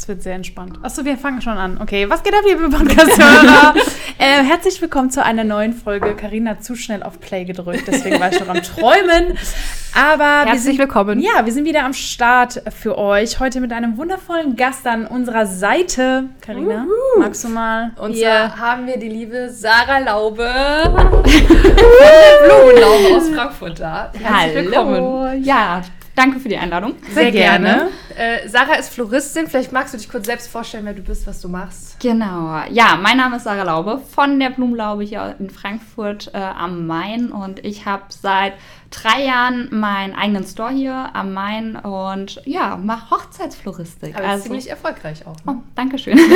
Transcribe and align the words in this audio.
Das 0.00 0.08
wird 0.08 0.22
sehr 0.22 0.34
entspannt. 0.34 0.78
Achso, 0.80 1.04
wir 1.04 1.18
fangen 1.18 1.42
schon 1.42 1.58
an. 1.58 1.78
Okay, 1.78 2.08
was 2.08 2.22
geht 2.22 2.32
ab, 2.32 2.40
liebe 2.48 2.70
Podcast-Hörer? 2.70 3.74
äh, 4.18 4.42
herzlich 4.42 4.80
willkommen 4.80 5.10
zu 5.10 5.22
einer 5.22 5.44
neuen 5.44 5.74
Folge. 5.74 6.16
Karina 6.16 6.52
hat 6.52 6.64
zu 6.64 6.74
schnell 6.74 7.02
auf 7.02 7.20
Play 7.20 7.44
gedrückt, 7.44 7.82
deswegen 7.86 8.18
war 8.18 8.32
ich 8.32 8.40
noch 8.40 8.48
am 8.48 8.62
Träumen. 8.62 9.36
Aber 9.94 10.24
herzlich 10.24 10.52
wir 10.54 10.58
sind, 10.60 10.78
willkommen. 10.78 11.20
Ja, 11.20 11.44
wir 11.44 11.52
sind 11.52 11.66
wieder 11.66 11.84
am 11.84 11.92
Start 11.92 12.62
für 12.80 12.96
euch. 12.96 13.40
Heute 13.40 13.60
mit 13.60 13.74
einem 13.74 13.98
wundervollen 13.98 14.56
Gast 14.56 14.86
an 14.86 15.06
unserer 15.06 15.44
Seite. 15.44 16.24
Karina, 16.40 16.86
magst 17.18 17.44
du 17.44 17.48
mal? 17.50 17.90
Und 18.00 18.12
hier- 18.12 18.22
zwar 18.54 18.56
haben 18.58 18.86
wir 18.86 18.96
die 18.96 19.10
liebe 19.10 19.50
Sarah 19.50 19.98
Laube 19.98 20.48
von 20.94 21.22
der 21.24 22.46
Blumenlaube 22.46 23.16
aus 23.18 23.28
Frankfurt 23.28 23.78
da. 23.78 24.10
Herzlich 24.18 24.64
willkommen. 24.64 24.94
Hallo. 24.94 25.32
Ja, 25.42 25.82
danke 26.20 26.38
für 26.38 26.48
die 26.50 26.56
Einladung. 26.58 26.94
Sehr 27.12 27.30
gerne. 27.32 27.88
Äh, 28.16 28.46
Sarah 28.48 28.74
ist 28.74 28.92
Floristin. 28.92 29.46
Vielleicht 29.46 29.72
magst 29.72 29.94
du 29.94 29.98
dich 29.98 30.08
kurz 30.10 30.26
selbst 30.26 30.48
vorstellen, 30.48 30.84
wer 30.84 30.92
du 30.92 31.00
bist, 31.00 31.26
was 31.26 31.40
du 31.40 31.48
machst. 31.48 31.98
Genau. 32.00 32.60
Ja, 32.70 32.98
mein 33.00 33.16
Name 33.16 33.36
ist 33.36 33.44
Sarah 33.44 33.62
Laube 33.62 34.02
von 34.14 34.38
der 34.38 34.50
Blumenlaube 34.50 35.02
hier 35.02 35.34
in 35.38 35.48
Frankfurt 35.48 36.30
äh, 36.34 36.36
am 36.36 36.86
Main 36.86 37.32
und 37.32 37.64
ich 37.64 37.86
habe 37.86 38.02
seit 38.08 38.52
drei 38.90 39.24
Jahren 39.24 39.68
meinen 39.70 40.14
eigenen 40.14 40.44
Store 40.44 40.70
hier 40.70 41.10
am 41.14 41.32
Main 41.32 41.76
und 41.76 42.42
ja, 42.44 42.76
mache 42.76 43.10
Hochzeitsfloristik. 43.10 44.14
Aber 44.16 44.28
also, 44.28 44.44
ziemlich 44.44 44.68
erfolgreich 44.68 45.26
auch. 45.26 45.36
oh, 45.46 45.52
Ne? 45.52 45.62
danke 45.74 45.98
schön. 45.98 46.18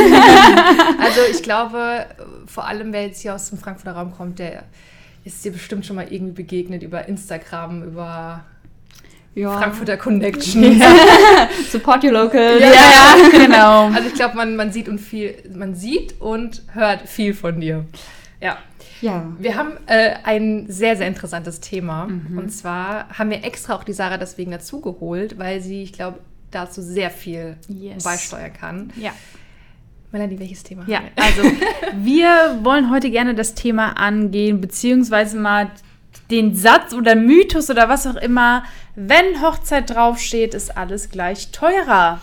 Also 0.99 1.21
ich 1.31 1.43
glaube, 1.43 2.07
vor 2.47 2.67
allem 2.67 2.93
wer 2.93 3.03
jetzt 3.03 3.21
hier 3.21 3.35
aus 3.35 3.51
dem 3.51 3.59
Frankfurter 3.59 3.93
Raum 3.99 4.13
kommt, 4.17 4.39
der 4.39 4.65
ist 5.25 5.45
dir 5.45 5.53
bestimmt 5.53 5.85
schon 5.85 5.97
mal 5.97 6.07
irgendwie 6.11 6.33
begegnet 6.33 6.83
über 6.83 7.09
Instagram, 7.09 7.83
über 7.83 8.45
ja. 9.35 9.59
Frankfurter 9.59 9.97
Connections. 9.97 10.83
Support 11.71 12.05
your 12.05 12.13
local. 12.13 12.61
Ja, 12.61 12.71
Ja, 12.73 13.29
genau. 13.31 13.87
Also 13.89 14.09
ich 14.09 14.15
glaube, 14.15 14.37
man, 14.37 14.57
man 14.57 14.73
sieht 14.73 14.89
und 14.89 14.99
viel, 15.01 15.35
man 15.55 15.75
sieht 15.75 16.21
und 16.21 16.63
hört 16.73 17.09
viel 17.09 17.35
von 17.35 17.61
dir. 17.61 17.85
Ja. 18.41 18.59
Ja. 19.01 19.27
Wir 19.39 19.57
haben 19.57 19.73
äh, 19.87 20.15
ein 20.25 20.67
sehr, 20.69 20.97
sehr 20.97 21.09
interessantes 21.09 21.61
Thema. 21.61 22.07
Mhm. 22.07 22.39
Und 22.39 22.51
zwar 22.51 23.09
haben 23.11 23.29
wir 23.31 23.45
extra 23.45 23.75
auch 23.75 23.85
die 23.85 23.93
Sarah 23.93 24.17
deswegen 24.19 24.51
dazugeholt, 24.53 25.39
weil 25.39 25.61
sie, 25.61 25.83
ich 25.83 25.93
glaube, 25.93 26.21
dazu 26.51 26.81
sehr 26.81 27.11
viel 27.11 27.57
Yes. 27.69 28.05
beisteuern 28.05 28.53
kann. 28.53 28.93
Ja. 28.97 29.11
Melanie, 30.13 30.39
welches 30.39 30.63
Thema 30.63 30.85
Ja, 30.87 30.99
haben 31.01 31.07
wir? 31.17 31.25
also 31.25 31.43
wir 31.97 32.61
wollen 32.63 32.89
heute 32.91 33.11
gerne 33.11 33.35
das 33.35 33.55
Thema 33.55 33.97
angehen, 33.99 34.61
beziehungsweise 34.61 35.37
mal 35.37 35.71
den 36.31 36.55
Satz 36.55 36.95
oder 36.95 37.15
Mythos 37.15 37.71
oder 37.71 37.89
was 37.89 38.07
auch 38.07 38.17
immer, 38.17 38.65
wenn 38.97 39.43
Hochzeit 39.43 39.91
draufsteht, 39.91 40.55
ist 40.55 40.77
alles 40.77 41.11
gleich 41.11 41.51
teurer. 41.53 42.21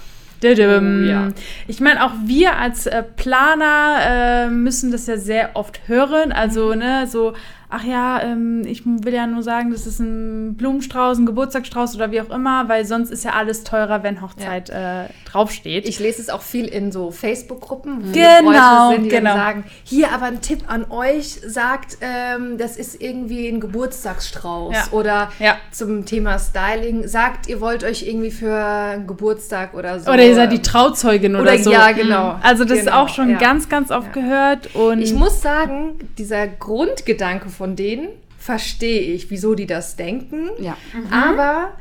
Oh, 1.06 1.08
ja. 1.08 1.28
Ich 1.68 1.80
meine, 1.80 2.04
auch 2.04 2.14
wir 2.26 2.58
als 2.58 2.88
äh, 2.88 3.04
Planer 3.04 3.98
äh, 4.02 4.50
müssen 4.50 4.92
das 4.92 5.06
ja 5.06 5.18
sehr 5.18 5.52
oft 5.54 5.88
hören. 5.88 6.32
Also, 6.32 6.74
ne, 6.74 7.06
so, 7.08 7.34
ach 7.72 7.84
ja, 7.84 8.22
ähm, 8.22 8.62
ich 8.66 8.86
will 8.86 9.14
ja 9.14 9.26
nur 9.26 9.42
sagen, 9.44 9.72
das 9.72 9.88
ist 9.88 10.00
ein 10.00 10.56
Blumenstrauß, 10.56 11.18
ein 11.18 11.26
Geburtstagsstrauß 11.26 11.96
oder 11.96 12.12
wie 12.12 12.22
auch 12.22 12.30
immer, 12.30 12.68
weil 12.70 12.86
sonst 12.86 13.10
ist 13.12 13.24
ja 13.24 13.32
alles 13.32 13.64
teurer, 13.64 14.04
wenn 14.04 14.22
Hochzeit 14.22 14.70
äh, 14.70 15.06
draufsteht. 15.26 15.88
Ich 15.88 16.00
lese 16.00 16.22
es 16.22 16.30
auch 16.30 16.42
viel 16.42 16.66
in 16.68 16.92
so 16.92 17.12
Facebook-Gruppen, 17.12 18.10
wo 18.10 18.12
Genau, 18.12 18.52
Leute 18.52 18.96
sind, 18.96 19.04
die 19.06 19.10
genau. 19.10 19.34
sagen, 19.34 19.64
hier 19.84 20.12
aber 20.12 20.26
ein 20.26 20.42
Tipp 20.42 20.64
an 20.68 20.86
euch, 20.92 21.40
sagt, 21.46 21.98
ähm, 22.02 22.58
das 22.58 22.78
ist 22.78 23.02
irgendwie 23.02 23.48
ein 23.48 23.60
Geburtstagsstrauß. 23.60 24.74
Ja. 24.76 24.84
Oder 24.92 25.32
Ja. 25.40 25.56
zum 25.72 26.06
Thema 26.06 26.38
Styling, 26.40 27.08
sagt, 27.08 27.48
ihr 27.48 27.62
wollt 27.62 27.84
euch 27.84 28.06
irgendwie 28.08 28.32
für 28.32 28.54
einen 28.56 29.08
Geburtstag 29.08 29.74
oder 29.74 30.00
so. 30.00 30.12
Oder 30.12 30.24
ihr 30.26 30.36
seid 30.36 30.52
die 30.52 30.62
Trauzeugin 30.62 31.36
oder, 31.36 31.44
Oder 31.44 31.58
so. 31.60 31.72
ja, 31.72 31.92
genau. 31.92 32.36
Also 32.42 32.64
das 32.66 32.80
ist 32.80 32.86
Genau, 32.86 33.04
auch 33.04 33.10
schon 33.10 33.30
ja. 33.30 33.38
ganz, 33.38 33.70
ganz 33.70 33.92
oft 33.92 34.12
gehört. 34.14 34.76
Und 34.76 35.02
Ich 35.02 35.14
muss 35.14 35.42
sagen, 35.42 36.00
dieser 36.18 36.48
Grundgedanke 36.48 37.50
von 37.50 37.61
denen 37.68 38.10
verstehe 38.38 39.02
ich, 39.02 39.30
wieso 39.30 39.54
die 39.56 39.68
das 39.68 39.96
denken. 39.96 40.50
Ja. 40.60 40.76
Aber 41.12 41.72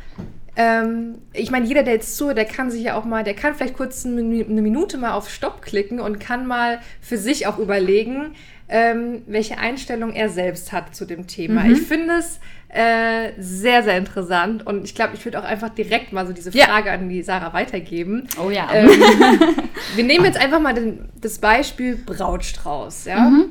ähm, 0.56 1.18
ich 1.32 1.50
meine, 1.50 1.66
jeder, 1.66 1.82
der 1.82 1.94
jetzt 1.94 2.16
zuhört, 2.16 2.36
der 2.36 2.44
kann 2.44 2.70
sich 2.70 2.82
ja 2.82 2.96
auch 2.98 3.04
mal, 3.04 3.24
der 3.24 3.34
kann 3.34 3.54
vielleicht 3.54 3.76
kurz 3.76 4.04
eine 4.04 4.20
Minu- 4.20 4.48
eine 4.48 4.60
Minute 4.62 4.98
mal 4.98 5.12
auf 5.12 5.30
Stopp 5.30 5.62
klicken 5.62 6.00
und 6.00 6.18
kann 6.20 6.46
mal 6.46 6.80
für 7.00 7.16
sich 7.16 7.46
auch 7.46 7.58
überlegen, 7.58 8.32
ähm, 8.68 9.22
welche 9.26 9.58
Einstellung 9.58 10.12
er 10.12 10.28
selbst 10.28 10.70
hat 10.72 10.94
zu 10.94 11.04
dem 11.06 11.26
Thema. 11.26 11.64
Ich 11.66 11.80
finde 11.80 12.14
es 12.18 12.38
äh, 12.68 13.32
sehr, 13.38 13.82
sehr 13.82 13.96
interessant 13.96 14.64
und 14.66 14.84
ich 14.84 14.94
glaube, 14.94 15.14
ich 15.14 15.24
würde 15.24 15.40
auch 15.40 15.44
einfach 15.44 15.70
direkt 15.70 16.12
mal 16.12 16.24
so 16.26 16.32
diese 16.32 16.50
Ja. 16.50 16.66
Frage 16.66 16.92
an 16.92 17.08
die 17.08 17.22
Sarah 17.22 17.52
weitergeben. 17.52 18.28
Oh 18.44 18.50
ja. 18.50 18.68
Ähm, 18.72 18.88
wir 19.96 20.04
nehmen 20.04 20.24
jetzt 20.24 20.38
einfach 20.38 20.60
mal 20.60 20.74
den, 20.74 21.08
das 21.20 21.38
Beispiel 21.38 21.96
Brautstrauß. 21.96 23.06
Ja? 23.06 23.16
Wa- 23.32 23.44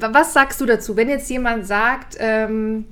Was 0.00 0.32
sagst 0.32 0.60
du 0.60 0.66
dazu, 0.66 0.96
wenn 0.96 1.08
jetzt 1.08 1.30
jemand 1.30 1.66
sagt, 1.66 2.16
ähm, 2.18 2.86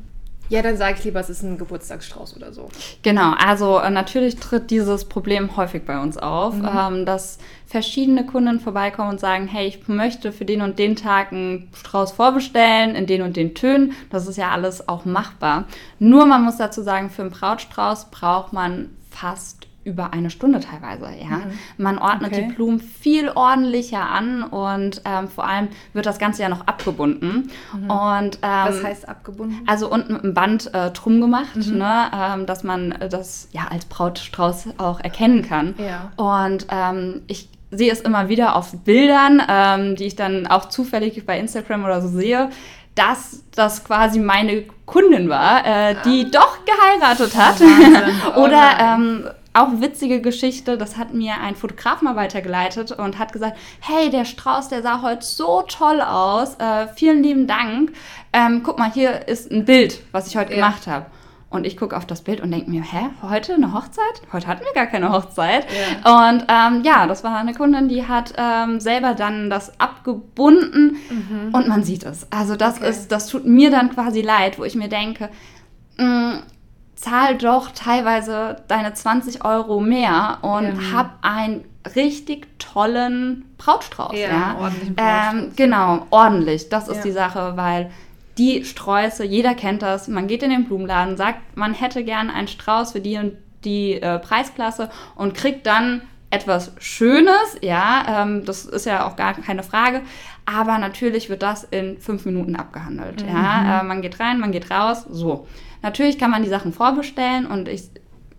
ja, 0.53 0.61
dann 0.61 0.77
sage 0.77 0.97
ich 0.99 1.05
lieber, 1.05 1.19
es 1.19 1.31
ist 1.31 1.43
ein 1.43 1.57
Geburtstagsstrauß 1.57 2.37
oder 2.37 2.53
so. 2.53 2.69
Genau, 3.03 3.33
also 3.39 3.79
äh, 3.79 3.89
natürlich 3.89 4.37
tritt 4.37 4.71
dieses 4.71 5.07
Problem 5.07 5.57
häufig 5.57 5.87
bei 5.87 5.99
uns 5.99 6.19
auf, 6.19 6.55
ähm, 6.55 7.07
dass 7.07 7.39
verschiedene 7.67 8.27
Kunden 8.27 8.61
vorbeikommen 8.61 9.13
und 9.13 9.21
sagen, 9.21 9.49
hey, 9.49 9.67
ich 9.67 9.89
möchte 9.89 10.31
für 10.31 10.45
den 10.45 10.61
und 10.61 10.79
den 10.79 10.95
Tag 10.95 11.33
einen 11.33 11.71
Strauß 11.75 12.13
vorbestellen, 12.13 12.95
in 12.95 13.07
den 13.07 13.23
und 13.23 13.37
den 13.37 13.55
Tönen. 13.55 13.95
Das 14.11 14.27
ist 14.27 14.37
ja 14.37 14.51
alles 14.51 14.89
auch 14.91 15.07
machbar. 15.07 15.65
Nur 15.99 16.27
man 16.27 16.45
muss 16.45 16.59
dazu 16.59 16.83
sagen, 16.83 17.09
für 17.09 17.23
einen 17.23 17.31
Brautstrauß 17.31 18.11
braucht 18.11 18.53
man 18.53 18.91
fast 19.11 19.67
über 19.85 20.13
eine 20.13 20.31
Stunde 20.31 20.61
teilweise. 20.61 21.07
Ja, 21.21 21.41
man 21.77 21.99
ordnet 21.99 22.33
Okay. 22.33 22.47
die 22.49 22.55
Blumen 22.55 22.79
viel 22.81 23.29
ordentlicher 23.31 24.09
an 24.09 24.43
und 24.45 25.03
ähm, 25.05 25.29
vor 25.29 25.47
allem 25.47 25.69
wird 25.93 26.07
das 26.07 26.19
Ganze 26.19 26.43
ja 26.43 26.49
noch 26.49 26.67
abgebunden. 26.67 27.51
Und 27.73 27.89
ähm, 27.89 28.31
Was 28.43 28.85
heißt 28.85 29.09
abgebunden? 29.09 29.61
also 29.67 29.91
unten 29.91 30.13
mit 30.15 30.25
einem 30.25 30.35
Band 30.35 30.73
äh, 30.75 30.91
drum 30.93 31.21
gemacht, 31.21 31.57
ne, 31.57 32.11
ähm, 32.15 32.47
dass 32.47 32.63
man 32.65 32.95
das 33.11 33.49
ja 33.53 33.63
als 33.71 33.85
Brautstrauß 33.87 34.69
auch 34.79 35.01
erkennen 35.01 35.43
kann. 35.43 35.75
Ja. 35.79 36.13
Und 36.17 36.67
ähm, 36.71 37.23
ich 37.27 37.49
sehe 37.71 37.91
es 37.91 38.01
immer 38.03 38.29
wieder 38.29 38.55
auf 38.57 38.73
Bildern, 38.85 39.43
ähm, 39.49 39.97
die 39.97 40.05
ich 40.05 40.15
dann 40.17 40.47
auch 40.47 40.67
zufällig 40.69 41.25
bei 41.27 41.39
Instagram 41.39 41.85
oder 41.85 42.01
so 42.03 42.09
sehe, 42.09 42.51
dass 42.95 43.43
das 43.55 43.83
quasi 43.85 44.21
meine 44.21 44.65
Kundin 44.85 45.31
war, 45.31 45.65
äh, 45.65 45.97
die 46.05 46.31
doch 46.31 46.59
geheiratet 46.67 47.35
hat. 47.37 47.57
Oh 48.37 48.43
oder 48.45 48.63
ähm, 48.79 49.25
auch 49.55 49.81
witzige 49.81 50.21
Geschichte, 50.21 50.79
das 50.79 50.97
hat 50.97 51.13
mir 51.15 51.35
ein 51.43 51.57
Fotograf 51.57 52.01
mal 52.03 52.17
weitergeleitet 52.17 52.93
und 52.93 53.19
hat 53.19 53.33
gesagt, 53.33 53.57
hey, 53.81 54.09
der 54.11 54.25
Strauß, 54.25 54.69
der 54.69 54.83
sah 54.83 55.03
heute 55.03 55.25
so 55.25 55.63
toll 55.69 56.01
aus, 56.01 56.55
äh, 56.57 56.89
vielen 56.95 57.23
lieben 57.23 57.47
Dank. 57.47 57.93
Ähm, 58.33 58.63
guck 58.65 58.79
mal, 58.79 58.91
hier 58.91 59.29
ist 59.29 59.51
ein 59.51 59.65
Bild, 59.65 60.01
was 60.13 60.27
ich 60.29 60.37
heute 60.37 60.51
Ja. 60.51 60.57
gemacht 60.57 60.87
habe. 60.87 61.07
Und 61.51 61.67
ich 61.67 61.77
gucke 61.77 61.95
auf 61.99 62.07
das 62.07 62.23
Bild 62.23 62.41
und 62.41 62.51
denke 62.51 62.71
mir, 62.71 62.83
hä, 62.83 63.11
heute 63.21 63.53
eine 63.53 63.75
Hochzeit? 63.75 64.23
Heute 64.33 64.47
hatten 64.47 64.65
wir 64.65 64.73
gar 64.73 64.87
keine 64.87 65.13
Hochzeit. 65.13 65.67
Und 66.03 66.47
ähm, 66.49 66.83
ja, 66.83 67.07
das 67.07 67.23
war 67.25 67.37
eine 67.37 67.53
Kundin, 67.53 67.89
die 67.91 68.09
hat 68.09 68.33
ähm, 68.39 68.81
selber 68.81 69.13
dann 69.13 69.51
das 69.51 69.79
abgebunden 69.79 70.97
und 71.53 71.69
man 71.69 71.85
sieht 71.85 72.05
es. 72.05 72.27
Also 72.33 72.57
das 72.57 72.79
Okay. 72.79 72.89
ist, 72.89 73.13
das 73.13 73.27
tut 73.29 73.45
mir 73.45 73.71
dann 73.71 73.91
quasi 73.91 74.23
leid, 74.23 74.59
wo 74.59 74.65
ich 74.65 74.75
mir 74.77 74.89
denke, 74.89 75.29
mh, 75.99 76.43
zahl 77.03 77.37
doch 77.37 77.71
teilweise 77.73 78.57
deine 78.69 78.95
20 78.95 79.45
Euro 79.45 79.81
mehr 79.81 80.39
und 80.43 80.65
Ja. 80.65 80.93
hab 80.93 81.11
einen 81.23 81.65
richtig 81.97 82.47
tollen 82.59 83.45
Brautstrauß. 83.59 84.17
Ja, 84.19 84.29
Ja, 84.29 84.57
ordentlichen 84.59 84.95
Brautstrauß, 84.95 85.35
Ähm, 85.35 85.53
genau, 85.57 86.07
ordentlich. 86.11 86.69
Das 86.69 86.89
ist 86.89 86.99
Ja. 86.99 87.03
die 87.03 87.13
Sache, 87.13 87.53
weil 87.57 87.91
die 88.39 88.65
Sträuße, 88.65 89.25
jeder 89.25 89.55
kennt 89.55 89.83
das, 89.83 90.09
man 90.09 90.27
geht 90.29 90.43
in 90.43 90.51
den 90.51 90.65
Blumenladen, 90.65 91.17
sagt, 91.17 91.57
man 91.57 91.75
hätte 91.75 92.05
gern 92.05 92.31
einen 92.31 92.49
Strauß 92.49 92.93
für 92.93 93.01
die 93.01 93.19
und 93.19 93.33
die 93.65 94.01
äh, 94.01 94.19
Preisklasse 94.19 94.89
und 95.17 95.35
kriegt 95.35 95.67
dann 95.67 96.03
etwas 96.31 96.73
Schönes, 96.79 97.59
ja, 97.61 98.23
ähm, 98.23 98.45
das 98.47 98.65
ist 98.65 98.87
ja 98.87 99.07
auch 99.07 99.17
gar 99.17 99.35
keine 99.35 99.63
Frage, 99.63 100.01
aber 100.45 100.79
natürlich 100.79 101.29
wird 101.29 101.43
das 101.43 101.65
in 101.65 101.99
fünf 101.99 102.25
Minuten 102.25 102.57
abgehandelt, 102.57 103.25
ja, 103.27 103.81
äh, 103.81 103.85
man 103.85 104.03
geht 104.03 104.21
rein, 104.21 104.41
man 104.41 104.53
geht 104.53 104.71
raus, 104.71 105.07
so. 105.11 105.47
Natürlich 105.83 106.19
kann 106.19 106.31
man 106.31 106.43
die 106.43 106.49
Sachen 106.49 106.73
vorbestellen 106.73 107.47
und 107.47 107.69
ich 107.69 107.91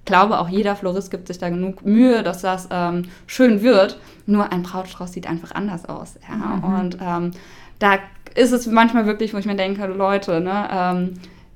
glaube, 0.05 0.39
auch 0.39 0.49
jeder 0.49 0.75
Florist 0.75 1.11
gibt 1.11 1.27
sich 1.27 1.37
da 1.37 1.49
genug 1.49 1.85
Mühe, 1.85 2.23
dass 2.23 2.41
das 2.41 2.67
ähm, 2.71 3.03
schön 3.27 3.61
wird. 3.61 3.99
Nur 4.25 4.51
ein 4.51 4.63
Brautstrauß 4.63 5.11
sieht 5.11 5.27
einfach 5.27 5.51
anders 5.51 5.85
aus. 5.85 6.15
Ja? 6.27 6.61
Und 6.79 6.97
ähm, 7.01 7.31
da 7.79 7.99
ist 8.35 8.51
es 8.51 8.67
manchmal 8.67 9.05
wirklich, 9.05 9.33
wo 9.33 9.37
ich 9.37 9.45
mir 9.45 9.55
denke, 9.55 9.85
Leute, 9.85 10.41
ne, 10.41 10.67
ähm, 10.71 11.13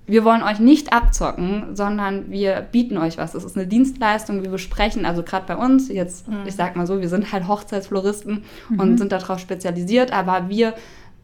wir 0.07 0.23
wollen 0.23 0.41
euch 0.41 0.59
nicht 0.59 0.93
abzocken, 0.93 1.75
sondern 1.75 2.31
wir 2.31 2.61
bieten 2.71 2.97
euch 2.97 3.17
was. 3.17 3.35
Es 3.35 3.43
ist 3.43 3.57
eine 3.57 3.67
Dienstleistung, 3.67 4.41
wir 4.41 4.49
besprechen, 4.49 5.05
also 5.05 5.21
gerade 5.21 5.45
bei 5.45 5.57
uns, 5.57 5.89
jetzt, 5.89 6.25
ich 6.45 6.55
sag 6.55 6.75
mal 6.77 6.87
so, 6.87 7.01
wir 7.01 7.09
sind 7.09 7.31
halt 7.33 7.47
Hochzeitsfloristen 7.47 8.43
und 8.77 8.97
sind 8.97 9.11
darauf 9.11 9.39
spezialisiert, 9.39 10.11
aber 10.13 10.47
wir 10.49 10.73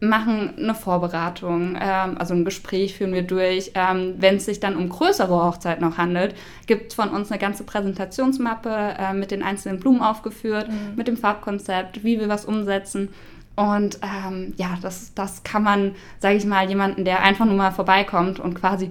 machen 0.00 0.52
eine 0.58 0.74
Vorberatung, 0.74 1.76
ähm, 1.80 2.18
also 2.18 2.34
ein 2.34 2.44
Gespräch 2.44 2.94
führen 2.94 3.14
wir 3.14 3.22
durch. 3.22 3.70
Ähm, 3.74 4.16
Wenn 4.18 4.36
es 4.36 4.44
sich 4.44 4.60
dann 4.60 4.76
um 4.76 4.88
größere 4.90 5.32
Hochzeit 5.32 5.80
noch 5.80 5.96
handelt, 5.96 6.34
gibt 6.66 6.88
es 6.90 6.94
von 6.94 7.08
uns 7.08 7.30
eine 7.30 7.38
ganze 7.38 7.64
Präsentationsmappe 7.64 8.70
äh, 8.98 9.14
mit 9.14 9.30
den 9.30 9.42
einzelnen 9.42 9.80
Blumen 9.80 10.02
aufgeführt, 10.02 10.68
Mhm. 10.68 10.96
mit 10.96 11.08
dem 11.08 11.16
Farbkonzept, 11.16 12.04
wie 12.04 12.20
wir 12.20 12.28
was 12.28 12.44
umsetzen. 12.44 13.08
Und 13.56 14.00
ähm, 14.02 14.52
ja, 14.56 14.76
das, 14.82 15.14
das 15.14 15.44
kann 15.44 15.62
man, 15.62 15.94
sage 16.18 16.36
ich 16.36 16.44
mal, 16.44 16.68
jemanden, 16.68 17.04
der 17.04 17.22
einfach 17.22 17.44
nur 17.44 17.54
mal 17.54 17.70
vorbeikommt 17.70 18.40
und 18.40 18.54
quasi, 18.54 18.90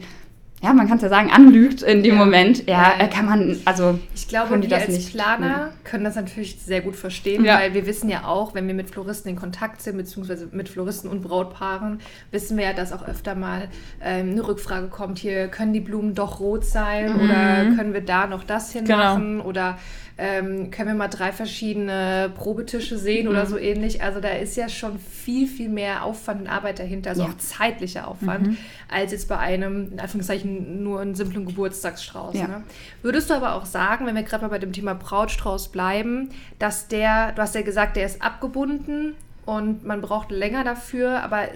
ja, 0.63 0.73
man 0.73 0.87
kann 0.87 0.95
es 0.97 1.03
ja 1.03 1.09
sagen, 1.09 1.29
anlügt 1.29 1.81
in 1.81 2.01
dem 2.03 2.13
Ja. 2.15 2.19
Moment, 2.23 2.65
ja, 2.67 2.93
Ja, 2.97 3.05
äh, 3.05 3.09
kann 3.09 3.25
man, 3.25 3.59
also 3.65 3.99
Ich 4.15 4.27
glaube, 4.27 4.61
wir 4.61 4.69
das 4.69 4.83
als 4.83 4.91
nicht. 4.93 5.13
Planer 5.13 5.71
können 5.83 6.03
das 6.05 6.15
natürlich 6.15 6.57
sehr 6.61 6.81
gut 6.81 6.95
verstehen, 6.95 7.43
Ja. 7.43 7.59
weil 7.59 7.73
wir 7.73 7.85
wissen 7.85 8.09
ja 8.09 8.25
auch, 8.25 8.55
wenn 8.55 8.65
wir 8.67 8.73
mit 8.73 8.89
Floristen 8.89 9.29
in 9.29 9.35
Kontakt 9.35 9.81
sind, 9.81 9.97
beziehungsweise 9.97 10.47
mit 10.51 10.69
Floristen 10.69 11.09
und 11.09 11.21
Brautpaaren, 11.21 11.99
wissen 12.31 12.57
wir 12.57 12.63
ja, 12.65 12.73
dass 12.73 12.93
auch 12.93 13.05
öfter 13.07 13.35
mal 13.35 13.67
ähm, 14.01 14.31
eine 14.31 14.47
Rückfrage 14.47 14.87
kommt, 14.87 15.19
hier 15.19 15.49
können 15.49 15.73
die 15.73 15.81
Blumen 15.81 16.15
doch 16.15 16.39
rot 16.39 16.63
sein 16.65 17.13
oder 17.15 17.75
können 17.75 17.93
wir 17.93 18.01
da 18.01 18.27
noch 18.27 18.43
das 18.43 18.71
hinmachen 18.71 19.41
oder 19.41 19.77
ähm, 20.15 20.69
können 20.69 20.89
wir 20.89 20.95
mal 20.95 21.07
drei 21.07 21.31
verschiedene 21.31 22.31
Probetische 22.35 22.99
sehen 22.99 23.27
oder 23.27 23.47
so 23.47 23.57
ähnlich. 23.57 24.03
Also 24.03 24.19
da 24.19 24.29
ist 24.29 24.55
ja 24.55 24.69
schon 24.69 24.99
viel, 24.99 25.47
viel 25.47 25.69
mehr 25.69 26.03
Aufwand 26.03 26.41
und 26.41 26.47
Arbeit 26.47 26.77
dahinter, 26.77 27.09
also 27.09 27.23
auch 27.23 27.37
zeitlicher 27.39 28.07
Aufwand, 28.07 28.55
als 28.89 29.11
jetzt 29.11 29.27
bei 29.27 29.39
einem, 29.39 29.91
in 29.93 29.99
Anführungszeichen, 29.99 30.52
nur 30.59 31.01
einen 31.01 31.15
simplen 31.15 31.45
Geburtstagsstrauß. 31.45 32.35
Ja. 32.35 32.47
Ne? 32.47 32.63
Würdest 33.01 33.29
du 33.29 33.33
aber 33.33 33.55
auch 33.55 33.65
sagen, 33.65 34.05
wenn 34.05 34.15
wir 34.15 34.23
gerade 34.23 34.43
mal 34.43 34.49
bei 34.49 34.59
dem 34.59 34.73
Thema 34.73 34.93
Brautstrauß 34.93 35.69
bleiben, 35.69 36.29
dass 36.59 36.87
der, 36.87 37.31
du 37.33 37.41
hast 37.41 37.55
ja 37.55 37.61
gesagt, 37.61 37.95
der 37.95 38.05
ist 38.05 38.21
abgebunden 38.21 39.15
und 39.45 39.83
man 39.83 40.01
braucht 40.01 40.31
länger 40.31 40.63
dafür, 40.63 41.21
aber 41.23 41.49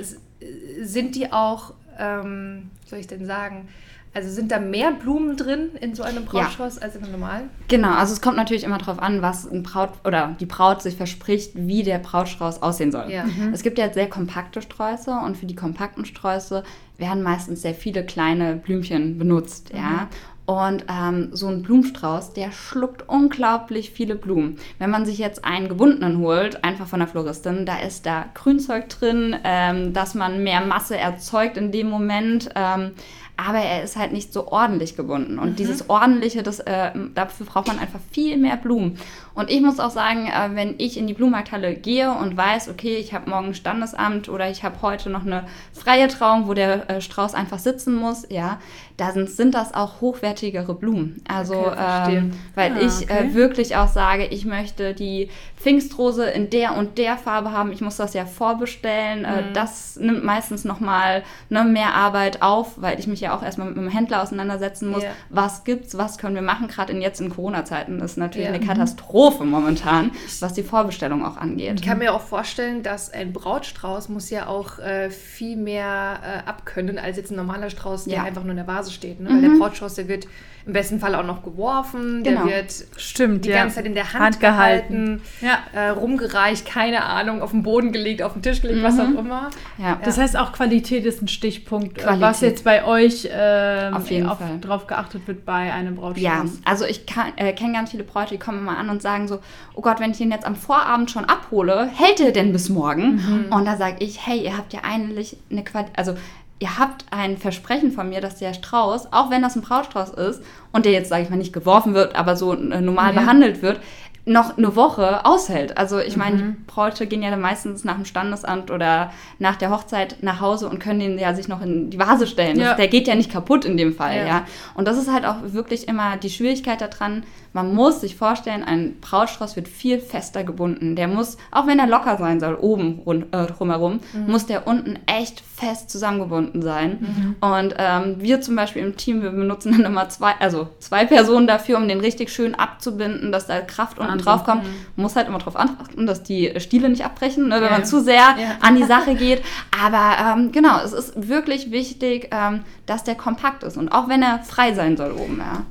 sind 0.82 1.16
die 1.16 1.32
auch, 1.32 1.74
ähm, 1.98 2.70
wie 2.84 2.90
soll 2.90 3.00
ich 3.00 3.08
denn 3.08 3.26
sagen, 3.26 3.68
also 4.14 4.32
sind 4.32 4.52
da 4.52 4.60
mehr 4.60 4.92
Blumen 4.92 5.38
drin 5.38 5.70
in 5.80 5.94
so 5.94 6.02
einem 6.02 6.26
Brautstrauß 6.26 6.80
als 6.80 6.96
in 6.96 7.04
einem 7.04 7.12
normalen? 7.12 7.50
Genau, 7.68 7.92
also 7.92 8.14
es 8.14 8.22
kommt 8.22 8.36
natürlich 8.36 8.64
immer 8.64 8.80
darauf 8.80 9.00
an, 9.00 9.22
was 9.22 9.46
ein 9.46 9.62
Braut 9.62 9.92
oder 10.06 10.36
die 10.40 10.48
Braut 10.48 10.82
sich 10.82 10.96
verspricht, 10.96 11.52
wie 11.54 11.84
der 11.84 12.00
Brautstrauß 12.00 12.64
aussehen 12.64 12.92
soll. 12.92 13.12
Ja. 13.12 13.26
Es 13.54 13.62
gibt 13.62 13.78
ja 13.78 13.94
sehr 13.94 14.10
kompakte 14.10 14.64
Sträuße 14.64 15.12
und 15.12 15.38
für 15.38 15.46
die 15.46 15.56
kompakten 15.56 16.04
Sträuße 16.04 16.64
werden 16.98 17.24
meistens 17.24 17.62
sehr 17.62 17.76
viele 17.76 18.06
kleine 18.06 18.56
Blümchen 18.56 19.18
benutzt, 19.18 19.72
ja. 19.74 20.08
Und 20.48 20.86
ähm, 20.90 21.28
so 21.34 21.48
ein 21.48 21.62
Blumenstrauß, 21.62 22.32
der 22.32 22.54
schluckt 22.54 23.10
unglaublich 23.10 23.92
viele 23.92 24.16
Blumen. 24.16 24.58
Wenn 24.80 24.90
man 24.90 25.06
sich 25.06 25.18
jetzt 25.18 25.44
einen 25.44 25.68
gebundenen 25.68 26.20
holt, 26.20 26.64
einfach 26.64 26.88
von 26.88 27.00
der 27.00 27.10
Floristin, 27.10 27.66
da 27.66 27.80
ist 27.80 28.06
da 28.06 28.28
Grünzeug 28.34 28.88
drin, 28.88 29.36
ähm, 29.44 29.92
dass 29.92 30.16
man 30.16 30.44
mehr 30.44 30.62
Masse 30.62 30.98
erzeugt 30.98 31.58
in 31.58 31.74
dem 31.74 31.90
Moment. 31.90 32.50
Ähm, 32.56 32.92
aber 33.38 33.60
er 33.60 33.84
ist 33.84 33.98
halt 33.98 34.14
nicht 34.14 34.34
so 34.34 34.48
ordentlich 34.48 34.96
gebunden. 34.96 35.38
Und 35.38 35.60
dieses 35.60 35.90
ordentliche, 35.90 36.44
das, 36.44 36.60
äh, 36.60 36.92
dafür 37.14 37.46
braucht 37.46 37.68
man 37.68 37.78
einfach 37.78 38.00
viel 38.12 38.38
mehr 38.38 38.58
Blumen. 38.58 38.98
Und 39.38 39.52
ich 39.52 39.62
muss 39.62 39.80
auch 39.80 39.92
sagen, 39.92 40.26
äh, 40.28 40.56
wenn 40.56 40.76
ich 40.80 40.98
in 40.98 41.06
die 41.06 41.14
Blumenmarkthalle 41.14 41.76
gehe 41.76 42.12
und 42.12 42.36
weiß, 42.36 42.70
okay, 42.70 42.96
ich 42.98 43.14
habe 43.14 43.30
morgen 43.30 43.54
Standesamt 43.54 44.30
oder 44.30 44.50
ich 44.50 44.64
habe 44.64 44.82
heute 44.82 45.12
noch 45.12 45.26
eine 45.26 45.44
freie 45.74 46.08
Trauung, 46.08 46.48
wo 46.48 46.56
der 46.56 46.90
äh, 46.90 47.02
Strauß 47.02 47.36
einfach 47.36 47.60
sitzen 47.60 47.94
muss, 47.96 48.26
ja, 48.30 48.60
da 48.98 49.12
sind, 49.12 49.30
sind 49.30 49.54
das 49.54 49.76
auch 49.76 50.02
hochwertigere 50.02 50.74
Blumen. 50.74 51.22
Also, 51.28 51.54
Okay, 51.68 52.18
ähm, 52.18 52.32
weil 52.56 52.72
Ah, 52.74 52.80
ich 52.82 53.04
okay. 53.04 53.28
äh, 53.30 53.34
wirklich 53.36 53.76
auch 53.76 53.88
sage, 53.88 54.26
ich 54.26 54.44
möchte 54.46 54.96
die 54.96 55.30
Pfingstrose 55.56 56.26
in 56.26 56.50
der 56.50 56.76
und 56.76 56.98
der 56.98 57.16
Farbe 57.18 57.52
haben. 57.52 57.72
Ich 57.72 57.82
muss 57.82 57.98
das 57.98 58.16
ja 58.16 58.26
vorbestellen. 58.26 59.24
Äh, 59.24 59.54
das 59.54 59.98
nimmt 59.98 60.24
meistens 60.24 60.66
nochmal 60.66 61.22
ne, 61.50 61.64
mehr 61.64 61.94
Arbeit 61.94 62.42
auf, 62.42 62.82
weil 62.82 63.00
ich 63.00 63.06
mich 63.06 63.22
ja 63.22 63.38
auch 63.38 63.44
erstmal 63.44 63.68
mit 63.68 63.78
einem 63.78 63.90
Händler 63.90 64.24
auseinandersetzen 64.24 64.90
muss. 64.90 65.04
Ja. 65.04 65.10
Was 65.30 65.64
gibt's, 65.64 65.96
was 65.96 66.18
können 66.18 66.34
wir 66.34 66.42
machen? 66.42 66.68
Gerade 66.68 66.92
in 66.94 67.02
jetzt 67.02 67.22
in 67.22 67.30
Corona-Zeiten 67.30 68.00
ist 68.00 68.18
natürlich 68.18 68.48
Ja. 68.48 68.54
eine 68.56 68.66
Katastrophe 68.66 69.27
momentan, 69.40 70.12
was 70.40 70.54
die 70.54 70.64
Vorbestellung 70.64 71.26
auch 71.26 71.38
angeht. 71.38 71.80
Ich 71.80 71.86
kann 71.86 71.98
mir 72.00 72.14
auch 72.14 72.22
vorstellen, 72.22 72.84
dass 72.84 73.12
ein 73.14 73.34
Brautstrauß 73.34 74.10
muss 74.10 74.30
ja 74.30 74.48
auch 74.48 74.80
äh, 74.80 75.10
viel 75.10 75.56
mehr 75.58 76.20
äh, 76.46 76.50
abkönnen 76.50 76.98
als 77.00 77.18
jetzt 77.18 77.32
ein 77.32 77.36
normaler 77.38 77.70
Strauß, 77.70 78.06
der 78.06 78.16
Ja. 78.18 78.24
einfach 78.24 78.42
nur 78.44 78.52
in 78.52 78.58
der 78.58 78.68
Vase 78.68 78.92
steht. 78.92 79.20
Ne? 79.20 79.30
Weil 79.30 79.42
der 79.42 79.50
Brautstrauß, 79.58 79.96
der 79.96 80.08
wird 80.08 80.28
im 80.66 80.74
besten 80.74 81.00
Fall 81.00 81.16
auch 81.16 81.24
noch 81.24 81.44
geworfen, 81.44 82.24
Genau. 82.24 82.46
der 82.46 82.56
wird 82.58 82.74
Stimmt, 82.98 83.46
die 83.46 83.50
ja. 83.50 83.56
ganze 83.60 83.76
Zeit 83.78 83.86
in 83.86 83.94
der 83.94 84.12
Hand, 84.12 84.22
Hand 84.24 84.40
gehalten. 84.42 85.22
gehalten, 85.22 85.22
Ja. 85.40 85.60
äh, 85.74 85.90
rumgereicht, 85.92 86.66
keine 86.66 87.04
Ahnung, 87.06 87.42
auf 87.42 87.52
den 87.52 87.64
Boden 87.64 87.94
gelegt, 87.94 88.22
auf 88.22 88.34
den 88.34 88.42
Tisch 88.42 88.62
gelegt, 88.62 88.84
was 88.84 89.00
auch 89.00 89.08
immer. 89.18 89.50
ja. 89.78 89.98
Das 90.04 90.18
heißt 90.18 90.36
auch 90.36 90.52
Qualität 90.52 91.06
ist 91.06 91.22
ein 91.22 91.30
Stichpunkt, 91.30 91.98
äh, 92.00 92.02
Qualität. 92.02 92.22
was 92.22 92.42
jetzt 92.42 92.64
bei 92.66 92.84
euch 92.84 93.30
ähm, 93.32 93.94
Auf 93.94 94.12
jeden 94.12 94.28
Fall. 94.28 94.60
drauf 94.60 94.88
geachtet 94.88 95.26
wird 95.26 95.46
bei 95.46 95.72
einem 95.72 95.96
Brautstrauß. 95.96 96.22
Ja, 96.22 96.44
also 96.66 96.84
ich 96.84 97.06
äh, 97.38 97.54
kenne 97.54 97.72
ganz 97.72 97.92
viele 97.92 98.04
Bräute, 98.04 98.32
die 98.32 98.38
kommen 98.38 98.60
immer 98.60 98.78
an 98.78 98.90
und 98.90 99.02
sagen 99.02 99.17
so, 99.26 99.40
oh 99.74 99.82
Gott, 99.82 100.02
wenn 100.02 100.12
ich 100.12 100.20
ihn 100.20 100.32
jetzt 100.32 100.46
am 100.46 100.56
Vorabend 100.58 101.10
schon 101.10 101.24
abhole, 101.24 101.90
hält 101.96 102.20
er 102.20 102.34
denn 102.34 102.52
bis 102.52 102.68
morgen? 102.68 103.48
Und 103.50 103.66
da 103.66 103.78
sage 103.78 103.96
ich, 104.00 104.28
hey, 104.28 104.44
ihr 104.44 104.58
habt 104.58 104.74
ja 104.74 104.82
eigentlich 104.84 105.38
eine 105.50 105.64
Qualität, 105.64 105.98
also 105.98 106.16
ihr 106.60 106.78
habt 106.78 107.06
ein 107.12 107.38
Versprechen 107.38 107.92
von 107.92 108.10
mir, 108.10 108.20
dass 108.20 108.36
der 108.40 108.54
Strauß, 108.54 109.14
auch 109.14 109.30
wenn 109.30 109.42
das 109.42 109.56
ein 109.56 109.62
Brautstrauß 109.62 110.10
ist 110.10 110.42
und 110.72 110.86
der 110.86 110.92
jetzt, 110.92 111.10
sage 111.10 111.24
ich 111.24 111.30
mal, 111.30 111.38
nicht 111.38 111.54
geworfen 111.54 111.94
wird, 111.94 112.16
aber 112.16 112.36
so 112.36 112.54
äh, 112.54 112.82
normal 112.82 113.14
behandelt 113.14 113.62
wird, 113.62 113.80
noch 114.28 114.58
eine 114.58 114.76
Woche 114.76 115.26
aushält. 115.26 115.78
Also 115.78 116.00
ich 116.00 116.18
meine, 116.18 116.38
die 116.38 116.56
Bräute 116.68 117.08
gehen 117.08 117.24
ja 117.24 117.30
dann 117.30 117.40
meistens 117.40 117.86
nach 117.86 117.96
dem 117.96 118.04
Standesamt 118.04 118.72
oder 118.72 119.12
nach 119.40 119.56
der 119.56 119.70
Hochzeit 119.70 120.18
nach 120.22 120.42
Hause 120.42 120.68
und 120.68 120.80
können 120.80 121.00
den 121.00 121.18
ja 121.18 121.34
sich 121.34 121.48
noch 121.48 121.62
in 121.62 121.90
die 121.90 121.98
Vase 121.98 122.28
stellen. 122.28 122.60
Ja. 122.60 122.70
Das, 122.70 122.76
der 122.76 122.90
geht 122.90 123.08
ja 123.08 123.16
nicht 123.16 123.32
kaputt 123.32 123.64
in 123.64 123.78
dem 123.78 123.94
Fall, 123.94 124.18
Ja. 124.18 124.26
ja. 124.26 124.46
Und 124.76 124.86
das 124.86 124.98
ist 124.98 125.10
halt 125.10 125.26
auch 125.26 125.38
wirklich 125.54 125.88
immer 125.88 126.18
die 126.18 126.30
Schwierigkeit 126.30 126.82
daran. 126.82 127.24
Man 127.58 127.74
muss 127.74 128.02
sich 128.02 128.16
vorstellen, 128.16 128.64
ein 128.64 128.98
Brautstrauß 129.02 129.56
wird 129.56 129.68
viel 129.68 130.00
fester 130.00 130.44
gebunden. 130.44 130.96
Der 130.96 131.08
muss, 131.08 131.38
auch 131.50 131.66
wenn 131.66 131.80
er 131.80 131.88
locker 131.88 132.16
sein 132.20 132.40
soll, 132.40 132.54
oben 132.54 133.00
rund, 133.04 133.34
äh, 133.34 133.48
drumherum, 133.48 134.00
muss 134.28 134.46
der 134.46 134.68
unten 134.68 135.00
echt 135.08 135.40
fest 135.56 135.90
zusammengebunden 135.90 136.62
sein. 136.62 137.36
Und 137.42 137.74
ähm, 137.80 138.18
wir 138.20 138.42
zum 138.42 138.56
Beispiel 138.56 138.84
im 138.84 138.96
Team, 138.96 139.24
wir 139.24 139.32
benutzen 139.32 139.72
dann 139.72 139.86
immer 139.86 140.08
zwei, 140.10 140.34
also 140.40 140.70
zwei 140.78 141.06
Personen 141.06 141.48
dafür, 141.48 141.78
um 141.78 141.88
den 141.88 142.00
richtig 142.00 142.30
schön 142.30 142.54
abzubinden, 142.54 143.32
dass 143.32 143.48
da 143.48 143.60
Kraft 143.62 143.98
unten 143.98 144.20
drauf 144.20 144.44
kommt. 144.44 144.62
Man 144.96 145.02
muss 145.04 145.16
halt 145.16 145.28
immer 145.28 145.40
darauf 145.40 145.58
achten, 145.58 146.06
dass 146.06 146.22
die 146.22 146.54
Stiele 146.60 146.90
nicht 146.90 147.06
abbrechen, 147.06 147.48
ne, 147.48 147.56
wenn 147.56 147.64
Ja. 147.64 147.72
man 147.72 147.86
zu 147.86 148.02
sehr 148.04 148.18
Ja. 148.18 148.36
an 148.62 148.76
die 148.76 148.84
Sache 148.84 149.16
geht. 149.16 149.42
Aber 149.84 150.12
ähm, 150.38 150.52
genau, 150.52 150.80
es 150.86 150.94
ist 150.94 151.28
wirklich 151.28 151.72
wichtig, 151.72 152.30
ähm, 152.30 152.60
dass 152.86 153.04
der 153.04 153.16
kompakt 153.16 153.64
ist 153.64 153.78
und 153.78 153.90
auch 153.92 154.08
wenn 154.10 154.22
er 154.22 154.44
frei 154.44 154.74
sein 154.76 154.96
soll 154.96 155.12
oben, 155.14 155.40
ja. 155.40 155.64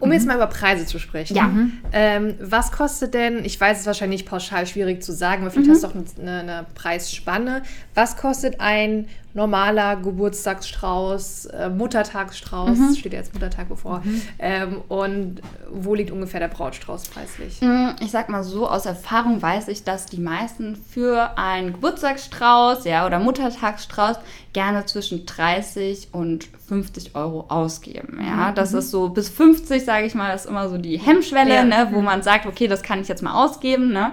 Um 0.00 0.12
jetzt 0.12 0.26
mal 0.26 0.34
über 0.34 0.46
Preise 0.46 0.86
zu 0.86 0.98
sprechen. 0.98 1.36
Ja. 1.36 1.50
Ähm, 1.92 2.34
was 2.40 2.72
kostet 2.72 3.14
denn, 3.14 3.44
ich 3.44 3.60
weiß 3.60 3.80
es 3.80 3.86
wahrscheinlich 3.86 4.26
pauschal 4.26 4.66
schwierig 4.66 5.02
zu 5.02 5.12
sagen, 5.12 5.42
aber 5.42 5.50
vielleicht 5.50 5.70
hast 5.70 5.84
du 5.84 5.88
auch 5.88 5.94
eine, 5.94 6.40
eine 6.40 6.66
Preisspanne. 6.74 7.62
Was 7.94 8.16
kostet 8.16 8.60
ein 8.60 9.06
normaler 9.34 9.96
Geburtstagsstrauß, 9.96 11.46
äh, 11.46 11.68
Muttertagsstrauß, 11.70 12.98
steht 12.98 13.12
ja 13.12 13.18
jetzt 13.20 13.32
Muttertag 13.34 13.68
bevor, 13.68 14.02
ähm, 14.38 14.80
und 14.88 15.40
wo 15.70 15.94
liegt 15.94 16.10
ungefähr 16.10 16.40
der 16.40 16.48
Brautstrauß 16.48 17.08
preislich? 17.08 17.60
Mm, 17.60 17.90
Ich 18.00 18.10
sag 18.10 18.28
mal 18.28 18.42
so, 18.42 18.68
aus 18.68 18.86
Erfahrung 18.86 19.40
weiß 19.40 19.68
ich, 19.68 19.84
dass 19.84 20.06
die 20.06 20.20
meisten 20.20 20.76
für 20.76 21.38
einen 21.38 21.72
Geburtstagsstrauß 21.72 22.84
ja, 22.84 23.06
oder 23.06 23.18
Muttertagsstrauß 23.18 24.16
gerne 24.52 24.84
zwischen 24.86 25.26
30 25.26 26.08
und 26.12 26.48
50 26.68 27.14
Euro 27.14 27.46
ausgeben. 27.48 28.20
Ja, 28.24 28.50
das 28.52 28.72
ist 28.72 28.90
so 28.90 29.08
bis 29.10 29.28
50, 29.28 29.84
sage 29.84 30.06
ich 30.06 30.14
mal, 30.14 30.34
ist 30.34 30.46
immer 30.46 30.68
so 30.68 30.76
die 30.78 30.98
Hemmschwelle, 30.98 31.54
Ja. 31.54 31.64
ne, 31.64 31.88
wo 31.92 32.00
man 32.00 32.22
sagt, 32.22 32.46
okay, 32.46 32.66
das 32.66 32.82
kann 32.82 33.00
ich 33.00 33.08
jetzt 33.08 33.22
mal 33.22 33.34
ausgeben. 33.44 33.92
Ne? 33.92 34.12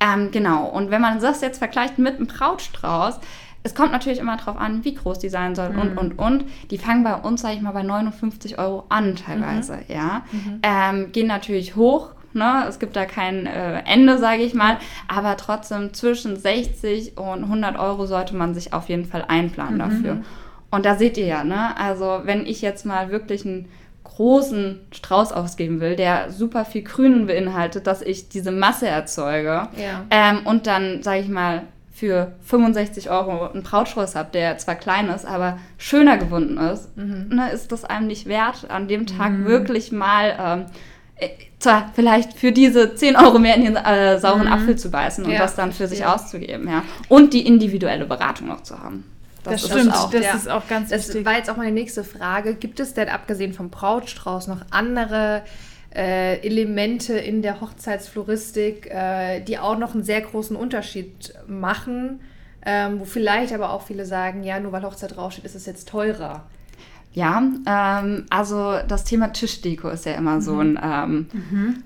Ähm, 0.00 0.30
genau. 0.30 0.66
Und 0.66 0.90
wenn 0.90 1.00
man 1.00 1.20
das 1.20 1.40
jetzt 1.40 1.58
vergleicht 1.58 1.98
mit 1.98 2.16
einem 2.16 2.26
Brautstrauß, 2.26 3.18
es 3.64 3.74
kommt 3.74 3.92
natürlich 3.92 4.18
immer 4.18 4.36
darauf 4.36 4.56
an, 4.56 4.84
wie 4.84 4.94
groß 4.94 5.18
die 5.20 5.28
sein 5.28 5.54
soll 5.54 5.68
und, 5.68 5.96
und, 5.96 6.18
und. 6.18 6.44
Die 6.70 6.78
fangen 6.78 7.04
bei 7.04 7.14
uns, 7.14 7.42
sage 7.42 7.54
ich 7.54 7.60
mal, 7.62 7.72
bei 7.72 7.82
59 7.82 8.58
Euro 8.58 8.84
an 8.88 9.14
teilweise, 9.16 9.78
ja. 9.88 10.22
Ähm, 10.62 11.12
gehen 11.12 11.28
natürlich 11.28 11.76
hoch, 11.76 12.08
ne? 12.32 12.64
Es 12.68 12.78
gibt 12.80 12.96
da 12.96 13.04
kein 13.04 13.46
äh, 13.46 13.80
Ende, 13.84 14.18
sage 14.18 14.42
ich 14.42 14.54
mal. 14.54 14.78
Aber 15.06 15.36
trotzdem 15.36 15.94
zwischen 15.94 16.36
60 16.36 17.16
und 17.18 17.44
100 17.44 17.78
Euro 17.78 18.06
sollte 18.06 18.34
man 18.34 18.52
sich 18.54 18.72
auf 18.72 18.88
jeden 18.88 19.04
Fall 19.04 19.24
einplanen 19.28 19.78
dafür. 19.78 20.18
Und 20.70 20.84
da 20.86 20.96
seht 20.96 21.16
ihr 21.18 21.26
ja, 21.26 21.44
ne? 21.44 21.76
Also 21.76 22.22
wenn 22.24 22.46
ich 22.46 22.62
jetzt 22.62 22.84
mal 22.86 23.10
wirklich 23.10 23.44
einen 23.46 23.68
großen 24.04 24.80
Strauß 24.92 25.32
ausgeben 25.32 25.80
will, 25.80 25.96
der 25.96 26.30
super 26.30 26.64
viel 26.64 26.82
Grünen 26.82 27.26
beinhaltet, 27.26 27.86
dass 27.86 28.02
ich 28.02 28.28
diese 28.28 28.50
Masse 28.50 28.88
erzeuge, 28.88 29.68
Ja. 29.76 30.04
ähm, 30.10 30.40
und 30.44 30.66
dann, 30.66 31.02
sage 31.02 31.20
ich 31.20 31.28
mal, 31.28 31.62
für 32.02 32.32
65 32.42 33.10
Euro 33.10 33.46
einen 33.46 33.62
Brautstrauß 33.62 34.16
habe, 34.16 34.30
der 34.32 34.58
zwar 34.58 34.74
klein 34.74 35.08
ist, 35.08 35.24
aber 35.24 35.58
schöner 35.78 36.16
gebunden 36.18 36.58
ist, 36.58 36.88
ne, 36.96 37.48
ist 37.52 37.70
das 37.70 37.84
einem 37.84 38.08
nicht 38.08 38.26
wert, 38.26 38.66
an 38.68 38.88
dem 38.88 39.06
Tag 39.06 39.44
wirklich 39.44 39.92
mal 39.92 40.34
ähm, 40.36 40.64
äh, 41.14 41.28
zwar 41.60 41.92
vielleicht 41.94 42.32
für 42.32 42.50
diese 42.50 42.96
10 42.96 43.14
Euro 43.14 43.38
mehr 43.38 43.54
in 43.54 43.62
den 43.66 43.76
äh, 43.76 44.18
sauren 44.18 44.46
Mhm. 44.48 44.52
Apfel 44.52 44.76
zu 44.76 44.90
beißen 44.90 45.24
und 45.24 45.30
Ja, 45.30 45.38
das 45.38 45.54
dann 45.54 45.70
für 45.70 45.86
sich 45.86 46.00
verstehe. 46.00 46.24
auszugeben, 46.26 46.68
ja. 46.68 46.82
Und 47.08 47.34
die 47.34 47.46
individuelle 47.46 48.04
Beratung 48.04 48.48
noch 48.48 48.64
zu 48.64 48.76
haben. 48.82 49.04
Das, 49.44 49.62
ist 49.62 49.70
stimmt, 49.70 49.94
auch. 49.94 50.10
das 50.10 50.24
ja. 50.24 50.34
ist 50.34 50.48
auch 50.50 50.66
ganz 50.66 50.90
Das 50.90 51.06
wichtig. 51.06 51.24
war 51.24 51.36
jetzt 51.36 51.50
auch 51.50 51.56
meine 51.56 51.70
nächste 51.70 52.02
Frage. 52.02 52.54
Gibt 52.54 52.80
es 52.80 52.94
denn 52.94 53.08
abgesehen 53.08 53.52
vom 53.52 53.70
Brautstrauß 53.70 54.48
noch 54.48 54.62
andere 54.70 55.42
äh, 55.94 56.40
Elemente 56.46 57.14
in 57.14 57.42
der 57.42 57.60
Hochzeitsfloristik, 57.60 58.90
äh, 58.90 59.40
die 59.40 59.58
auch 59.58 59.78
noch 59.78 59.94
einen 59.94 60.04
sehr 60.04 60.20
großen 60.20 60.56
Unterschied 60.56 61.34
machen? 61.46 62.20
Ähm, 62.64 63.00
wo 63.00 63.04
vielleicht 63.04 63.52
aber 63.52 63.70
auch 63.70 63.82
viele 63.82 64.06
sagen, 64.06 64.44
ja, 64.44 64.60
nur 64.60 64.70
weil 64.70 64.84
Hochzeit 64.84 65.16
draufsteht, 65.16 65.44
ist 65.44 65.56
es 65.56 65.66
jetzt 65.66 65.88
teurer. 65.88 66.44
Ja, 67.14 67.42
ähm, 67.66 68.24
also 68.30 68.78
das 68.88 69.04
Thema 69.04 69.32
Tischdeko 69.32 69.88
ist 69.90 70.06
ja 70.06 70.12
immer 70.12 70.40
so 70.40 70.58
ein 70.58 70.78
ähm, 70.82 71.26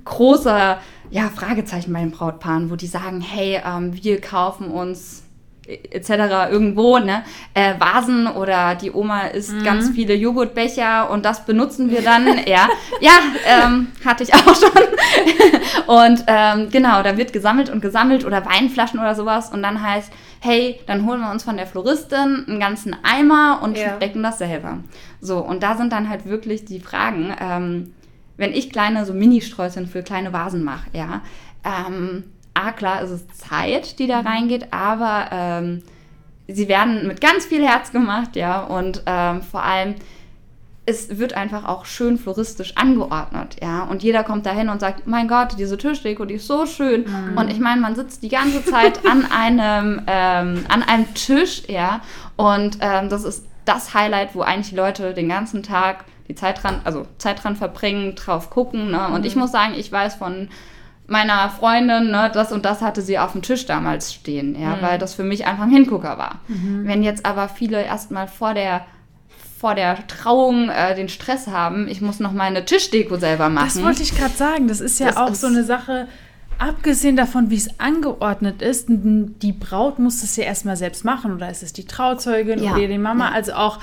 großer 0.04 0.78
ja, 1.10 1.28
Fragezeichen 1.28 1.92
bei 1.92 2.00
den 2.00 2.12
Brautpaaren, 2.12 2.70
wo 2.70 2.76
die 2.76 2.86
sagen, 2.86 3.20
hey, 3.20 3.60
ähm, 3.64 3.92
wir 3.92 4.20
kaufen 4.20 4.70
uns 4.70 5.25
etc. 5.66 6.50
irgendwo, 6.50 6.99
ne, 6.99 7.23
äh, 7.54 7.75
Vasen 7.78 8.26
oder 8.26 8.75
die 8.75 8.92
Oma 8.92 9.23
isst 9.28 9.64
ganz 9.64 9.90
viele 9.90 10.14
Joghurtbecher 10.14 11.11
und 11.11 11.25
das 11.25 11.44
benutzen 11.44 11.90
wir 11.90 12.02
dann, 12.02 12.26
ja, 12.46 12.68
ja, 13.00 13.12
ähm, 13.46 13.88
hatte 14.04 14.23
ich 14.23 14.35
auch 14.35 14.54
schon. 14.54 14.70
und 15.87 16.25
ähm, 16.26 16.68
genau, 16.70 17.02
da 17.02 17.16
wird 17.16 17.32
gesammelt 17.32 17.70
und 17.70 17.80
gesammelt 17.80 18.25
oder 18.25 18.44
Weinflaschen 18.46 19.00
oder 19.00 19.14
sowas 19.14 19.50
und 19.50 19.62
dann 19.62 19.82
heißt, 19.82 20.12
hey, 20.40 20.80
dann 20.87 21.06
holen 21.06 21.20
wir 21.20 21.30
uns 21.30 21.42
von 21.44 21.56
der 21.56 21.66
Floristin 21.66 22.44
einen 22.46 22.61
ganzen 22.61 22.96
Eimer 23.02 23.61
und 23.62 23.76
Ja. 23.76 23.96
decken 23.96 24.23
das 24.23 24.38
selber. 24.38 24.78
So, 25.20 25.38
und 25.38 25.62
da 25.62 25.76
sind 25.76 25.92
dann 25.92 26.08
halt 26.08 26.26
wirklich 26.26 26.64
die 26.64 26.80
Fragen, 26.80 27.35
ähm, 27.40 27.92
wenn 28.37 28.52
ich 28.52 28.70
kleine, 28.70 29.04
so 29.06 29.14
Mini-Sträußchen 29.14 29.87
für 29.87 30.02
kleine 30.02 30.32
Vasen 30.32 30.62
mache, 30.62 30.88
ja, 30.92 31.23
ähm, 31.64 32.25
A, 32.56 32.72
klar, 32.72 33.02
ist 33.02 33.10
es 33.10 33.28
Zeit, 33.28 33.98
die 33.98 34.06
da 34.06 34.20
reingeht, 34.20 34.72
aber 34.72 35.26
ähm, 35.30 35.82
sie 36.48 36.68
werden 36.68 37.06
mit 37.06 37.20
ganz 37.20 37.44
viel 37.46 37.66
Herz 37.66 37.92
gemacht, 37.92 38.36
ja, 38.36 38.62
und 38.62 39.02
ähm, 39.06 39.42
vor 39.42 39.62
allem, 39.62 39.94
es 40.88 41.18
wird 41.18 41.34
einfach 41.34 41.64
auch 41.64 41.84
schön 41.84 42.16
floristisch 42.16 42.76
angeordnet, 42.76 43.56
ja. 43.60 43.82
Und 43.82 44.04
jeder 44.04 44.22
kommt 44.22 44.46
dahin 44.46 44.68
und 44.68 44.80
sagt, 44.80 45.06
mein 45.06 45.26
Gott, 45.26 45.56
diese 45.58 45.76
Tischdeko, 45.76 46.25
die 46.25 46.34
ist 46.34 46.46
so 46.46 46.64
schön. 46.64 47.06
Und 47.34 47.50
ich 47.50 47.58
meine, 47.58 47.80
man 47.80 47.96
sitzt 47.96 48.22
die 48.22 48.28
ganze 48.28 48.64
Zeit 48.64 49.04
an 49.04 49.26
einem, 49.30 50.02
ähm, 50.06 50.64
an 50.68 50.84
einem 50.84 51.12
Tisch, 51.14 51.64
ja. 51.66 52.02
Und 52.36 52.78
ähm, 52.80 53.08
das 53.08 53.25
ist 53.25 53.44
das 53.64 53.94
Highlight, 53.94 54.36
wo 54.36 54.42
eigentlich 54.42 54.70
die 54.70 54.76
Leute 54.76 55.12
den 55.12 55.28
ganzen 55.28 55.64
Tag 55.64 56.04
die 56.28 56.34
Zeit 56.34 56.62
dran, 56.62 56.80
also 56.84 57.06
Zeit 57.18 57.42
dran 57.42 57.56
verbringen, 57.56 58.14
drauf 58.14 58.50
gucken. 58.50 58.90
Ne? 58.90 59.08
Und 59.08 59.26
ich 59.26 59.36
muss 59.36 59.52
sagen, 59.52 59.75
ich 59.76 59.90
weiß 59.90 60.14
von 60.14 60.48
meiner 61.08 61.48
Freundin, 61.50 62.10
ne, 62.10 62.30
das 62.34 62.50
und 62.52 62.64
das 62.64 62.80
hatte 62.82 63.00
sie 63.02 63.18
auf 63.18 63.32
dem 63.32 63.42
Tisch 63.42 63.66
damals 63.66 64.12
stehen, 64.12 64.60
ja, 64.60 64.78
weil 64.80 64.98
das 64.98 65.14
für 65.14 65.22
mich 65.25 65.46
einfach 65.46 65.64
ein 65.64 65.70
Hingucker 65.70 66.18
war. 66.18 66.40
Wenn 66.48 67.02
jetzt 67.02 67.25
aber 67.26 67.48
viele 67.48 67.82
erstmal 67.82 68.26
vor 68.28 68.54
der 68.54 68.84
vor 69.58 69.75
der 69.75 70.06
Trauung 70.06 70.68
äh, 70.68 70.94
den 70.94 71.08
Stress 71.08 71.46
haben, 71.46 71.88
ich 71.88 72.02
muss 72.02 72.20
noch 72.20 72.32
meine 72.32 72.66
Tischdeko 72.66 73.16
selber 73.16 73.48
machen. 73.48 73.70
Das 73.75 73.82
wollte 73.82 74.02
ich 74.02 74.14
gerade 74.14 74.34
sagen. 74.34 74.68
Das 74.68 74.80
ist 74.82 74.98
ja 75.00 75.06
Das 75.06 75.16
auch 75.16 75.30
ist- 75.30 75.40
so 75.40 75.46
eine 75.46 75.64
Sache, 75.64 76.08
abgesehen 76.58 77.16
davon, 77.16 77.48
wie 77.50 77.56
es 77.56 77.80
angeordnet 77.80 78.60
ist, 78.60 78.86
die 78.88 79.52
Braut 79.52 79.98
muss 79.98 80.22
es 80.22 80.36
ja 80.36 80.44
erstmal 80.44 80.76
selbst 80.76 81.06
machen. 81.06 81.32
Oder 81.34 81.48
ist 81.50 81.62
es 81.62 81.72
die 81.72 81.86
Trauzeugin 81.86 82.62
Ja. 82.62 82.72
oder 82.75 82.86
die 82.86 82.98
Mama? 82.98 83.28
Ja. 83.30 83.32
Also 83.34 83.52
auch, 83.54 83.78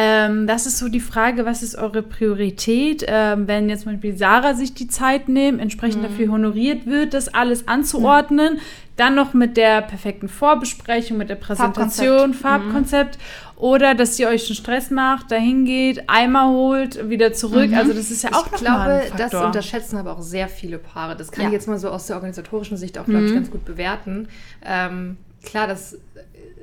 ähm, 0.00 0.46
das 0.46 0.66
ist 0.66 0.78
so 0.78 0.88
die 0.88 1.00
Frage, 1.00 1.44
was 1.44 1.64
ist 1.64 1.74
eure 1.74 2.02
Priorität? 2.04 3.04
Ähm, 3.08 3.48
wenn 3.48 3.68
jetzt 3.68 3.82
zum 3.82 3.90
Beispiel 3.92 4.16
Sarah 4.16 4.54
sich 4.54 4.72
die 4.72 4.86
Zeit 4.86 5.28
nimmt, 5.28 5.60
entsprechend 5.60 6.02
Mhm. 6.02 6.06
dafür 6.06 6.28
honoriert 6.30 6.86
wird, 6.86 7.14
das 7.14 7.34
alles 7.34 7.66
anzuordnen, 7.66 8.60
dann 8.94 9.16
noch 9.16 9.34
mit 9.34 9.56
der 9.56 9.82
perfekten 9.82 10.28
Vorbesprechung, 10.28 11.16
mit 11.18 11.30
der 11.30 11.34
Präsentation, 11.34 12.32
Farbkonzept. 12.32 12.34
Mhm. 12.34 12.72
Farbkonzept. 12.72 13.18
Oder 13.56 13.96
dass 13.96 14.16
ihr 14.20 14.28
euch 14.28 14.46
einen 14.46 14.54
Stress 14.54 14.90
macht, 14.92 15.32
dahin 15.32 15.64
geht, 15.64 16.04
Eimer 16.08 16.48
holt, 16.48 17.08
wieder 17.10 17.32
zurück. 17.32 17.72
Also 17.74 17.92
das 17.92 18.12
ist 18.12 18.22
ja 18.22 18.30
auch 18.34 18.46
ich 18.46 18.52
noch 18.52 18.58
glaube, 18.60 18.78
mal 18.78 19.00
ein 19.00 19.10
das 19.16 19.32
Faktor. 19.32 19.46
unterschätzen 19.46 19.96
aber 19.96 20.12
auch 20.12 20.22
sehr 20.22 20.46
viele 20.48 20.78
Paare. 20.78 21.16
Das 21.16 21.32
kann 21.32 21.42
Ja. 21.42 21.48
ich 21.48 21.54
jetzt 21.54 21.66
mal 21.66 21.78
so 21.78 21.88
aus 21.90 22.06
der 22.06 22.14
organisatorischen 22.14 22.76
Sicht 22.76 22.98
auch, 22.98 23.04
glaube 23.04 23.22
Mhm. 23.22 23.26
ich, 23.26 23.34
ganz 23.34 23.50
gut 23.50 23.64
bewerten. 23.64 24.28
Ähm, 24.64 25.16
klar, 25.44 25.66
das 25.66 25.96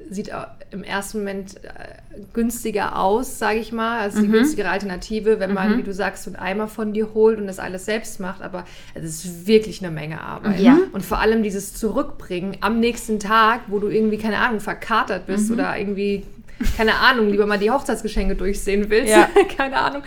sieht 0.09 0.31
im 0.71 0.83
ersten 0.83 1.19
Moment 1.19 1.55
äh, 1.63 2.19
günstiger 2.33 2.97
aus, 2.99 3.39
sage 3.39 3.59
ich 3.59 3.71
mal. 3.71 3.99
Also 3.99 4.19
Mhm. 4.19 4.23
die 4.23 4.31
günstigere 4.31 4.69
Alternative, 4.69 5.39
wenn 5.39 5.53
man, 5.53 5.77
wie 5.77 5.83
du 5.83 5.93
sagst, 5.93 6.23
so 6.23 6.29
einen 6.29 6.35
Eimer 6.37 6.67
von 6.67 6.93
dir 6.93 7.13
holt 7.13 7.39
und 7.39 7.47
das 7.47 7.59
alles 7.59 7.85
selbst 7.85 8.19
macht. 8.19 8.41
Aber 8.41 8.65
es 8.93 9.03
ist 9.03 9.47
wirklich 9.47 9.81
eine 9.83 9.91
Menge 9.93 10.21
Arbeit. 10.21 10.59
Ja. 10.59 10.77
Und 10.91 11.03
vor 11.03 11.19
allem 11.19 11.43
dieses 11.43 11.73
Zurückbringen 11.73 12.57
am 12.61 12.79
nächsten 12.79 13.19
Tag, 13.19 13.61
wo 13.67 13.79
du 13.79 13.87
irgendwie, 13.89 14.17
keine 14.17 14.37
Ahnung, 14.39 14.59
verkatert 14.59 15.27
bist 15.27 15.49
Mhm. 15.49 15.55
oder 15.55 15.77
irgendwie, 15.77 16.23
keine 16.77 16.95
Ahnung, 16.95 17.29
lieber 17.29 17.45
mal 17.45 17.59
die 17.59 17.71
Hochzeitsgeschenke 17.71 18.35
durchsehen 18.35 18.89
willst. 18.89 19.11
Ja. 19.13 19.27
keine 19.57 19.77
Ahnung. 19.77 20.03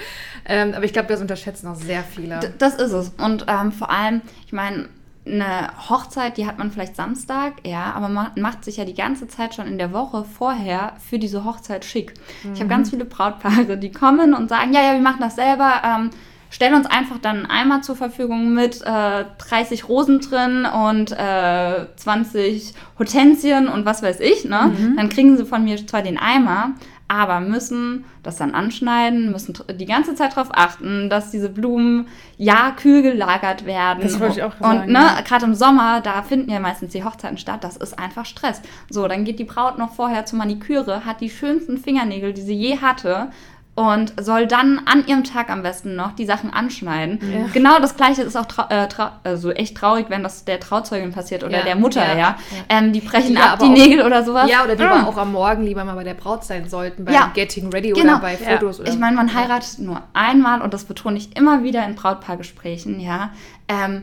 Ähm, 0.47 0.73
aber 0.75 0.85
ich 0.85 0.93
glaube, 0.95 1.09
das 1.09 1.21
unterschätzen 1.21 1.67
auch 1.67 1.75
sehr 1.77 2.03
viele. 2.03 2.41
D- 2.41 2.49
Das 2.59 2.75
ist 2.77 2.93
es. 2.93 3.13
Und 3.19 3.45
ähm, 3.49 3.71
vor 3.73 3.91
allem, 3.91 4.23
ich 4.47 4.53
meine, 4.53 4.89
eine 5.29 5.69
Hochzeit, 5.89 6.37
die 6.37 6.47
hat 6.47 6.59
man 6.59 6.71
vielleicht 6.71 6.97
Samstag, 6.97 7.55
ja, 7.67 7.93
aber 7.93 8.09
man 8.09 8.31
macht 8.37 8.65
sich 8.65 8.77
ja 8.77 8.85
die 8.85 8.95
ganze 8.95 9.29
Zeit 9.29 9.55
schon 9.55 9.67
in 9.67 9.79
der 9.79 9.93
Woche 9.93 10.25
vorher 10.25 10.95
für 10.99 11.19
diese 11.19 11.45
Hochzeit 11.45 11.85
schick. 11.85 12.15
Ich 12.55 12.61
habe 12.61 12.69
ganz 12.69 12.91
viele 12.91 13.05
Brautpaare, 13.05 13.77
die 13.77 13.93
kommen 13.93 14.35
und 14.35 14.49
sagen, 14.49 14.73
ja, 14.73 14.83
ja, 14.83 14.93
wir 14.93 15.01
machen 15.01 15.21
das 15.21 15.37
selber. 15.37 15.83
Ähm, 15.85 16.11
stellen 16.51 16.75
uns 16.75 16.87
einfach 16.87 17.19
dann 17.19 17.39
einen 17.39 17.47
Eimer 17.47 17.83
zur 17.83 17.97
Verfügung 17.97 18.55
mit 18.55 18.81
äh, 18.83 19.25
30 19.39 19.89
Rosen 19.89 20.21
drin 20.21 20.65
und 20.67 21.13
äh, 21.13 21.87
20 21.97 22.75
Hortensien 22.99 23.69
und 23.69 23.85
was 23.85 24.03
weiß 24.03 24.21
ich. 24.21 24.45
Ne? 24.45 24.73
Dann 24.97 25.09
kriegen 25.09 25.37
sie 25.37 25.45
von 25.45 25.65
mir 25.65 25.87
zwar 25.87 26.03
den 26.03 26.19
Eimer, 26.19 26.73
aber 27.09 27.41
müssen 27.41 28.05
das 28.23 28.37
dann 28.37 28.55
anschneiden, 28.55 29.33
müssen 29.33 29.55
die 29.75 29.87
ganze 29.87 30.15
Zeit 30.15 30.37
darauf 30.37 30.51
achten, 30.53 31.09
dass 31.09 31.31
diese 31.31 31.49
Blumen 31.49 32.07
ja 32.37 32.73
kühl 32.73 33.03
gelagert 33.03 33.65
werden. 33.65 34.03
Das 34.03 34.21
wollte 34.21 34.39
ich 34.39 34.43
auch 34.43 34.55
Und 34.61 34.63
sagen, 34.63 34.93
ne, 34.93 34.99
ja. 34.99 35.21
gerade 35.23 35.47
im 35.47 35.55
Sommer, 35.55 36.03
da 36.03 36.23
finden 36.23 36.51
ja 36.51 36.61
meistens 36.61 36.93
die 36.93 37.05
Hochzeiten 37.05 37.39
statt, 37.39 37.65
das 37.65 37.79
ist 37.79 37.99
einfach 37.99 38.27
Stress. 38.27 38.61
So, 38.91 39.09
dann 39.09 39.25
geht 39.25 39.39
die 39.39 39.45
Braut 39.45 39.79
noch 39.79 39.95
vorher 39.95 40.27
zur 40.27 40.39
Maniküre, 40.39 41.07
hat 41.07 41.23
die 41.23 41.31
schönsten 41.31 41.79
Fingernägel, 41.79 42.35
die 42.35 42.43
sie 42.43 42.55
je 42.55 42.79
hatte 42.79 43.31
und 43.79 44.13
soll 44.21 44.47
dann 44.49 44.81
an 44.87 45.07
ihrem 45.07 45.23
Tag 45.23 45.51
am 45.51 45.63
besten 45.63 45.95
noch 45.95 46.13
die 46.17 46.27
Sachen 46.27 46.53
anschneiden. 46.53 47.21
Ja. 47.33 47.47
Genau 47.53 47.79
das 47.81 47.97
gleiche 47.97 48.23
ist 48.23 48.37
auch 48.37 48.47
äh, 48.71 48.89
also 49.23 49.53
echt 49.53 49.77
traurig, 49.77 50.07
wenn 50.09 50.23
das 50.25 50.45
der 50.45 50.59
Trauzeugin 50.59 51.13
passiert 51.13 51.45
oder 51.45 51.59
Ja. 51.59 51.63
der 51.65 51.77
Mutter, 51.77 52.01
Ja. 52.05 52.13
ja. 52.15 52.19
Ja. 52.19 52.37
Ähm, 52.69 52.93
die 52.93 53.01
brechen 53.01 53.35
Ja, 53.37 53.53
ab 53.53 53.61
die 53.61 53.67
auch- 53.67 53.69
Nägel 53.71 54.05
oder 54.05 54.25
sowas. 54.25 54.51
Ja, 54.51 54.65
oder 54.65 54.75
die 54.75 54.83
aber 54.83 55.09
auch 55.09 55.17
am 55.17 55.33
Morgen 55.33 55.63
lieber 55.63 55.85
mal 55.85 55.95
bei 55.95 56.05
der 56.05 56.15
Braut 56.15 56.45
sein 56.45 56.69
sollten, 56.69 57.05
beim 57.05 57.15
Ja. 57.15 57.31
Getting 57.35 57.71
Ready 57.73 57.91
Genau. 57.93 58.15
oder 58.15 58.21
bei 58.21 58.33
Ja. 58.35 58.51
Fotos. 58.59 58.81
Oder 58.81 58.91
Ich 58.91 58.99
meine, 58.99 59.15
man 59.15 59.33
heiratet 59.33 59.79
nur 59.79 60.03
einmal 60.13 60.61
und 60.61 60.75
das 60.75 60.85
betone 60.85 61.17
ich 61.17 61.37
immer 61.37 61.63
wieder 61.63 61.85
in 61.87 61.95
Brautpaargesprächen, 61.95 62.99
ja. 63.01 63.31
Ähm, 63.69 64.03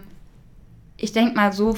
ich 0.98 1.12
denke 1.12 1.36
mal 1.36 1.51
so, 1.51 1.75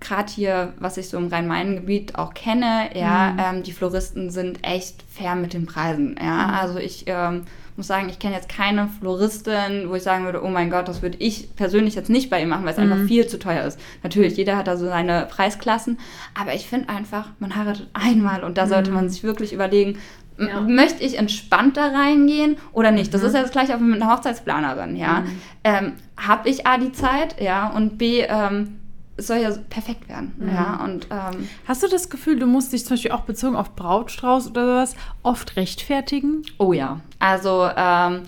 gerade 0.00 0.32
hier, 0.32 0.72
was 0.78 0.96
ich 0.96 1.08
so 1.08 1.18
im 1.18 1.28
Rhein-Main-Gebiet 1.28 2.16
auch 2.16 2.34
kenne, 2.34 2.90
ja, 2.94 3.36
ähm, 3.38 3.62
die 3.62 3.72
Floristen 3.72 4.30
sind 4.30 4.58
echt 4.66 5.04
fair 5.08 5.34
mit 5.34 5.52
den 5.52 5.66
Preisen, 5.66 6.16
ja. 6.22 6.58
Also 6.60 6.78
ich 6.78 7.04
ähm, 7.06 7.42
muss 7.76 7.86
sagen, 7.86 8.08
ich 8.08 8.18
kenne 8.18 8.34
jetzt 8.34 8.48
keine 8.48 8.88
Floristin, 8.88 9.88
wo 9.88 9.94
ich 9.94 10.02
sagen 10.02 10.24
würde, 10.24 10.42
oh 10.44 10.48
mein 10.48 10.70
Gott, 10.70 10.88
das 10.88 11.02
würde 11.02 11.18
ich 11.18 11.54
persönlich 11.54 11.94
jetzt 11.94 12.10
nicht 12.10 12.30
bei 12.30 12.40
ihr 12.40 12.46
machen, 12.46 12.64
weil 12.64 12.72
es 12.72 12.78
einfach 12.78 13.04
viel 13.06 13.26
zu 13.26 13.38
teuer 13.38 13.64
ist. 13.64 13.78
Natürlich, 14.02 14.36
jeder 14.36 14.56
hat 14.56 14.66
da 14.66 14.76
so 14.76 14.86
seine 14.86 15.26
Preisklassen, 15.30 15.98
aber 16.38 16.54
ich 16.54 16.66
finde 16.66 16.88
einfach, 16.88 17.28
man 17.38 17.54
heiratet 17.56 17.88
einmal 17.92 18.42
und 18.44 18.58
da 18.58 18.66
sollte 18.66 18.90
man 18.90 19.08
sich 19.10 19.22
wirklich 19.22 19.52
überlegen, 19.52 19.98
Ja. 20.38 20.62
möchte 20.62 21.02
ich 21.04 21.18
entspannt 21.18 21.76
da 21.76 21.88
reingehen 21.88 22.56
oder 22.72 22.90
nicht? 22.90 23.12
Das 23.12 23.22
ist 23.22 23.34
ja 23.34 23.42
das 23.42 23.50
gleiche 23.50 23.74
auch 23.76 23.80
mit 23.80 24.00
einer 24.00 24.10
Hochzeitsplanerin, 24.14 24.96
ja. 24.96 25.24
Ähm, 25.64 25.92
Habe 26.16 26.48
ich 26.48 26.66
A 26.66 26.78
die 26.78 26.92
Zeit, 26.92 27.40
ja, 27.40 27.68
und 27.68 27.96
B, 27.98 28.22
ähm, 28.22 28.79
soll 29.20 29.38
ja 29.38 29.50
perfekt 29.68 30.08
werden, 30.08 30.32
ja, 30.52 30.80
und 30.84 31.06
ähm, 31.10 31.48
Hast 31.66 31.82
du 31.82 31.88
das 31.88 32.10
Gefühl, 32.10 32.38
du 32.38 32.46
musst 32.46 32.72
dich 32.72 32.84
zum 32.84 32.94
Beispiel 32.96 33.12
auch 33.12 33.22
bezogen 33.22 33.56
auf 33.56 33.74
Brautstrauß 33.76 34.48
oder 34.50 34.66
sowas 34.66 34.94
oft 35.22 35.56
rechtfertigen? 35.56 36.42
oh 36.58 36.72
ja, 36.72 37.00
also 37.18 37.68
ähm, 37.76 38.22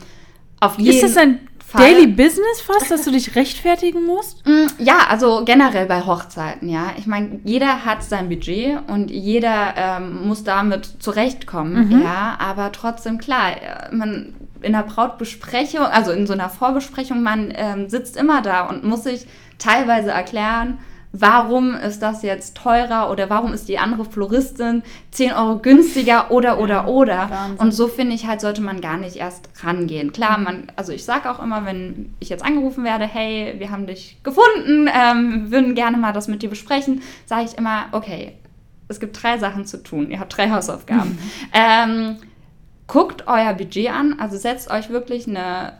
auf 0.60 0.78
jeden 0.78 0.94
Ist 0.94 1.02
das 1.02 1.16
ein 1.16 1.40
Fall. 1.66 1.82
Daily 1.94 2.06
Business 2.06 2.60
fast, 2.66 2.90
dass 2.90 3.04
du 3.04 3.10
dich 3.10 3.34
rechtfertigen 3.34 4.04
musst? 4.04 4.42
Mm, 4.46 4.66
Ja, 4.78 5.06
also 5.08 5.42
generell 5.44 5.86
bei 5.86 6.02
Hochzeiten, 6.04 6.68
ja. 6.68 6.92
Ich 6.98 7.06
meine, 7.06 7.40
jeder 7.44 7.84
hat 7.86 8.02
sein 8.02 8.28
Budget 8.28 8.78
und 8.88 9.10
jeder 9.10 9.74
ähm, 9.76 10.26
muss 10.28 10.44
damit 10.44 10.84
zurechtkommen, 11.02 12.02
ja. 12.02 12.36
Aber 12.38 12.72
trotzdem, 12.72 13.18
klar, 13.18 13.52
äh, 13.52 13.94
man 13.94 14.34
in 14.60 14.72
der 14.74 14.82
Brautbesprechung, 14.82 15.80
also 15.80 16.12
in 16.12 16.26
so 16.26 16.32
einer 16.34 16.48
Vorbesprechung, 16.50 17.22
man 17.22 17.52
ähm, 17.56 17.88
sitzt 17.88 18.16
immer 18.16 18.42
da 18.42 18.62
und 18.68 18.84
muss 18.84 19.04
sich 19.04 19.26
teilweise 19.62 20.10
erklären, 20.10 20.78
warum 21.12 21.74
ist 21.74 22.00
das 22.00 22.22
jetzt 22.22 22.56
teurer 22.56 23.10
oder 23.10 23.28
warum 23.28 23.52
ist 23.52 23.68
die 23.68 23.78
andere 23.78 24.04
Floristin 24.04 24.82
10 25.10 25.32
Euro 25.32 25.58
günstiger 25.58 26.30
oder 26.30 26.58
oder 26.58 26.88
oder. 26.88 27.28
Wahnsinn. 27.30 27.58
Und 27.58 27.72
so 27.72 27.86
finde 27.86 28.14
ich 28.14 28.26
halt, 28.26 28.40
sollte 28.40 28.62
man 28.62 28.80
gar 28.80 28.96
nicht 28.96 29.16
erst 29.16 29.50
rangehen. 29.62 30.12
Klar, 30.12 30.38
man, 30.38 30.72
also 30.74 30.92
ich 30.92 31.04
sage 31.04 31.30
auch 31.30 31.42
immer, 31.42 31.66
wenn 31.66 32.14
ich 32.18 32.30
jetzt 32.30 32.44
angerufen 32.44 32.82
werde, 32.84 33.06
hey, 33.06 33.54
wir 33.58 33.70
haben 33.70 33.86
dich 33.86 34.18
gefunden, 34.22 34.88
ähm, 34.92 35.50
würden 35.50 35.74
gerne 35.74 35.98
mal 35.98 36.12
das 36.12 36.28
mit 36.28 36.42
dir 36.42 36.50
besprechen, 36.50 37.02
sage 37.26 37.44
ich 37.44 37.58
immer, 37.58 37.86
okay, 37.92 38.32
es 38.88 38.98
gibt 39.00 39.22
drei 39.22 39.38
Sachen 39.38 39.66
zu 39.66 39.82
tun. 39.82 40.10
Ihr 40.10 40.18
habt 40.18 40.36
drei 40.36 40.50
Hausaufgaben. 40.50 41.18
ähm, 41.52 42.16
guckt 42.86 43.26
euer 43.26 43.52
Budget 43.54 43.90
an, 43.90 44.18
also 44.18 44.36
setzt 44.36 44.70
euch 44.70 44.90
wirklich 44.90 45.28
eine 45.28 45.74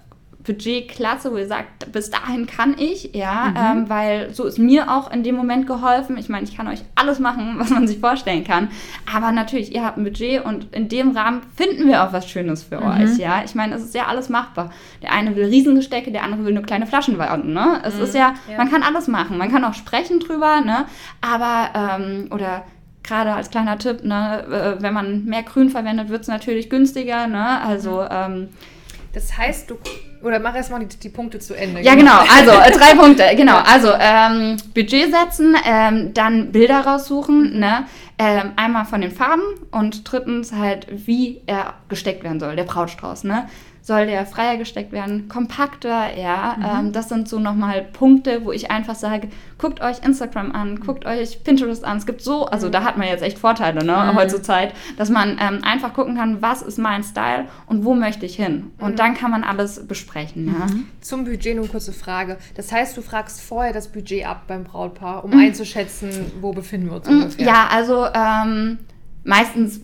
Budgetklasse, 0.45 1.33
wo 1.33 1.37
ihr 1.37 1.47
sagt, 1.47 1.93
bis 1.93 2.11
dahin 2.11 2.47
kann 2.47 2.75
ich, 2.79 3.11
ja, 3.15 3.55
ähm, 3.57 3.89
weil 3.89 4.33
so 4.35 4.45
ist 4.45 4.59
mir 4.59 4.91
auch 4.91 5.11
in 5.13 5.23
dem 5.23 5.37
Moment 5.37 5.67
geholfen. 5.67 6.17
Ich 6.19 6.29
meine, 6.29 6.45
ich 6.45 6.57
kann 6.57 6.67
euch 6.69 6.83
alles 6.95 7.19
machen, 7.19 7.55
was 7.59 7.71
man 7.71 7.87
sich 7.87 7.99
vorstellen 7.99 8.45
kann. 8.45 8.69
Aber 9.15 9.33
natürlich, 9.33 9.75
ihr 9.75 9.85
habt 9.85 9.99
ein 9.99 10.05
Budget 10.05 10.45
und 10.45 10.75
in 10.75 10.89
dem 10.89 11.17
Rahmen 11.17 11.43
finden 11.55 11.87
wir 11.89 12.03
auch 12.05 12.13
was 12.13 12.29
Schönes 12.29 12.63
für 12.65 12.83
euch, 12.83 13.19
ja. 13.19 13.43
Ich 13.45 13.55
meine, 13.55 13.75
es 13.75 13.83
ist 13.85 13.95
ja 13.95 14.07
alles 14.07 14.29
machbar. 14.29 14.71
Der 15.03 15.13
eine 15.13 15.37
will 15.37 15.45
Riesengestecke, 15.45 16.11
der 16.11 16.25
andere 16.25 16.45
will 16.45 16.55
nur 16.55 16.65
kleine 16.65 16.87
Flaschen 16.87 17.19
warten, 17.19 17.53
ne? 17.53 17.81
Es 17.85 17.99
ist 17.99 18.15
ja, 18.15 18.35
Ja. 18.51 18.57
man 18.57 18.71
kann 18.71 18.83
alles 18.83 19.09
machen. 19.09 19.39
Man 19.39 19.51
kann 19.51 19.65
auch 19.65 19.75
sprechen 19.75 20.21
drüber, 20.21 20.61
ne? 20.61 20.87
Aber, 21.21 21.71
ähm, 21.75 22.29
oder 22.31 22.65
gerade 23.05 23.33
als 23.33 23.51
kleiner 23.51 23.79
Tipp, 23.79 24.05
ne, 24.05 24.77
äh, 24.79 24.83
wenn 24.83 24.95
man 24.95 25.25
mehr 25.25 25.43
Grün 25.43 25.71
verwendet, 25.71 26.09
wird 26.09 26.23
es 26.23 26.29
natürlich 26.29 26.71
günstiger, 26.71 27.27
ne? 27.27 27.61
Also, 27.61 28.05
ähm, 28.11 28.49
Das 29.13 29.37
heißt, 29.37 29.71
du. 29.71 29.79
Oder 30.23 30.39
mach 30.39 30.55
erst 30.55 30.71
mal 30.71 30.79
die, 30.85 30.97
die 30.99 31.09
Punkte 31.09 31.39
zu 31.41 31.55
Ende. 31.55 31.81
ja, 31.81 31.95
genau. 31.95 32.19
Also 32.33 32.53
äh, 32.53 32.71
drei 32.71 32.95
Punkte. 32.99 33.25
Genau. 33.37 33.57
Also 33.59 33.93
ähm, 33.99 34.57
Budget 34.73 35.13
setzen, 35.13 35.57
ähm, 35.65 36.15
dann 36.15 36.53
Bilder 36.53 36.81
raussuchen. 36.81 37.59
Ne? 37.59 37.87
Ähm, 38.19 38.53
einmal 38.57 38.85
von 38.85 39.01
den 39.01 39.11
Farben 39.11 39.43
und 39.73 40.11
drittens 40.11 40.53
halt, 40.53 40.87
wie 40.91 41.43
er 41.47 41.75
gesteckt 41.89 42.23
werden 42.23 42.39
soll, 42.39 42.55
der 42.55 42.65
Brautstrauß. 42.65 43.25
Ne? 43.25 43.49
Soll 43.85 44.07
der 44.07 44.25
freier 44.27 44.59
gesteckt 44.59 44.93
werden, 44.93 45.27
kompakter, 45.29 46.17
ja. 46.17 46.57
Ähm, 46.79 46.93
das 46.93 47.09
sind 47.09 47.29
so 47.29 47.41
nochmal 47.41 47.83
Punkte, 47.83 48.45
wo 48.45 48.53
ich 48.53 48.71
einfach 48.71 48.95
sage, 48.95 49.29
guckt 49.59 49.81
euch 49.81 50.05
Instagram 50.05 50.53
an, 50.53 50.79
guckt 50.79 51.05
euch 51.05 51.43
Pinterest 51.43 51.85
an. 51.85 51.97
Es 51.99 52.07
gibt 52.07 52.21
so, 52.23 52.47
also 52.47 52.69
da 52.69 52.85
hat 52.85 52.97
man 52.97 53.09
jetzt 53.09 53.25
echt 53.25 53.41
Vorteile, 53.41 53.85
ne, 53.85 54.15
heutzutage, 54.15 54.71
dass 54.97 55.11
man 55.11 55.37
ähm, 55.41 55.65
einfach 55.65 55.95
gucken 55.95 56.15
kann, 56.17 56.41
was 56.41 56.63
ist 56.63 56.79
mein 56.79 57.03
Style 57.03 57.47
und 57.67 57.85
wo 57.85 57.95
möchte 57.95 58.25
ich 58.25 58.37
hin. 58.37 58.71
Und 58.79 59.01
dann 59.01 59.15
kann 59.15 59.33
man 59.33 59.43
alles 59.43 59.85
besprechen, 59.87 60.47
ja. 60.47 60.67
Zum 61.01 61.25
Budget 61.25 61.57
nur 61.57 61.65
eine 61.65 61.73
kurze 61.73 61.93
Frage. 61.93 62.39
Das 62.55 62.71
heißt, 62.71 62.97
du 62.97 63.03
fragst 63.03 63.41
vorher 63.41 63.73
das 63.73 63.89
Budget 63.89 64.25
ab 64.27 64.45
beim 64.47 64.63
Brautpaar, 64.63 65.27
Mhm. 65.27 65.33
um 65.33 65.41
einzuschätzen, 65.41 66.11
wo 66.41 66.53
befinden 66.53 66.87
wir 66.89 66.97
uns 66.99 67.09
ungefähr. 67.09 67.47
Ja, 67.47 67.67
also 67.69 68.07
ähm, 68.15 68.79
meistens 69.25 69.81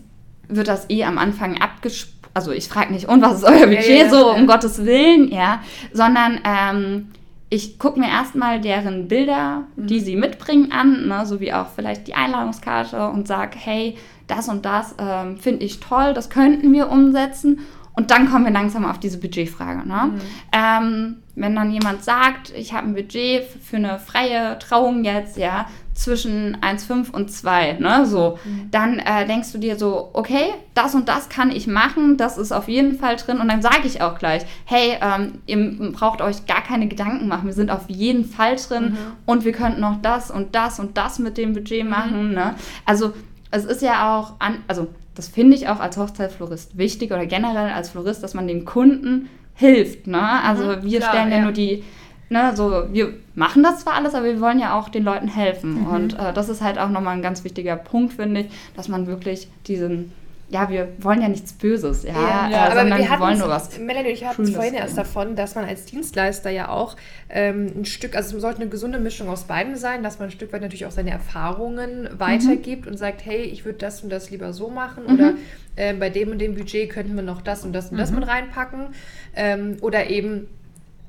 wird 0.49 0.69
das 0.69 0.89
eh 0.89 1.05
am 1.05 1.19
Anfang 1.19 1.61
abgesprochen. 1.61 2.15
Also 2.39 2.53
ich 2.53 2.69
frage 2.69 2.93
nicht, 2.93 3.09
und 3.09 3.21
was 3.21 3.39
ist 3.39 3.45
euer 3.45 3.67
Budget, 3.67 3.89
ja, 3.89 4.09
so 4.09 4.29
ja. 4.31 4.37
um 4.37 4.47
Gottes 4.47 4.85
Willen, 4.85 5.29
ja, 5.33 5.61
sondern 5.93 6.39
ähm, 6.45 7.09
ich 7.51 7.81
gucke 7.81 7.99
mir 7.99 8.09
erstmal 8.09 8.61
deren 8.61 9.09
Bilder, 9.09 9.65
Mhm. 9.75 9.87
die 9.89 9.99
sie 9.99 10.15
mitbringen, 10.15 10.71
an, 10.71 11.09
ne, 11.09 11.27
sowie 11.27 11.53
auch 11.53 11.67
vielleicht 11.75 12.07
die 12.07 12.15
Einladungskarte 12.15 13.09
und 13.09 13.27
sage, 13.27 13.59
hey, 13.59 13.97
das 14.29 14.49
und 14.49 14.65
das 14.65 14.95
ähm, 15.01 15.37
finde 15.39 15.65
ich 15.65 15.81
toll, 15.81 16.15
das 16.15 16.31
könnten 16.31 16.73
wir 16.73 16.91
umsetzen. 16.91 17.59
Und 17.97 18.13
dann 18.13 18.31
kommen 18.31 18.45
wir 18.45 18.53
langsam 18.53 18.85
auf 18.85 19.01
diese 19.01 19.19
Budgetfrage. 19.19 19.89
Ne? 19.89 20.13
Mhm. 20.13 20.21
Ähm, 20.53 21.17
wenn 21.35 21.57
dann 21.57 21.73
jemand 21.73 22.05
sagt, 22.05 22.53
ich 22.57 22.73
habe 22.73 22.87
ein 22.87 22.95
Budget 22.95 23.43
für 23.61 23.79
eine 23.79 23.99
freie 23.99 24.57
Trauung 24.61 25.03
jetzt, 25.03 25.37
ja, 25.37 25.67
zwischen 25.99 26.57
1,5 26.59 27.11
und 27.11 27.29
2, 27.29 27.79
ne, 27.81 28.07
so, 28.07 28.39
dann 28.71 29.01
äh, 29.01 29.27
denkst 29.27 29.51
du 29.51 29.59
dir 29.59 29.77
so, 29.77 30.11
okay, 30.13 30.55
das 30.75 30.95
und 30.95 31.09
das 31.09 31.29
kann 31.29 31.51
ich 31.51 31.67
machen, 31.67 32.17
das 32.17 32.39
ist 32.39 32.53
auf 32.53 32.69
jeden 32.69 32.97
Fall 32.97 33.17
drin. 33.17 33.41
Und 33.41 33.49
dann 33.49 33.63
sage 33.63 33.83
ich 33.85 34.01
auch 34.01 34.17
gleich, 34.17 34.43
hey, 34.65 34.97
ähm, 35.03 35.41
ihr 35.47 35.93
braucht 35.93 36.21
euch 36.21 36.47
gar 36.47 36.63
keine 36.63 36.87
Gedanken 36.87 37.27
machen, 37.27 37.47
wir 37.47 37.53
sind 37.53 37.71
auf 37.71 37.89
jeden 37.91 38.25
Fall 38.25 38.55
drin 38.57 38.97
und 39.27 39.45
wir 39.45 39.51
könnten 39.51 39.81
noch 39.81 40.01
das 40.01 40.31
und 40.31 40.55
das 40.55 40.79
und 40.79 40.97
das 40.97 41.19
mit 41.19 41.37
dem 41.37 41.53
Budget 41.53 41.89
machen, 41.89 42.33
ne, 42.33 42.55
also 42.85 43.13
es 43.51 43.65
ist 43.65 43.83
ja 43.83 44.17
auch, 44.17 44.35
an, 44.39 44.59
also 44.69 44.87
das 45.17 45.27
finde 45.27 45.57
ich 45.57 45.69
auch 45.69 45.81
als 45.81 45.97
Hochzeitsflorist 45.97 46.79
wichtig 46.79 47.11
oder 47.11 47.27
generell 47.27 47.71
als 47.71 47.91
Florist, 47.91 48.23
dass 48.23 48.35
man 48.35 48.47
den 48.47 48.65
Kunden 48.65 49.29
hilft, 49.55 50.07
ne, 50.07 50.45
also 50.45 50.85
wir 50.85 51.01
klar, 51.01 51.11
stellen 51.11 51.31
ja 51.33 51.39
ja. 51.39 51.43
nur 51.43 51.53
die 51.53 51.83
ne, 52.29 52.53
so, 52.55 52.85
wir 52.93 53.15
machen 53.35 53.63
das 53.63 53.81
zwar 53.81 53.95
alles, 53.95 54.15
aber 54.15 54.27
wir 54.27 54.41
wollen 54.41 54.59
ja 54.59 54.79
auch 54.79 54.89
den 54.89 55.05
Leuten 55.05 55.29
helfen. 55.29 55.87
Und 55.87 56.15
äh, 56.15 56.33
das 56.33 56.49
ist 56.49 56.61
halt 56.61 56.79
auch 56.79 56.91
nochmal 56.91 57.17
ein 57.17 57.23
ganz 57.23 57.45
wichtiger 57.45 57.77
Punkt, 57.77 58.15
finde 58.15 58.43
ich, 58.43 58.47
dass 58.77 58.89
man 58.89 59.07
wirklich 59.07 59.49
diesen, 59.67 60.13
ja, 60.51 60.69
wir 60.69 60.89
wollen 61.01 61.21
ja 61.23 61.29
nichts 61.29 61.53
Böses, 61.53 62.03
ja, 62.05 62.13
Ja, 62.13 62.51
äh, 62.51 62.55
aber 62.55 62.81
sondern 62.81 62.99
wir 62.99 63.11
hatten 63.11 63.23
wollen 63.23 63.39
nur 63.39 63.49
was. 63.49 63.79
Melanie 63.79 64.09
ich 64.11 64.25
hatten 64.25 64.37
Schönes, 64.37 64.55
vorhin 64.55 64.75
erst 64.75 64.97
ja. 64.97 65.03
davon, 65.03 65.37
dass 65.37 65.55
man 65.55 65.65
als 65.65 65.85
Dienstleister 65.87 66.51
ja 66.51 66.69
auch 66.69 66.97
ähm, 67.29 67.73
ein 67.77 67.85
Stück, 67.85 68.17
also 68.17 68.37
es 68.37 68.43
sollte 68.43 68.61
eine 68.61 68.71
gesunde 68.71 68.99
Mischung 68.99 69.29
aus 69.29 69.45
beiden 69.45 69.77
sein, 69.77 70.03
dass 70.03 70.19
man 70.19 70.29
ein 70.29 70.33
Stück 70.33 70.53
weit 70.53 70.63
natürlich 70.63 70.87
auch 70.87 70.91
seine 70.91 71.11
Erfahrungen 71.11 72.09
weitergibt 72.19 72.87
und 72.87 72.97
sagt, 72.99 73.25
hey, 73.25 73.43
ich 73.43 73.65
würde 73.65 73.79
das 73.79 74.03
und 74.03 74.11
das 74.11 74.31
lieber 74.31 74.53
so 74.53 74.69
machen 74.69 75.07
oder 75.07 75.35
äh, 75.77 75.95
bei 75.95 76.11
dem 76.11 76.31
und 76.31 76.39
dem 76.39 76.55
Budget 76.55 76.91
könnten 76.91 77.15
wir 77.15 77.23
noch 77.23 77.41
das 77.43 77.65
und 77.65 77.73
das 77.73 77.91
und 77.91 77.99
das 77.99 78.11
mit 78.11 78.27
reinpacken 78.27 78.89
ähm, 79.37 79.77
oder 79.81 80.09
eben 80.11 80.49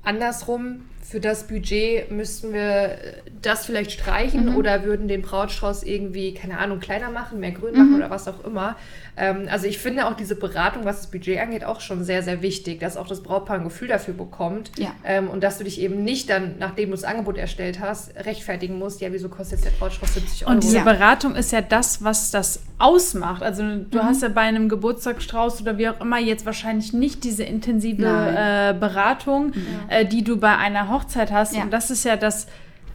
andersrum, 0.04 0.82
für 1.10 1.20
das 1.20 1.48
Budget 1.48 2.12
müssten 2.12 2.54
wir 2.54 2.98
das 3.42 3.66
vielleicht 3.66 3.92
streichen 3.92 4.54
oder 4.56 4.84
würden 4.84 5.08
den 5.08 5.24
Brautstrauß 5.24 5.82
irgendwie, 5.84 6.36
keine 6.36 6.60
Ahnung, 6.60 6.80
kleiner 6.80 7.10
machen, 7.10 7.40
mehr 7.40 7.52
grün 7.52 7.76
machen 7.76 7.96
oder 7.96 8.12
was 8.12 8.28
auch 8.28 8.44
immer. 8.46 8.76
Ähm, 9.18 9.48
also 9.50 9.66
ich 9.66 9.80
finde 9.80 10.06
auch 10.06 10.14
diese 10.16 10.36
Beratung, 10.36 10.86
was 10.86 10.98
das 11.02 11.08
Budget 11.12 11.40
angeht, 11.40 11.64
auch 11.64 11.82
schon 11.82 12.04
sehr, 12.04 12.22
sehr 12.22 12.44
wichtig, 12.44 12.80
dass 12.80 12.96
auch 12.96 13.08
das 13.08 13.24
Brautpaar 13.24 13.58
ein 13.58 13.64
Gefühl 13.64 13.88
dafür 13.88 14.14
bekommt 14.14 14.72
Ja. 14.78 14.94
ähm, 15.04 15.30
und 15.30 15.44
dass 15.44 15.58
du 15.58 15.64
dich 15.64 15.82
eben 15.82 16.04
nicht 16.04 16.30
dann, 16.30 16.56
nachdem 16.60 16.90
du 16.92 16.96
das 16.96 17.04
Angebot 17.06 17.38
erstellt 17.38 17.80
hast, 17.80 18.16
rechtfertigen 18.16 18.78
musst, 18.78 19.02
ja, 19.02 19.12
wieso 19.12 19.30
kostet 19.30 19.60
jetzt 19.60 19.66
der 19.66 19.72
Brautstrauß 19.80 20.14
70 20.14 20.44
Euro? 20.46 20.54
Und 20.54 20.64
diese 20.64 20.78
Ja. 20.78 20.84
Beratung 20.84 21.36
ist 21.36 21.52
ja 21.52 21.62
das, 21.62 22.04
was 22.04 22.30
das 22.30 22.62
ausmacht. 22.78 23.42
Also 23.42 23.64
du 23.64 23.98
Mhm. 23.98 24.04
hast 24.04 24.22
ja 24.22 24.30
bei 24.30 24.42
einem 24.42 24.70
Geburtstagsstrauß 24.70 25.62
oder 25.64 25.78
wie 25.80 25.90
auch 25.90 26.00
immer 26.02 26.20
jetzt 26.20 26.46
wahrscheinlich 26.46 26.94
nicht 26.94 27.24
diese 27.24 27.44
intensive 27.44 28.06
äh, 28.06 28.74
Beratung, 28.80 29.54
äh, 29.90 30.06
die 30.06 30.24
du 30.24 30.38
bei 30.38 30.56
einer 30.56 30.88
Hochzeit 30.90 30.99
hast. 31.32 31.56
Ja. 31.56 31.64
Und 31.64 31.72
das 31.72 31.92
ist 31.92 32.04
ja 32.06 32.16
das 32.18 32.48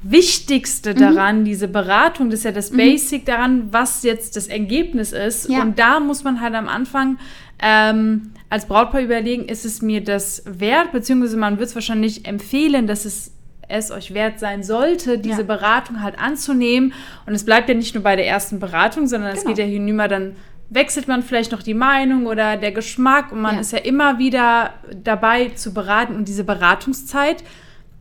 Wichtigste 0.03 0.95
daran, 0.95 1.45
diese 1.45 1.67
Beratung, 1.67 2.29
das 2.29 2.41
ist 2.41 2.45
ja 2.45 2.53
das 2.53 2.71
Basic 2.71 3.25
daran, 3.25 3.69
was 3.73 4.03
jetzt 4.03 4.37
das 4.37 4.49
Ergebnis 4.49 5.13
ist. 5.13 5.49
Ja. 5.49 5.63
Und 5.63 5.79
da 5.79 5.99
muss 5.99 6.25
man 6.25 6.41
halt 6.43 6.55
am 6.55 6.69
Anfang 6.69 7.17
ähm, 7.63 8.33
als 8.51 8.67
Brautpaar 8.67 9.01
überlegen, 9.01 9.47
ist 9.47 9.65
es 9.65 9.81
mir 9.81 10.05
das 10.05 10.43
wert, 10.45 10.93
beziehungsweise 10.93 11.39
man 11.39 11.59
wird 11.59 11.71
es 11.71 11.75
wahrscheinlich 11.75 12.27
empfehlen, 12.27 12.87
dass 12.87 13.05
es 13.07 13.31
es 13.67 13.91
euch 13.91 14.13
wert 14.13 14.39
sein 14.39 14.63
sollte, 14.63 15.17
diese 15.19 15.41
Ja. 15.41 15.47
Beratung 15.47 16.03
halt 16.03 16.19
anzunehmen. 16.19 16.93
Und 17.25 17.33
es 17.35 17.47
bleibt 17.47 17.67
ja 17.71 17.75
nicht 17.75 17.95
nur 17.95 18.05
bei 18.05 18.15
der 18.15 18.27
ersten 18.27 18.61
Beratung, 18.61 19.07
sondern 19.07 19.33
es 19.33 19.41
Genau. 19.41 19.55
geht 19.55 19.65
ja 19.65 19.65
hinüber, 19.65 20.07
dann 20.07 20.37
wechselt 20.69 21.09
man 21.09 21.23
vielleicht 21.23 21.51
noch 21.51 21.63
die 21.63 21.73
Meinung 21.73 22.27
oder 22.27 22.59
der 22.59 22.73
Geschmack 22.73 23.33
und 23.33 23.41
man 23.41 23.55
Ja. 23.55 23.61
ist 23.63 23.73
ja 23.73 23.79
immer 23.79 24.19
wieder 24.19 24.75
dabei 25.03 25.49
zu 25.55 25.73
beraten 25.73 26.15
und 26.15 26.29
diese 26.29 26.45
Beratungszeit, 26.45 27.43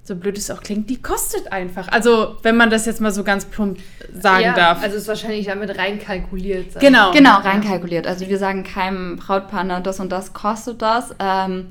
so 0.05 0.17
blöd 0.17 0.37
es 0.37 0.51
auch 0.51 0.61
klingt, 0.61 0.89
die 0.89 1.01
kostet 1.01 1.51
einfach. 1.53 1.87
Also 1.87 2.35
wenn 2.43 2.57
man 2.57 2.69
das 2.69 2.85
jetzt 2.85 2.99
mal 2.99 3.11
so 3.11 3.23
ganz 3.23 3.45
plump 3.45 3.79
sagen 4.13 4.43
ja, 4.43 4.53
darf. 4.53 4.83
Also 4.83 4.97
ist 4.97 5.07
wahrscheinlich 5.07 5.45
damit 5.45 5.77
reinkalkuliert. 5.77 6.73
sag 6.73 6.81
genau. 6.81 7.11
Genau, 7.11 7.37
reinkalkuliert. 7.37 8.05
Also 8.05 8.27
wir 8.27 8.37
sagen 8.37 8.63
keinem 8.63 9.15
Brautpaar, 9.15 9.63
ne, 9.63 9.81
das 9.81 10.01
und 10.01 10.11
das 10.11 10.33
kostet 10.33 10.81
das. 10.81 11.15
Ähm, 11.19 11.67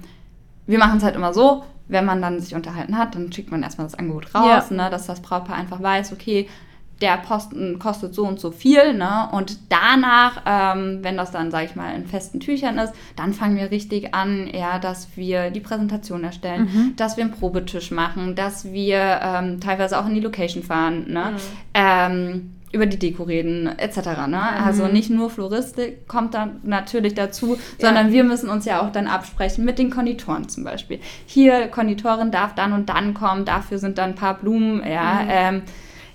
wir 0.66 0.79
machen 0.79 0.97
es 0.97 1.05
halt 1.05 1.14
immer 1.14 1.35
so, 1.35 1.64
wenn 1.88 2.07
man 2.07 2.23
dann 2.23 2.40
sich 2.40 2.55
unterhalten 2.55 2.97
hat, 2.97 3.14
dann 3.14 3.31
schickt 3.33 3.51
man 3.51 3.62
erstmal 3.62 3.87
das 3.87 3.97
Angebot 3.99 4.35
raus, 4.35 4.71
Ja. 4.71 4.77
ne, 4.77 4.88
dass 4.90 5.07
das 5.07 5.21
Brautpaar 5.21 5.57
einfach 5.57 5.83
weiß, 5.83 6.12
okay, 6.12 6.49
der 7.03 7.19
Posten 7.19 7.79
kostet 7.79 8.15
so 8.15 8.25
und 8.25 8.41
so 8.41 8.51
viel, 8.51 8.95
ne? 8.95 9.29
Und 9.33 9.59
danach, 9.69 10.43
ähm, 10.47 11.01
wenn 11.03 11.17
das 11.17 11.33
dann, 11.33 11.51
sage 11.51 11.67
ich 11.67 11.77
mal, 11.77 11.95
in 11.95 12.07
festen 12.07 12.41
Tüchern 12.41 12.79
ist, 12.79 12.95
dann 13.17 13.35
fangen 13.35 13.57
wir 13.57 13.71
richtig 13.71 14.15
an, 14.15 14.49
ja, 14.53 14.79
dass 14.79 15.17
wir 15.17 15.51
die 15.51 15.61
Präsentation 15.61 16.25
erstellen, 16.25 16.95
dass 16.97 17.17
wir 17.17 17.25
einen 17.25 17.33
Probetisch 17.33 17.91
machen, 17.91 18.35
dass 18.35 18.73
wir 18.73 19.21
ähm, 19.23 19.61
teilweise 19.61 19.99
auch 19.99 20.07
in 20.07 20.15
die 20.15 20.21
Location 20.21 20.62
fahren, 20.62 21.12
ne? 21.12 21.35
Ähm, 21.75 22.53
über 22.73 22.87
die 22.87 22.99
Deko 22.99 23.25
reden, 23.25 23.67
etc. 23.79 24.27
Ne? 24.29 24.41
Also 24.43 24.87
nicht 24.87 25.11
nur 25.11 25.29
Floristik 25.29 26.09
kommt 26.09 26.35
dann 26.35 26.61
natürlich 26.62 27.15
dazu, 27.15 27.59
sondern 27.79 28.12
wir 28.12 28.25
müssen 28.25 28.49
uns 28.49 28.65
ja 28.65 28.81
auch 28.81 28.91
dann 28.91 29.07
absprechen 29.07 29.65
mit 29.65 29.79
den 29.79 29.91
Konditoren 29.91 30.49
zum 30.49 30.65
Beispiel. 30.65 30.99
Hier, 31.27 31.69
Konditorin 31.69 32.31
darf 32.31 32.55
dann 32.55 32.73
und 32.73 32.88
dann 32.88 33.12
kommen, 33.12 33.45
dafür 33.45 33.79
sind 33.79 33.99
dann 33.99 34.11
ein 34.11 34.17
paar 34.17 34.38
Blumen, 34.38 34.83
ja. 34.87 35.21
Ähm, 35.29 35.62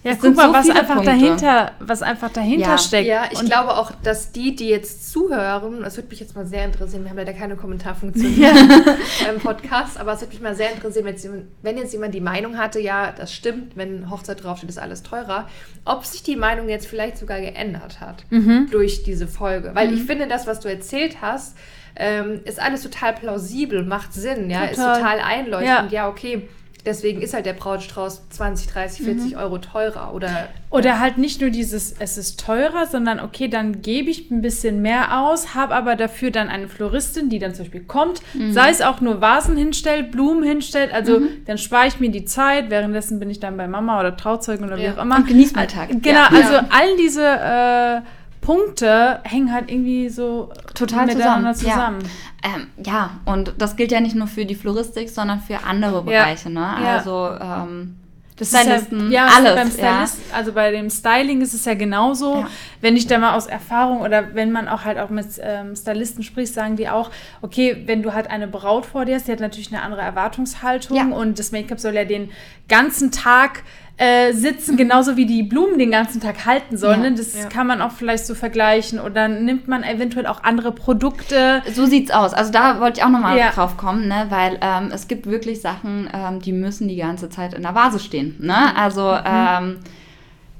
Ja, 0.04 0.12
Es 0.12 0.20
guck 0.20 0.36
mal, 0.36 0.48
so 0.48 0.54
was 0.54 0.70
einfach 0.70 0.96
Punkte. 0.96 1.06
dahinter, 1.12 1.72
was 1.80 2.02
einfach 2.02 2.30
dahinter 2.32 2.68
Ja. 2.70 2.78
steckt. 2.78 3.08
Ja, 3.08 3.24
ich 3.32 3.40
Und- 3.40 3.48
glaube 3.48 3.76
auch, 3.76 3.92
dass 4.04 4.32
die, 4.32 4.56
die 4.56 4.70
jetzt 4.70 5.12
zuhören, 5.12 5.82
das 5.82 5.98
würde 5.98 6.10
mich 6.10 6.20
jetzt 6.20 6.36
mal 6.36 6.46
sehr 6.46 6.64
interessieren, 6.66 7.04
wir 7.04 7.10
haben 7.10 7.18
leider 7.18 7.34
keine 7.34 7.56
Kommentarfunktion 7.56 8.40
Ja. 8.40 8.52
im 9.30 9.40
Podcast, 9.42 10.00
aber 10.00 10.14
es 10.14 10.22
würde 10.22 10.34
mich 10.34 10.42
mal 10.42 10.56
sehr 10.56 10.72
interessieren, 10.72 11.06
wenn 11.06 11.14
jetzt, 11.14 11.24
jemand, 11.24 11.44
wenn 11.62 11.78
jetzt 11.78 11.94
jemand 11.94 12.14
die 12.14 12.22
Meinung 12.22 12.58
hatte, 12.58 12.80
ja, 12.80 13.12
das 13.12 13.34
stimmt, 13.34 13.76
wenn 13.76 14.10
Hochzeit 14.10 14.44
draufsteht, 14.44 14.70
ist 14.70 14.80
alles 14.80 15.04
teurer, 15.04 15.48
ob 15.84 16.06
sich 16.06 16.24
die 16.24 16.36
Meinung 16.36 16.70
jetzt 16.70 16.88
vielleicht 16.88 17.18
sogar 17.18 17.40
geändert 17.42 18.00
hat 18.00 18.24
Mhm. 18.30 18.68
durch 18.72 19.04
diese 19.04 19.28
Folge. 19.28 19.72
Weil 19.74 19.92
ich 19.94 20.04
finde, 20.04 20.28
das, 20.28 20.48
was 20.48 20.60
du 20.60 20.70
erzählt 20.70 21.18
hast, 21.22 21.58
ähm, 21.96 22.42
ist 22.46 22.62
alles 22.62 22.84
total 22.84 23.14
plausibel, 23.14 23.84
macht 23.84 24.14
Sinn, 24.14 24.50
ja, 24.52 24.66
ist 24.66 24.76
Total. 24.78 24.98
total 25.02 25.20
einleuchtend. 25.20 25.92
Ja. 25.92 26.08
okay, 26.08 26.48
deswegen 26.88 27.22
ist 27.22 27.34
halt 27.36 27.46
der 27.46 27.54
Brautstrauß 27.54 28.30
20, 28.30 28.68
30, 28.72 29.06
40 29.06 29.38
Euro 29.38 29.60
teurer 29.60 30.14
oder 30.16 30.48
Oder 30.72 31.00
halt 31.00 31.18
nicht 31.18 31.40
nur 31.42 31.50
dieses, 31.52 31.94
es 32.00 32.18
ist 32.18 32.40
teurer, 32.44 32.86
sondern 32.88 33.20
okay, 33.20 33.48
dann 33.48 33.82
gebe 33.82 34.10
ich 34.10 34.32
ein 34.32 34.42
bisschen 34.42 34.82
mehr 34.82 35.20
aus, 35.22 35.54
habe 35.54 35.76
aber 35.76 35.96
dafür 35.96 36.32
dann 36.32 36.50
eine 36.50 36.68
Floristin, 36.68 37.30
die 37.30 37.40
dann 37.40 37.54
zum 37.54 37.66
Beispiel 37.66 37.84
kommt, 37.84 38.22
Mhm. 38.34 38.52
sei 38.54 38.70
es 38.70 38.82
auch 38.82 39.00
nur 39.02 39.22
Vasen 39.22 39.56
hinstellt, 39.56 40.12
Blumen 40.12 40.44
hinstellt, 40.44 40.92
also 40.94 41.22
dann 41.46 41.58
spare 41.58 41.88
ich 41.88 42.00
mir 42.00 42.10
die 42.10 42.26
Zeit, 42.26 42.70
währenddessen 42.70 43.20
bin 43.20 43.30
ich 43.30 43.40
dann 43.40 43.56
bei 43.58 43.68
Mama 43.68 44.00
oder 44.00 44.18
Trauzeugen 44.18 44.66
oder 44.66 44.78
wie 44.78 44.84
Ja. 44.84 44.94
auch 44.96 45.02
immer. 45.04 45.18
Und 45.18 45.28
genieß 45.28 45.54
mal 45.54 45.68
Tag. 45.68 45.90
Genau, 45.90 46.04
Ja. 46.20 46.28
also 46.34 46.54
Ja. 46.54 46.66
all 46.70 46.98
diese 46.98 47.24
äh, 47.24 48.02
Punkte 48.48 49.20
hängen 49.26 49.52
halt 49.52 49.70
irgendwie 49.70 50.08
so 50.08 50.54
Total 50.74 51.06
miteinander 51.06 51.54
zusammen, 51.54 52.00
zusammen. 52.00 52.68
Ähm, 52.78 52.86
ja, 52.86 53.10
und 53.26 53.54
das 53.58 53.76
gilt 53.76 53.92
ja 53.92 54.00
nicht 54.00 54.16
nur 54.16 54.28
für 54.28 54.46
die 54.46 54.56
Floristik, 54.56 55.10
sondern 55.10 55.42
für 55.42 55.66
andere 55.66 56.02
Bereiche. 56.02 56.50
Ne? 56.50 56.62
Ja. 56.62 56.98
Also 56.98 57.30
ähm, 57.42 57.98
Das 58.38 58.48
ist 58.48 58.54
ja, 58.54 58.62
Stylisten, 58.62 59.12
ja, 59.12 59.28
alles. 59.36 59.54
Beim 59.56 59.68
ja. 59.68 60.06
Stylist, 60.08 60.34
also 60.34 60.54
bei 60.54 60.72
dem 60.72 60.90
Styling 60.90 61.42
ist 61.42 61.54
es 61.54 61.66
ja 61.66 61.74
genauso. 61.74 62.38
Ja. 62.38 62.48
Wenn 62.80 62.96
ich 62.96 63.06
da 63.08 63.18
mal 63.18 63.36
aus 63.36 63.48
Erfahrung 63.48 64.00
oder 64.00 64.34
wenn 64.34 64.54
man 64.54 64.70
auch 64.70 64.86
halt 64.86 64.98
auch 64.98 65.10
mit 65.10 65.28
ähm, 65.42 65.76
Stylisten 65.76 66.24
spricht, 66.24 66.54
sagen 66.54 66.78
die 66.78 66.88
auch, 66.88 67.12
okay, 67.42 67.84
wenn 67.86 68.02
du 68.02 68.14
halt 68.14 68.30
eine 68.30 68.48
Braut 68.48 68.86
vor 68.86 69.04
dir 69.04 69.16
hast, 69.16 69.28
die 69.28 69.34
hat 69.34 69.42
natürlich 69.42 69.74
eine 69.74 69.82
andere 69.82 70.04
Erwartungshaltung 70.04 70.96
Ja. 70.96 71.04
und 71.08 71.38
das 71.38 71.52
Make-up 71.52 71.82
soll 71.82 71.96
ja 71.96 72.06
den 72.06 72.30
ganzen 72.70 73.12
Tag 73.12 73.64
äh, 74.00 74.32
sitzen, 74.34 74.78
genauso 74.78 75.18
wie 75.18 75.26
die 75.26 75.42
Blumen 75.42 75.80
den 75.80 75.90
ganzen 75.90 76.22
Tag 76.22 76.46
halten 76.46 76.78
sollen. 76.78 77.04
Ja. 77.04 77.10
ne? 77.10 77.16
Das 77.16 77.34
Ja. 77.36 77.46
kann 77.50 77.66
man 77.66 77.82
auch 77.82 77.92
vielleicht 77.92 78.28
so 78.28 78.36
vergleichen. 78.36 79.00
Dann 79.16 79.44
nimmt 79.44 79.68
man 79.68 79.84
eventuell 79.84 80.28
auch 80.28 80.44
andere 80.44 80.72
Produkte. 80.72 81.64
So 81.74 81.88
sieht's 81.88 82.12
aus. 82.12 82.34
Also 82.34 82.52
da 82.52 82.80
wollte 82.80 83.00
ich 83.00 83.04
auch 83.06 83.10
nochmal 83.10 83.38
Ja. 83.38 83.50
drauf 83.50 83.76
kommen, 83.76 84.08
ne? 84.08 84.28
weil 84.30 84.60
ähm, 84.62 84.92
es 84.94 85.08
gibt 85.08 85.26
wirklich 85.26 85.62
Sachen, 85.62 86.08
ähm, 86.14 86.40
die 86.42 86.52
müssen 86.54 86.88
die 86.88 86.98
ganze 86.98 87.30
Zeit 87.30 87.56
in 87.56 87.64
der 87.64 87.74
Vase 87.74 87.98
stehen. 88.00 88.36
Ne? 88.40 88.76
Also 88.78 89.16
ähm, 89.26 89.78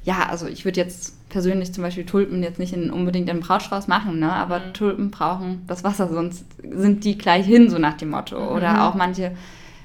ja, 0.04 0.28
also 0.30 0.48
ich 0.48 0.66
würde 0.66 0.80
jetzt 0.80 1.14
persönlich 1.30 1.74
zum 1.74 1.84
Beispiel 1.84 2.06
Tulpen 2.06 2.42
jetzt 2.42 2.58
nicht 2.58 2.74
in, 2.74 2.90
unbedingt 2.90 3.28
in 3.28 3.32
einen 3.36 3.42
Brautstrauß 3.42 3.88
machen, 3.88 4.18
ne? 4.20 4.32
aber 4.32 4.74
Tulpen 4.74 5.12
brauchen 5.12 5.62
das 5.68 5.84
Wasser, 5.84 6.08
sonst 6.08 6.46
sind 6.64 7.04
die 7.04 7.18
gleich 7.18 7.46
hin, 7.46 7.70
so 7.70 7.78
nach 7.78 7.94
dem 7.98 8.10
Motto. 8.10 8.38
Oder 8.56 8.88
auch 8.88 8.96
manche 8.96 9.34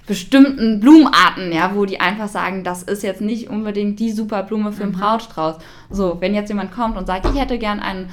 bestimmten 0.07 0.81
Blumenarten, 0.81 1.53
ja, 1.53 1.73
wo 1.75 1.85
die 1.85 2.01
einfach 2.01 2.29
sagen, 2.29 2.65
das 2.65 2.83
ist 2.83 3.03
jetzt 3.03 3.21
nicht 3.21 3.49
unbedingt 3.49 4.01
die 4.01 4.11
super 4.11 4.43
Blume 4.43 4.73
für 4.73 4.83
einen 4.83 4.93
Brautstrauß. 4.93 5.57
So, 5.91 6.17
wenn 6.21 6.35
jetzt 6.35 6.49
jemand 6.49 6.73
kommt 6.73 6.97
und 6.97 7.07
sagt, 7.07 7.27
ich 7.33 7.41
hätte 7.41 7.59
gern 7.59 7.81
einen 7.81 8.11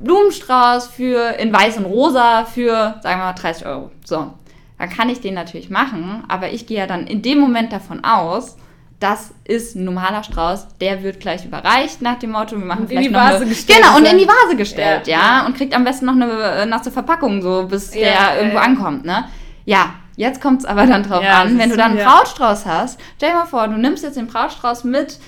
Blumenstrauß 0.00 0.88
für 0.88 1.38
in 1.38 1.52
weiß 1.52 1.78
und 1.78 1.86
rosa 1.86 2.44
für, 2.44 2.96
sagen 3.02 3.20
wir 3.20 3.26
mal, 3.26 3.32
30 3.32 3.66
Euro. 3.66 3.90
So, 4.04 4.32
dann 4.78 4.88
kann 4.88 5.08
ich 5.08 5.20
den 5.20 5.34
natürlich 5.34 5.70
machen, 5.70 6.24
aber 6.28 6.50
ich 6.50 6.66
gehe 6.66 6.78
ja 6.78 6.86
dann 6.86 7.06
in 7.06 7.22
dem 7.22 7.38
Moment 7.38 7.72
davon 7.72 8.04
aus, 8.04 8.56
das 9.00 9.32
ist 9.44 9.76
ein 9.76 9.84
normaler 9.84 10.24
Strauß, 10.24 10.66
der 10.80 11.04
wird 11.04 11.20
gleich 11.20 11.44
überreicht 11.44 12.02
nach 12.02 12.18
dem 12.18 12.32
Motto, 12.32 12.58
wir 12.58 12.64
machen 12.64 12.80
Und 12.80 12.84
in 12.84 12.88
vielleicht 12.88 13.10
die 13.10 13.12
noch 13.12 13.20
Vase 13.20 13.36
eine, 13.36 13.46
gestellt 13.46 13.78
Genau, 13.80 13.96
und 13.96 14.04
in 14.04 14.18
die 14.18 14.26
Vase 14.26 14.56
gestellt, 14.56 15.06
Ja, 15.06 15.18
ja, 15.18 15.46
und 15.46 15.56
kriegt 15.56 15.74
am 15.74 15.84
besten 15.84 16.06
noch 16.06 16.14
eine 16.14 16.30
äh, 16.32 16.66
nasse 16.66 16.90
Verpackung, 16.90 17.40
so 17.40 17.66
bis 17.68 17.94
Ja, 17.94 18.00
der 18.00 18.38
irgendwo 18.38 18.58
ankommt, 18.58 19.04
ne? 19.04 19.26
Ja, 19.64 19.94
jetzt 20.18 20.40
kommt 20.42 20.60
es 20.60 20.66
aber 20.66 20.86
dann 20.86 21.02
drauf 21.02 21.22
Ja, 21.22 21.40
an, 21.42 21.58
wenn 21.58 21.70
du 21.70 21.76
dann 21.76 21.92
einen 21.92 22.00
ja. 22.00 22.08
Brautstrauß 22.10 22.66
hast, 22.66 23.00
stell 23.16 23.30
dir 23.30 23.36
mal 23.36 23.46
vor, 23.46 23.66
du 23.68 23.78
nimmst 23.78 24.02
jetzt 24.04 24.16
den 24.16 24.26
Brautstrauß 24.26 24.84
mit, 24.84 25.18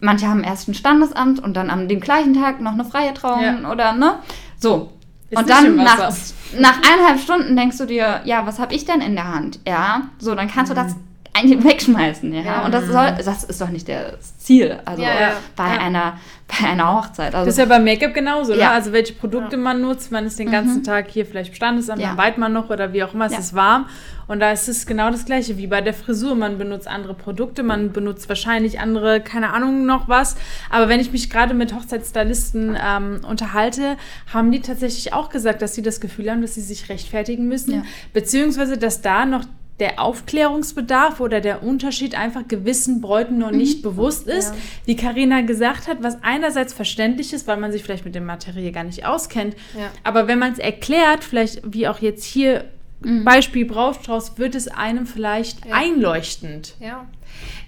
manche 0.00 0.28
haben 0.28 0.44
erst 0.44 0.68
ein 0.68 0.74
Standesamt 0.74 1.40
und 1.40 1.54
dann 1.54 1.70
am 1.70 1.88
dem 1.88 2.00
gleichen 2.00 2.34
Tag 2.34 2.60
noch 2.60 2.72
eine 2.72 2.84
freie 2.84 3.14
Trauung 3.14 3.42
Ja. 3.42 3.70
oder, 3.70 3.92
ne? 3.94 4.20
So. 4.58 4.92
Ist 5.30 5.38
und 5.38 5.50
dann 5.50 5.76
nach, 5.76 6.10
nach 6.58 6.76
eineinhalb 6.78 7.20
Stunden 7.20 7.54
denkst 7.54 7.76
du 7.78 7.84
dir, 7.84 8.22
ja, 8.24 8.46
was 8.46 8.58
habe 8.58 8.74
ich 8.74 8.84
denn 8.86 9.00
in 9.02 9.14
der 9.14 9.28
Hand? 9.34 9.60
Ja, 9.66 10.02
so, 10.18 10.34
dann 10.34 10.48
kannst 10.48 10.70
du 10.70 10.74
das 10.74 10.94
eigentlich 11.38 11.64
wegschmeißen, 11.64 12.32
ja. 12.32 12.42
Ja. 12.42 12.64
Und 12.64 12.72
das 12.72 12.86
soll, 12.86 13.12
das 13.24 13.44
ist 13.44 13.60
doch 13.60 13.68
nicht 13.68 13.88
das 13.88 14.36
Ziel, 14.38 14.78
also 14.84 15.02
Ja, 15.02 15.08
ja. 15.20 15.32
bei 15.56 15.74
Ja. 15.74 15.80
einer 15.80 16.18
bei 16.62 16.66
einer 16.66 16.94
Hochzeit. 16.94 17.34
Also, 17.34 17.44
Das 17.44 17.54
ist 17.54 17.58
ja 17.58 17.66
beim 17.66 17.84
Make-up 17.84 18.14
genauso, 18.14 18.54
ne? 18.54 18.60
Ja. 18.60 18.70
Also 18.72 18.90
welche 18.94 19.12
Produkte 19.12 19.58
man 19.58 19.82
nutzt, 19.82 20.10
man 20.10 20.24
ist 20.24 20.38
den 20.38 20.50
ganzen 20.50 20.82
Tag 20.82 21.08
hier 21.10 21.26
vielleicht 21.26 21.54
Standesamt, 21.54 22.00
Ja. 22.00 22.08
dann 22.08 22.16
weit 22.16 22.38
man 22.38 22.54
noch 22.54 22.70
oder 22.70 22.94
wie 22.94 23.02
auch 23.04 23.12
immer, 23.12 23.26
es 23.26 23.34
Ja. 23.34 23.38
ist 23.40 23.54
warm. 23.54 23.86
Und 24.28 24.40
da 24.40 24.50
ist 24.50 24.66
es 24.66 24.86
genau 24.86 25.10
das 25.10 25.26
gleiche 25.26 25.58
wie 25.58 25.66
bei 25.66 25.82
der 25.82 25.92
Frisur. 25.92 26.34
Man 26.34 26.56
benutzt 26.56 26.88
andere 26.88 27.12
Produkte, 27.12 27.62
man 27.62 27.92
benutzt 27.92 28.30
wahrscheinlich 28.30 28.80
andere, 28.80 29.20
keine 29.20 29.52
Ahnung, 29.52 29.84
noch 29.84 30.08
was. 30.08 30.36
Aber 30.70 30.88
wenn 30.88 31.00
ich 31.00 31.12
mich 31.12 31.28
gerade 31.28 31.52
mit 31.52 31.74
Hochzeitsstylisten 31.74 32.78
ähm, 32.82 33.20
unterhalte, 33.28 33.96
haben 34.32 34.50
die 34.50 34.60
tatsächlich 34.60 35.12
auch 35.12 35.28
gesagt, 35.28 35.60
dass 35.60 35.74
sie 35.74 35.82
das 35.82 36.00
Gefühl 36.00 36.30
haben, 36.30 36.40
dass 36.40 36.54
sie 36.54 36.62
sich 36.62 36.88
rechtfertigen 36.88 37.46
müssen. 37.48 37.74
Ja. 37.74 37.82
Beziehungsweise, 38.14 38.78
dass 38.78 39.02
da 39.02 39.26
noch 39.26 39.44
der 39.80 40.00
Aufklärungsbedarf 40.00 41.20
oder 41.20 41.40
der 41.40 41.62
Unterschied 41.62 42.16
einfach 42.18 42.48
gewissen 42.48 43.00
Bräuten 43.00 43.38
noch 43.38 43.52
nicht 43.52 43.82
bewusst 43.82 44.26
ist. 44.26 44.48
Ja. 44.54 44.60
Wie 44.86 44.96
Karina 44.96 45.42
gesagt 45.42 45.86
hat, 45.88 46.02
was 46.02 46.18
einerseits 46.22 46.72
verständlich 46.72 47.32
ist, 47.32 47.46
weil 47.46 47.58
man 47.58 47.70
sich 47.70 47.82
vielleicht 47.82 48.04
mit 48.04 48.14
dem 48.14 48.26
Material 48.26 48.72
gar 48.72 48.84
nicht 48.84 49.06
auskennt. 49.06 49.54
Ja. 49.78 49.90
Aber 50.02 50.26
wenn 50.26 50.38
man 50.38 50.52
es 50.52 50.58
erklärt, 50.58 51.22
vielleicht 51.22 51.62
wie 51.64 51.86
auch 51.86 52.00
jetzt 52.00 52.24
hier 52.24 52.64
Beispiel 53.00 53.64
Brautstrauß, 53.64 54.38
wird 54.38 54.56
es 54.56 54.66
einem 54.66 55.06
vielleicht 55.06 55.64
Ja. 55.64 55.74
einleuchtend. 55.76 56.74
Ja, 56.80 57.06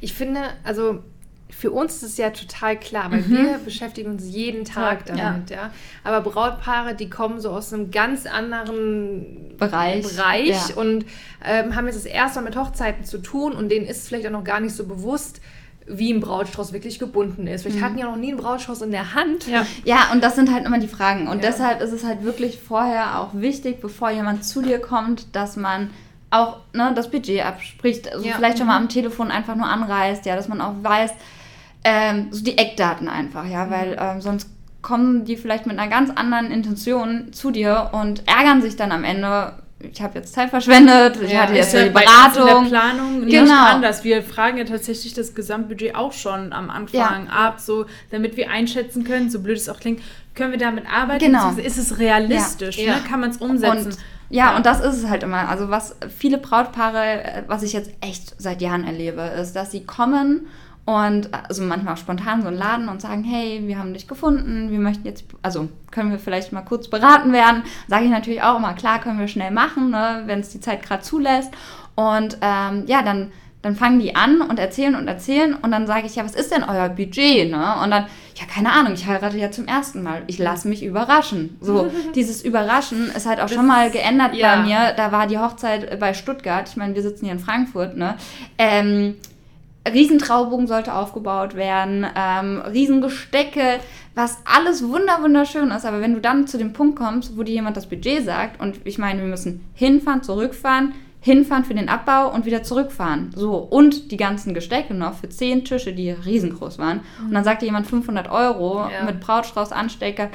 ich 0.00 0.12
finde, 0.12 0.40
also 0.64 1.04
für 1.60 1.70
uns 1.70 1.96
ist 1.96 2.02
es 2.02 2.16
ja 2.16 2.30
total 2.30 2.78
klar, 2.78 3.10
weil 3.12 3.28
wir 3.28 3.58
beschäftigen 3.64 4.12
uns 4.12 4.26
jeden 4.26 4.64
Tag 4.64 5.04
Tag, 5.04 5.18
ja. 5.18 5.24
damit, 5.32 5.50
ja. 5.50 5.70
Aber 6.04 6.22
Brautpaare, 6.22 6.94
die 6.94 7.10
kommen 7.10 7.38
so 7.38 7.50
aus 7.50 7.72
einem 7.74 7.90
ganz 7.90 8.24
anderen 8.24 9.56
Bereich, 9.58 10.02
Bereich 10.02 10.70
ja. 10.70 10.76
und 10.76 11.04
ähm, 11.44 11.76
haben 11.76 11.86
jetzt 11.86 11.96
das 11.96 12.06
erste 12.06 12.40
Mal 12.40 12.46
mit 12.46 12.56
Hochzeiten 12.56 13.04
zu 13.04 13.18
tun 13.18 13.52
und 13.52 13.68
denen 13.68 13.84
ist 13.84 13.98
es 13.98 14.08
vielleicht 14.08 14.26
auch 14.26 14.30
noch 14.32 14.44
gar 14.44 14.60
nicht 14.60 14.74
so 14.74 14.86
bewusst, 14.86 15.42
wie 15.86 16.12
ein 16.12 16.20
Brautstrauß 16.20 16.72
wirklich 16.72 16.98
gebunden 16.98 17.46
ist. 17.46 17.62
Vielleicht 17.62 17.82
hatten 17.82 17.96
die 17.96 18.04
auch 18.04 18.10
noch 18.10 18.16
nie 18.16 18.28
einen 18.28 18.38
Brautstrauß 18.38 18.80
in 18.82 18.90
der 18.90 19.14
Hand. 19.14 19.46
Ja. 19.46 19.66
Ja, 19.84 20.08
und 20.12 20.24
das 20.24 20.36
sind 20.36 20.50
halt 20.52 20.64
immer 20.64 20.78
die 20.78 20.88
Fragen. 20.88 21.28
Und 21.28 21.42
Ja. 21.42 21.50
deshalb 21.50 21.82
ist 21.82 21.92
es 21.92 22.04
halt 22.04 22.22
wirklich 22.22 22.58
vorher 22.58 23.20
auch 23.20 23.34
wichtig, 23.34 23.80
bevor 23.80 24.10
jemand 24.10 24.44
zu 24.44 24.62
dir 24.62 24.78
kommt, 24.78 25.34
dass 25.34 25.56
man 25.56 25.90
auch 26.30 26.58
ne, 26.72 26.92
das 26.94 27.10
Budget 27.10 27.44
abspricht. 27.44 28.12
Also 28.12 28.24
Ja. 28.26 28.34
vielleicht 28.36 28.58
schon 28.58 28.68
mal 28.68 28.76
am 28.76 28.88
Telefon 28.88 29.30
einfach 29.30 29.56
nur 29.56 29.66
anreißt, 29.66 30.24
ja, 30.26 30.36
dass 30.36 30.48
man 30.48 30.60
auch 30.60 30.74
weiß, 30.82 31.10
ähm, 31.84 32.28
so 32.30 32.42
die 32.44 32.58
Eckdaten 32.58 33.08
einfach, 33.08 33.46
ja, 33.46 33.70
weil 33.70 33.96
ähm, 33.98 34.20
sonst 34.20 34.48
kommen 34.82 35.24
die 35.24 35.36
vielleicht 35.36 35.66
mit 35.66 35.78
einer 35.78 35.90
ganz 35.90 36.10
anderen 36.10 36.50
Intention 36.50 37.32
zu 37.32 37.50
dir 37.50 37.90
und 37.92 38.22
ärgern 38.26 38.62
sich 38.62 38.76
dann 38.76 38.92
am 38.92 39.04
Ende. 39.04 39.54
Ich 39.92 40.02
habe 40.02 40.18
jetzt 40.18 40.34
Zeit 40.34 40.50
verschwendet, 40.50 41.18
ich 41.22 41.32
Ja, 41.32 41.42
hatte 41.42 41.54
jetzt 41.54 41.72
ja 41.72 41.84
die 41.84 41.90
bei 41.90 42.02
uns 42.02 42.36
in 42.36 42.42
Beratung. 42.44 42.62
der 42.64 42.68
Planung 42.70 43.20
nicht 43.20 43.30
Genau. 43.32 43.64
anders. 43.66 44.04
Wir 44.04 44.22
fragen 44.22 44.58
ja 44.58 44.64
tatsächlich 44.64 45.14
das 45.14 45.34
Gesamtbudget 45.34 45.94
auch 45.94 46.12
schon 46.12 46.52
am 46.52 46.68
Anfang 46.68 47.28
ab, 47.28 47.60
so 47.60 47.86
damit 48.10 48.36
wir 48.36 48.50
einschätzen 48.50 49.04
können, 49.04 49.30
so 49.30 49.40
blöd 49.40 49.56
es 49.56 49.68
auch 49.70 49.80
klingt, 49.80 50.00
können 50.34 50.52
wir 50.52 50.58
damit 50.58 50.84
arbeiten? 50.90 51.24
Genau. 51.24 51.50
Ist 51.52 51.78
es 51.78 51.98
realistisch? 51.98 52.78
Ja. 52.78 52.96
Ne? 52.96 53.02
Kann 53.08 53.20
man 53.20 53.30
es 53.30 53.38
umsetzen? 53.38 53.86
Und 53.86 53.96
ja, 54.28 54.50
Ja. 54.50 54.56
und 54.56 54.66
das 54.66 54.80
ist 54.80 54.96
es 55.02 55.08
halt 55.08 55.22
immer. 55.22 55.48
Also 55.48 55.70
was 55.70 55.96
viele 56.14 56.36
Brautpaare, 56.38 57.22
äh, 57.24 57.42
was 57.46 57.62
ich 57.62 57.72
jetzt 57.72 57.90
echt 58.02 58.34
seit 58.38 58.60
Jahren 58.60 58.84
erlebe, 58.86 59.22
ist, 59.22 59.54
dass 59.56 59.70
sie 59.72 59.84
kommen 59.84 60.46
und 60.90 61.32
also 61.32 61.62
manchmal 61.62 61.94
auch 61.94 61.98
spontan 61.98 62.42
so 62.42 62.48
einen 62.48 62.56
Laden 62.56 62.88
und 62.88 63.00
sagen, 63.00 63.22
hey, 63.22 63.62
wir 63.64 63.78
haben 63.78 63.94
dich 63.94 64.08
gefunden, 64.08 64.72
wir 64.72 64.80
möchten 64.80 65.06
jetzt, 65.06 65.24
also 65.40 65.68
können 65.92 66.10
wir 66.10 66.18
vielleicht 66.18 66.52
mal 66.52 66.62
kurz 66.62 66.88
beraten 66.88 67.32
werden. 67.32 67.62
Sage 67.86 68.06
ich 68.06 68.10
natürlich 68.10 68.42
auch 68.42 68.56
immer, 68.56 68.72
klar, 68.72 69.00
können 69.00 69.20
wir 69.20 69.28
schnell 69.28 69.52
machen, 69.52 69.90
ne, 69.90 70.24
wenn 70.26 70.40
es 70.40 70.48
die 70.48 70.58
Zeit 70.58 70.82
gerade 70.82 71.02
zulässt. 71.02 71.52
Und 71.94 72.38
ähm, 72.40 72.84
ja, 72.86 73.02
dann 73.02 73.30
dann 73.62 73.76
fangen 73.76 74.00
die 74.00 74.16
an 74.16 74.40
und 74.40 74.58
erzählen 74.58 74.96
und 74.96 75.06
erzählen 75.06 75.54
und 75.54 75.70
dann 75.70 75.86
sage 75.86 76.06
ich, 76.06 76.16
ja, 76.16 76.24
was 76.24 76.34
ist 76.34 76.50
denn 76.50 76.64
euer 76.64 76.88
Budget? 76.88 77.50
Ne? 77.50 77.74
Und 77.84 77.90
dann, 77.90 78.06
ja, 78.34 78.46
keine 78.50 78.72
Ahnung, 78.72 78.94
ich 78.94 79.06
heirate 79.06 79.36
ja 79.36 79.50
zum 79.50 79.66
ersten 79.66 80.02
Mal. 80.02 80.22
Ich 80.28 80.38
lasse 80.38 80.66
mich 80.66 80.82
überraschen. 80.82 81.58
So, 81.60 81.92
dieses 82.14 82.42
Überraschen 82.42 83.10
ist 83.14 83.26
halt 83.26 83.38
auch 83.38 83.50
schon 83.50 83.66
mal 83.66 83.90
geändert 83.90 84.34
ja. 84.34 84.56
bei 84.56 84.62
mir. 84.62 84.94
Da 84.96 85.12
war 85.12 85.26
die 85.26 85.38
Hochzeit 85.38 86.00
bei 86.00 86.14
Stuttgart. 86.14 86.70
Ich 86.70 86.76
meine, 86.76 86.94
wir 86.94 87.02
sitzen 87.02 87.26
hier 87.26 87.34
in 87.34 87.38
Frankfurt, 87.38 87.98
ne? 87.98 88.16
Ähm, 88.56 89.16
Riesentraubogen 89.88 90.66
sollte 90.66 90.94
aufgebaut 90.94 91.54
werden, 91.54 92.06
ähm, 92.14 92.58
Riesengestecke, 92.60 93.80
was 94.14 94.38
alles 94.44 94.82
wunder 94.86 95.22
wunderschön 95.22 95.70
ist. 95.70 95.86
Aber 95.86 96.00
wenn 96.00 96.14
du 96.14 96.20
dann 96.20 96.46
zu 96.46 96.58
dem 96.58 96.72
Punkt 96.72 96.98
kommst, 96.98 97.36
wo 97.36 97.42
dir 97.42 97.52
jemand 97.54 97.76
das 97.76 97.86
Budget 97.88 98.24
sagt, 98.24 98.60
und 98.60 98.80
ich 98.84 98.98
meine, 98.98 99.20
wir 99.20 99.28
müssen 99.28 99.64
hinfahren, 99.74 100.22
zurückfahren, 100.22 100.92
hinfahren 101.22 101.64
für 101.64 101.74
den 101.74 101.88
Abbau 101.88 102.30
und 102.32 102.44
wieder 102.46 102.62
zurückfahren. 102.62 103.30
So, 103.34 103.56
und 103.56 104.10
die 104.10 104.16
ganzen 104.16 104.52
Gestecke 104.54 104.94
noch 104.94 105.14
für 105.14 105.28
zehn 105.28 105.64
Tische, 105.64 105.92
die 105.92 106.10
riesengroß 106.10 106.78
waren. 106.78 107.00
Und 107.24 107.32
dann 107.32 107.44
sagte 107.44 107.64
jemand 107.66 107.86
500 107.86 108.30
Euro 108.30 108.86
Ja. 108.90 109.04
mit 109.04 109.20
Brautstrauß, 109.20 109.72
Anstecker, 109.72 110.28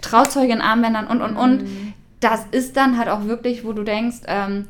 Trauzeugin, 0.00 0.60
Armbändern 0.60 1.06
und, 1.06 1.20
und, 1.22 1.36
und. 1.36 1.64
Das 2.20 2.46
ist 2.52 2.76
dann 2.76 2.98
halt 2.98 3.08
auch 3.08 3.24
wirklich, 3.24 3.64
wo 3.64 3.72
du 3.72 3.82
denkst, 3.82 4.18
ähm, 4.28 4.66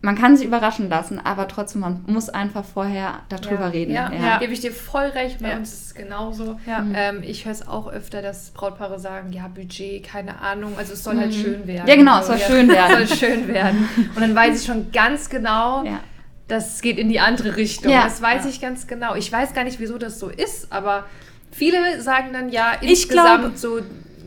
man 0.00 0.16
kann 0.16 0.36
sich 0.36 0.46
überraschen 0.46 0.88
lassen, 0.88 1.18
aber 1.22 1.48
trotzdem, 1.48 1.80
man 1.80 2.04
muss 2.06 2.28
einfach 2.28 2.64
vorher 2.64 3.20
darüber 3.28 3.62
ja. 3.64 3.68
reden. 3.68 3.92
Ja, 3.92 4.12
Ja. 4.12 4.38
gebe 4.38 4.52
ich 4.52 4.60
dir 4.60 4.70
voll 4.70 5.06
recht. 5.06 5.40
Bei 5.42 5.50
Ja. 5.50 5.56
uns 5.56 5.72
ist 5.72 5.86
es 5.86 5.94
genauso. 5.94 6.58
Ja. 6.66 6.84
Ähm, 6.94 7.22
ich 7.24 7.44
höre 7.46 7.52
es 7.52 7.66
auch 7.66 7.88
öfter, 7.88 8.22
dass 8.22 8.50
Brautpaare 8.52 9.00
sagen, 9.00 9.32
ja, 9.32 9.48
Budget, 9.48 10.04
keine 10.04 10.40
Ahnung. 10.40 10.74
Also 10.78 10.92
es 10.92 11.02
soll 11.02 11.18
halt 11.18 11.34
schön 11.34 11.66
werden. 11.66 11.82
Mhm. 11.82 11.88
Ja, 11.88 11.96
genau, 11.96 12.20
es 12.20 12.26
So, 12.28 12.32
soll 12.34 12.40
schön 12.42 12.68
werden. 12.68 13.02
Es 13.02 13.08
soll 13.08 13.18
schön 13.18 13.48
werden. 13.48 13.88
Und 14.14 14.20
dann 14.20 14.34
weiß 14.36 14.60
ich 14.60 14.66
schon 14.66 14.92
ganz 14.92 15.30
genau, 15.30 15.84
Ja. 15.84 15.98
das 16.46 16.80
geht 16.80 16.96
in 16.98 17.08
die 17.08 17.18
andere 17.18 17.56
Richtung. 17.56 17.90
Ja. 17.90 18.04
Das 18.04 18.22
weiß 18.22 18.46
ich 18.46 18.60
ganz 18.60 18.86
genau. 18.86 19.16
Ich 19.16 19.32
weiß 19.32 19.52
gar 19.52 19.64
nicht, 19.64 19.80
wieso 19.80 19.98
das 19.98 20.20
so 20.20 20.28
ist, 20.28 20.70
aber 20.72 21.06
viele 21.50 22.00
sagen 22.02 22.28
dann 22.32 22.50
ja 22.50 22.74
Ich 22.82 22.90
insgesamt 22.90 23.40
glaube- 23.40 23.56
so, 23.56 23.80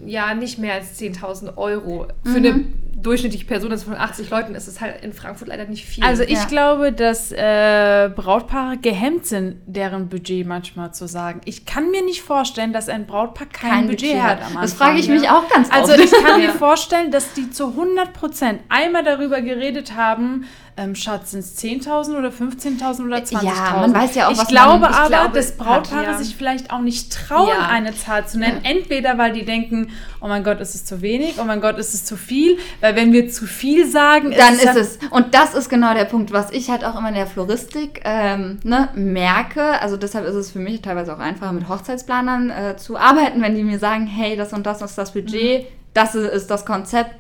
ja, 0.05 0.33
nicht 0.33 0.57
mehr 0.59 0.73
als 0.73 0.97
10.000 0.99 1.57
Euro. 1.57 2.07
Für 2.23 2.29
Mhm. 2.31 2.35
eine 2.45 2.65
durchschnittliche 3.01 3.45
Person, 3.45 3.69
das 3.69 3.83
von 3.83 3.95
80 3.95 4.29
Leuten 4.29 4.55
ist 4.55 4.67
es 4.67 4.79
halt 4.81 5.03
in 5.03 5.13
Frankfurt 5.13 5.47
leider 5.47 5.65
nicht 5.65 5.85
viel. 5.85 6.03
Also 6.03 6.23
ich 6.23 6.31
Ja. 6.39 6.45
glaube, 6.45 6.91
dass 6.91 7.31
äh, 7.31 8.09
Brautpaare 8.15 8.77
gehemmt 8.77 9.25
sind, 9.25 9.57
deren 9.65 10.09
Budget 10.09 10.45
manchmal 10.45 10.93
zu 10.93 11.07
sagen. 11.07 11.41
Ich 11.45 11.65
kann 11.65 11.91
mir 11.91 12.03
nicht 12.03 12.21
vorstellen, 12.21 12.73
dass 12.73 12.89
ein 12.89 13.05
Brautpaar 13.07 13.47
kein, 13.47 13.87
Budget, 13.87 14.21
hat. 14.21 14.39
am 14.45 14.53
Das 14.61 14.73
Anfang, 14.73 14.77
frage 14.87 14.99
ich 14.99 15.07
ja. 15.07 15.13
mich 15.15 15.29
auch 15.29 15.47
ganz 15.49 15.69
Also 15.71 15.93
oft. 15.93 16.01
ich 16.03 16.11
kann 16.11 16.39
mir 16.39 16.49
vorstellen, 16.53 17.11
dass 17.11 17.33
die 17.33 17.49
zu 17.51 17.67
100 17.69 18.13
Prozent 18.13 18.61
einmal 18.69 19.03
darüber 19.03 19.41
geredet 19.41 19.95
haben, 19.95 20.45
ähm, 20.77 20.95
Schatz, 20.95 21.31
sind 21.31 21.41
es 21.41 21.57
10.000 21.57 22.17
oder 22.17 22.29
15.000 22.29 23.05
oder 23.05 23.17
20.000? 23.17 23.43
Ja, 23.43 23.77
man 23.81 23.93
weiß 23.93 24.15
ja 24.15 24.27
auch, 24.27 24.31
ich 24.31 24.37
was 24.37 24.47
glaube 24.47 24.79
man- 24.79 24.91
ich 24.91 24.97
aber, 24.97 25.07
glaube, 25.09 25.33
dass 25.35 25.57
Brautpaare 25.57 26.07
hat, 26.07 26.13
ja. 26.13 26.17
sich 26.17 26.35
vielleicht 26.35 26.71
auch 26.71 26.79
nicht 26.79 27.11
trauen, 27.11 27.49
Ja. 27.49 27.67
eine 27.67 27.93
Zahl 27.93 28.25
zu 28.25 28.39
nennen. 28.39 28.61
Entweder, 28.63 29.17
weil 29.17 29.33
die 29.33 29.43
denken, 29.43 29.89
oh 30.21 30.27
mein 30.27 30.43
Gott, 30.45 30.61
ist 30.61 30.73
es 30.73 30.85
zu 30.85 31.01
wenig, 31.01 31.35
oh 31.39 31.43
mein 31.43 31.59
Gott, 31.59 31.77
ist 31.77 31.93
es 31.93 32.05
zu 32.05 32.15
viel. 32.15 32.57
Weil 32.79 32.90
wenn 32.95 33.13
wir 33.13 33.29
zu 33.29 33.45
viel 33.45 33.85
sagen, 33.87 34.31
Dann 34.31 34.57
ja- 34.57 34.71
ist 34.71 34.75
es. 34.77 34.99
Und 35.11 35.33
das 35.33 35.53
ist 35.53 35.69
genau 35.69 35.93
der 35.93 36.05
Punkt, 36.05 36.31
was 36.31 36.51
ich 36.51 36.69
halt 36.69 36.83
auch 36.85 36.97
immer 36.97 37.09
in 37.09 37.15
der 37.15 37.27
Floristik 37.27 38.01
ähm, 38.03 38.59
ne, 38.63 38.89
merke. 38.95 39.79
Also 39.81 39.97
deshalb 39.97 40.25
ist 40.25 40.35
es 40.35 40.51
für 40.51 40.59
mich 40.59 40.81
teilweise 40.81 41.13
auch 41.13 41.19
einfacher, 41.19 41.51
mit 41.53 41.67
Hochzeitsplanern 41.69 42.49
äh, 42.49 42.77
zu 42.77 42.97
arbeiten, 42.97 43.41
wenn 43.41 43.55
die 43.55 43.63
mir 43.63 43.79
sagen, 43.79 44.07
hey, 44.07 44.35
das 44.35 44.53
und 44.53 44.65
das 44.65 44.81
ist 44.81 44.97
das 44.97 45.13
Budget, 45.13 45.65
das 45.93 46.15
ist, 46.15 46.29
ist 46.31 46.47
das 46.51 46.65
Konzept, 46.65 47.11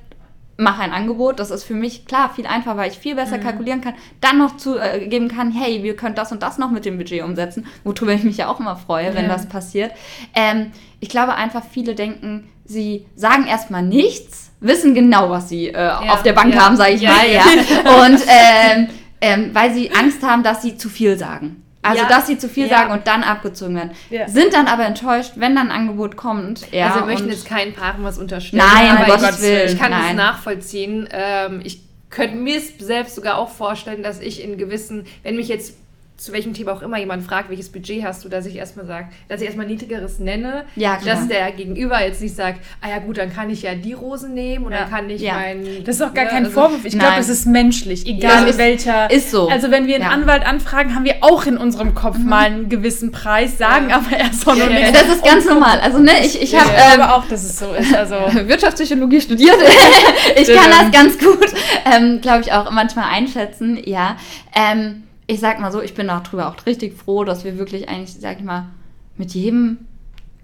mach 0.57 0.77
ein 0.79 0.91
Angebot. 0.91 1.39
Das 1.39 1.49
ist 1.49 1.63
für 1.63 1.73
mich 1.73 2.05
klar 2.05 2.31
viel 2.35 2.45
einfacher, 2.45 2.77
weil 2.77 2.91
ich 2.91 2.99
viel 2.99 3.15
besser 3.15 3.39
kalkulieren 3.39 3.81
kann. 3.81 3.95
Dann 4.19 4.37
noch 4.37 4.57
zugeben 4.57 4.83
äh, 4.83 5.07
geben 5.07 5.27
kann, 5.27 5.51
hey, 5.51 5.81
wir 5.83 5.95
können 5.95 6.13
das 6.15 6.31
und 6.31 6.43
das 6.43 6.57
noch 6.59 6.69
mit 6.69 6.85
dem 6.85 6.97
Budget 6.97 7.23
umsetzen, 7.23 7.65
worüber 7.83 8.13
ich 8.13 8.23
mich 8.23 8.37
ja 8.37 8.47
auch 8.47 8.59
immer 8.59 8.75
freue, 8.75 9.13
wenn 9.15 9.23
Ja. 9.25 9.29
das 9.31 9.47
passiert. 9.47 9.91
Ähm, 10.35 10.71
ich 10.99 11.09
glaube 11.09 11.33
einfach, 11.33 11.63
viele 11.69 11.95
denken, 11.95 12.47
sie 12.63 13.07
sagen 13.15 13.47
erstmal 13.47 13.81
nichts, 13.81 14.50
wissen 14.61 14.93
genau, 14.95 15.29
was 15.29 15.49
sie 15.49 15.67
äh, 15.67 15.89
auf 16.09 16.23
der 16.23 16.33
Bank 16.33 16.53
ja. 16.55 16.61
haben, 16.65 16.77
sage 16.77 16.93
ich 16.93 17.01
Ja, 17.01 17.11
mal, 17.11 17.29
ja. 17.29 17.41
ja. 17.43 18.05
Und 18.05 18.21
ähm, 18.27 18.87
ähm, 19.19 19.49
weil 19.53 19.73
sie 19.73 19.91
Angst 19.91 20.23
haben, 20.23 20.43
dass 20.43 20.61
sie 20.61 20.77
zu 20.77 20.89
viel 20.89 21.17
sagen. 21.17 21.63
Also, 21.83 22.03
Ja. 22.03 22.09
dass 22.09 22.27
sie 22.27 22.37
zu 22.37 22.47
viel 22.47 22.67
Ja. 22.67 22.77
sagen 22.77 22.91
und 22.91 23.07
dann 23.07 23.23
abgezogen 23.23 23.75
werden. 23.75 23.91
Ja. 24.09 24.27
Sind 24.27 24.53
dann 24.53 24.67
aber 24.67 24.85
enttäuscht, 24.85 25.33
wenn 25.35 25.55
dann 25.55 25.71
ein 25.71 25.81
Angebot 25.81 26.15
kommt. 26.15 26.71
Ja, 26.71 26.87
also 26.87 26.99
wir 27.01 27.05
möchten 27.07 27.29
jetzt 27.29 27.47
keinen 27.47 27.73
Paaren 27.73 28.03
was 28.03 28.17
unterstellen. 28.19 28.63
Nein, 28.73 28.97
aber 28.97 29.05
Gottes 29.17 29.37
ich, 29.37 29.41
Willen, 29.43 29.69
ich 29.73 29.79
kann 29.79 29.91
nein. 29.91 30.11
es 30.11 30.15
nachvollziehen. 30.15 31.09
Ähm, 31.11 31.61
ich 31.63 31.81
könnte 32.11 32.35
mir 32.35 32.57
es 32.57 32.77
selbst 32.79 33.15
sogar 33.15 33.37
auch 33.37 33.49
vorstellen, 33.49 34.03
dass 34.03 34.19
ich 34.19 34.43
in 34.43 34.57
gewissen, 34.57 35.05
wenn 35.23 35.35
mich 35.37 35.47
jetzt 35.47 35.75
zu 36.21 36.31
welchem 36.33 36.53
Thema 36.53 36.73
auch 36.73 36.83
immer 36.83 36.99
jemand 36.99 37.23
fragt, 37.23 37.49
welches 37.49 37.69
Budget 37.71 38.03
hast 38.03 38.23
du, 38.23 38.29
dass 38.29 38.45
ich 38.45 38.55
erstmal 38.55 38.85
sage, 38.85 39.07
dass 39.27 39.41
ich 39.41 39.47
erstmal 39.47 39.65
niedrigeres 39.65 40.19
nenne, 40.19 40.65
Ja, 40.75 40.97
klar. 40.97 41.15
dass 41.15 41.27
der 41.27 41.51
Gegenüber 41.51 41.99
jetzt 42.05 42.21
nicht 42.21 42.35
sagt, 42.35 42.59
ah 42.79 42.89
ja 42.89 42.99
gut, 42.99 43.17
dann 43.17 43.33
kann 43.33 43.49
ich 43.49 43.63
ja 43.63 43.73
die 43.73 43.93
Rosen 43.93 44.35
nehmen 44.35 44.65
und 44.65 44.71
Ja. 44.71 44.81
dann 44.81 44.89
kann 44.91 45.09
ich 45.09 45.21
Ja. 45.21 45.33
mein... 45.33 45.83
Das 45.83 45.95
ist 45.95 46.01
auch 46.03 46.13
gar 46.13 46.25
ne, 46.25 46.29
kein 46.29 46.45
also- 46.45 46.61
Vorwurf. 46.61 46.85
Ich 46.85 46.97
glaube, 46.97 47.15
es 47.19 47.27
ist 47.27 47.47
menschlich, 47.47 48.05
egal 48.05 48.43
Ja, 48.43 48.49
ist- 48.49 48.57
welcher. 48.59 49.09
ist 49.09 49.31
so. 49.31 49.47
Also 49.49 49.71
wenn 49.71 49.87
wir 49.87 49.95
einen 49.95 50.03
Ja. 50.03 50.09
Anwalt 50.11 50.45
anfragen, 50.45 50.93
haben 50.93 51.05
wir 51.05 51.15
auch 51.21 51.45
in 51.47 51.57
unserem 51.57 51.95
Kopf 51.95 52.19
mal 52.19 52.45
einen 52.45 52.69
gewissen 52.69 53.11
Preis, 53.11 53.57
sagen 53.57 53.89
Ja. 53.89 53.95
aber 53.97 54.15
erst 54.15 54.45
noch 54.45 54.55
Ja, 54.55 54.69
ja, 54.69 54.79
nichts. 54.79 54.91
Das 55.01 55.09
ist 55.15 55.23
ganz 55.25 55.45
normal. 55.45 55.79
Also, 55.79 55.97
ne, 55.97 56.11
ich, 56.23 56.39
ich 56.39 56.53
habe 56.55 56.69
Ich 56.71 56.83
ähm, 56.85 56.93
glaube 56.97 57.13
auch, 57.15 57.25
dass 57.27 57.43
es 57.43 57.57
so 57.57 57.73
ist. 57.73 57.95
Also 57.95 58.15
Wirtschaftspsychologie 58.47 59.21
studiert. 59.21 59.55
ich 60.35 60.47
kann 60.53 60.69
das 60.69 60.91
ganz 60.91 61.17
gut, 61.17 61.47
ähm, 61.91 62.21
glaube 62.21 62.41
ich, 62.41 62.53
auch 62.53 62.69
manchmal 62.69 63.05
einschätzen. 63.11 63.79
Ja. 63.85 64.17
Ähm, 64.55 65.03
ich 65.31 65.39
sag 65.39 65.61
mal 65.61 65.71
so, 65.71 65.81
ich 65.81 65.93
bin 65.93 66.09
auch 66.09 66.23
drüber 66.23 66.49
auch 66.49 66.65
richtig 66.65 66.93
froh, 66.97 67.23
dass 67.23 67.45
wir 67.45 67.57
wirklich 67.57 67.87
eigentlich, 67.87 68.13
sag 68.13 68.39
ich 68.39 68.43
mal, 68.43 68.67
mit 69.15 69.33
jedem 69.33 69.77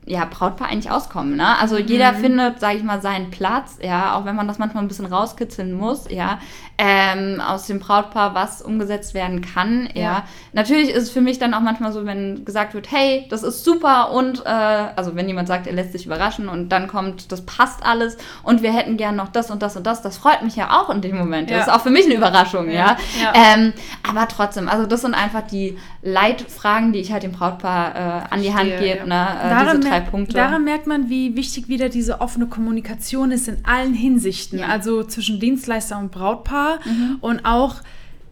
ja, 0.08 0.26
Brautpaar 0.26 0.70
eigentlich 0.70 0.90
auskommen. 0.90 1.36
Ne? 1.36 1.58
Also 1.60 1.78
jeder 1.78 2.14
findet, 2.14 2.60
sage 2.60 2.78
ich 2.78 2.84
mal, 2.84 3.02
seinen 3.02 3.30
Platz, 3.30 3.78
ja, 3.82 4.16
auch 4.16 4.26
wenn 4.26 4.36
man 4.36 4.48
das 4.48 4.58
manchmal 4.58 4.84
ein 4.84 4.88
bisschen 4.88 5.06
rauskitzeln 5.06 5.74
muss, 5.74 6.10
ja, 6.10 6.40
ähm, 6.78 7.42
aus 7.42 7.68
dem 7.68 7.80
Brautpaar, 7.80 8.34
was 8.34 8.62
umgesetzt 8.62 9.14
werden 9.14 9.42
kann, 9.42 9.90
ja. 9.94 10.08
Ja. 10.08 10.24
Natürlich 10.54 10.90
ist 10.90 11.04
es 11.04 11.10
für 11.10 11.22
mich 11.22 11.40
dann 11.40 11.54
auch 11.54 11.60
manchmal 11.60 11.92
so, 11.92 12.06
wenn 12.06 12.46
gesagt 12.46 12.74
wird, 12.74 12.92
hey, 12.92 13.26
das 13.30 13.44
ist 13.44 13.64
super 13.64 14.12
und, 14.12 14.46
äh, 14.46 14.50
also 14.50 15.16
wenn 15.16 15.28
jemand 15.28 15.48
sagt, 15.48 15.68
er 15.68 15.74
lässt 15.74 15.92
sich 15.92 16.06
überraschen 16.06 16.48
und 16.48 16.70
dann 16.70 16.88
kommt, 16.88 17.32
das 17.32 17.46
passt 17.46 17.86
alles 17.86 18.18
und 18.44 18.62
wir 18.62 18.72
hätten 18.72 18.96
gern 18.96 19.16
noch 19.16 19.28
das 19.28 19.52
und 19.52 19.62
das 19.62 19.76
und 19.76 19.86
das, 19.86 20.02
das 20.02 20.18
freut 20.18 20.42
mich 20.42 20.56
ja 20.56 20.80
auch 20.80 20.90
in 20.90 21.02
dem 21.02 21.18
Moment. 21.18 21.50
Ja. 21.50 21.58
Das 21.58 21.68
ist 21.68 21.74
auch 21.74 21.82
für 21.82 21.90
mich 21.90 22.06
eine 22.06 22.16
Überraschung, 22.16 22.70
ja. 22.70 22.96
Ja. 23.22 23.34
Ähm, 23.34 23.74
aber 24.08 24.28
trotzdem, 24.30 24.70
also 24.70 24.86
das 24.86 25.02
sind 25.02 25.14
einfach 25.14 25.42
die 25.42 25.78
Leitfragen, 26.02 26.94
die 26.94 27.00
ich 27.00 27.12
halt 27.12 27.24
dem 27.24 27.34
Brautpaar 27.34 27.96
äh, 27.96 28.34
an 28.34 28.42
die 28.42 28.54
Hand 28.54 28.70
gebe, 28.80 29.00
ja. 29.00 29.06
ne? 29.06 29.28
Äh, 29.44 29.66
diese 29.66 29.80
drei 29.90 29.97
Punkte. 30.02 30.34
daran 30.34 30.64
merkt 30.64 30.88
man, 30.88 31.10
wie 31.10 31.36
wichtig 31.36 31.68
wieder 31.68 31.90
diese 31.90 32.22
offene 32.22 32.48
Kommunikation 32.48 33.32
ist 33.32 33.48
in 33.48 33.58
allen 33.66 33.94
Hinsichten. 33.94 34.60
Ja. 34.60 34.68
Also 34.68 35.04
zwischen 35.04 35.40
Dienstleister 35.40 35.98
und 36.00 36.12
Brautpaar 36.12 36.80
Mhm. 36.86 37.18
und 37.22 37.46
auch 37.46 37.76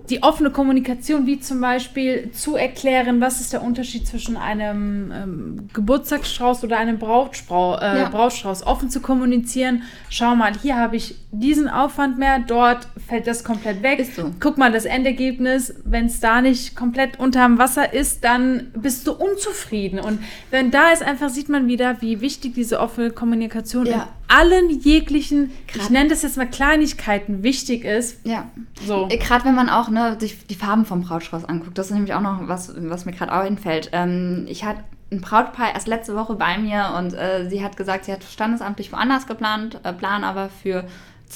die 0.09 0.21
offene 0.23 0.51
Kommunikation, 0.51 1.25
wie 1.25 1.39
zum 1.39 1.61
Beispiel 1.61 2.31
zu 2.31 2.55
erklären, 2.55 3.21
was 3.21 3.41
ist 3.41 3.53
der 3.53 3.63
Unterschied 3.63 4.07
zwischen 4.07 4.37
einem 4.37 5.11
ähm, 5.11 5.69
Geburtstagsstrauß 5.73 6.63
oder 6.63 6.77
einem 6.77 6.99
Brautstrauß, 6.99 7.81
äh, 7.81 7.99
Ja. 7.99 8.09
Brautstrauß, 8.09 8.67
offen 8.67 8.89
zu 8.89 8.99
kommunizieren. 8.99 9.83
Schau 10.09 10.35
mal, 10.35 10.53
hier 10.61 10.75
habe 10.75 10.95
ich 10.95 11.15
diesen 11.31 11.67
Aufwand 11.67 12.17
mehr, 12.19 12.39
dort 12.39 12.87
fällt 13.07 13.27
das 13.27 13.43
komplett 13.43 13.81
weg. 13.83 14.05
So. 14.15 14.31
Guck 14.39 14.57
mal, 14.57 14.71
das 14.71 14.85
Endergebnis, 14.85 15.73
wenn 15.83 16.05
es 16.05 16.19
da 16.19 16.41
nicht 16.41 16.75
komplett 16.75 17.19
unterm 17.19 17.57
Wasser 17.57 17.93
ist, 17.93 18.23
dann 18.23 18.71
bist 18.75 19.07
du 19.07 19.13
unzufrieden. 19.13 19.99
Und 19.99 20.19
wenn 20.51 20.71
da 20.71 20.91
ist, 20.91 21.01
einfach 21.03 21.29
sieht 21.29 21.49
man 21.49 21.67
wieder, 21.67 22.01
wie 22.01 22.21
wichtig 22.21 22.53
diese 22.53 22.79
offene 22.79 23.09
Kommunikation 23.11 23.85
Ja. 23.85 24.09
Allen 24.27 24.69
jeglichen, 24.69 25.51
ich 25.67 25.73
Grad- 25.73 25.89
nenne 25.91 26.09
das 26.09 26.23
jetzt 26.23 26.37
mal 26.37 26.47
Kleinigkeiten, 26.47 27.43
wichtig 27.43 27.83
ist. 27.85 28.25
ja. 28.25 28.49
So. 28.85 29.07
Gerade 29.07 29.45
wenn 29.45 29.55
man 29.55 29.69
auch 29.69 29.89
ne, 29.89 30.17
sich 30.19 30.45
die 30.47 30.55
Farben 30.55 30.85
vom 30.85 31.01
Brautstrauß 31.01 31.45
anguckt, 31.45 31.77
das 31.77 31.87
ist 31.87 31.93
nämlich 31.93 32.13
auch 32.13 32.21
noch 32.21 32.47
was, 32.47 32.73
was 32.77 33.05
mir 33.05 33.13
gerade 33.13 33.31
auch 33.33 33.39
einfällt. 33.45 33.89
Ähm, 33.93 34.45
ich 34.49 34.65
hatte 34.65 34.83
ein 35.11 35.21
Brautpaar 35.21 35.73
erst 35.73 35.87
letzte 35.87 36.15
Woche 36.15 36.35
bei 36.35 36.57
mir 36.57 36.93
und 36.97 37.13
äh, 37.13 37.47
sie 37.49 37.63
hat 37.63 37.77
gesagt, 37.77 38.05
sie 38.05 38.11
hat 38.11 38.23
standesamtlich 38.23 38.91
woanders 38.91 39.27
geplant, 39.27 39.79
äh, 39.83 39.93
plan 39.93 40.23
aber 40.23 40.49
für 40.49 40.85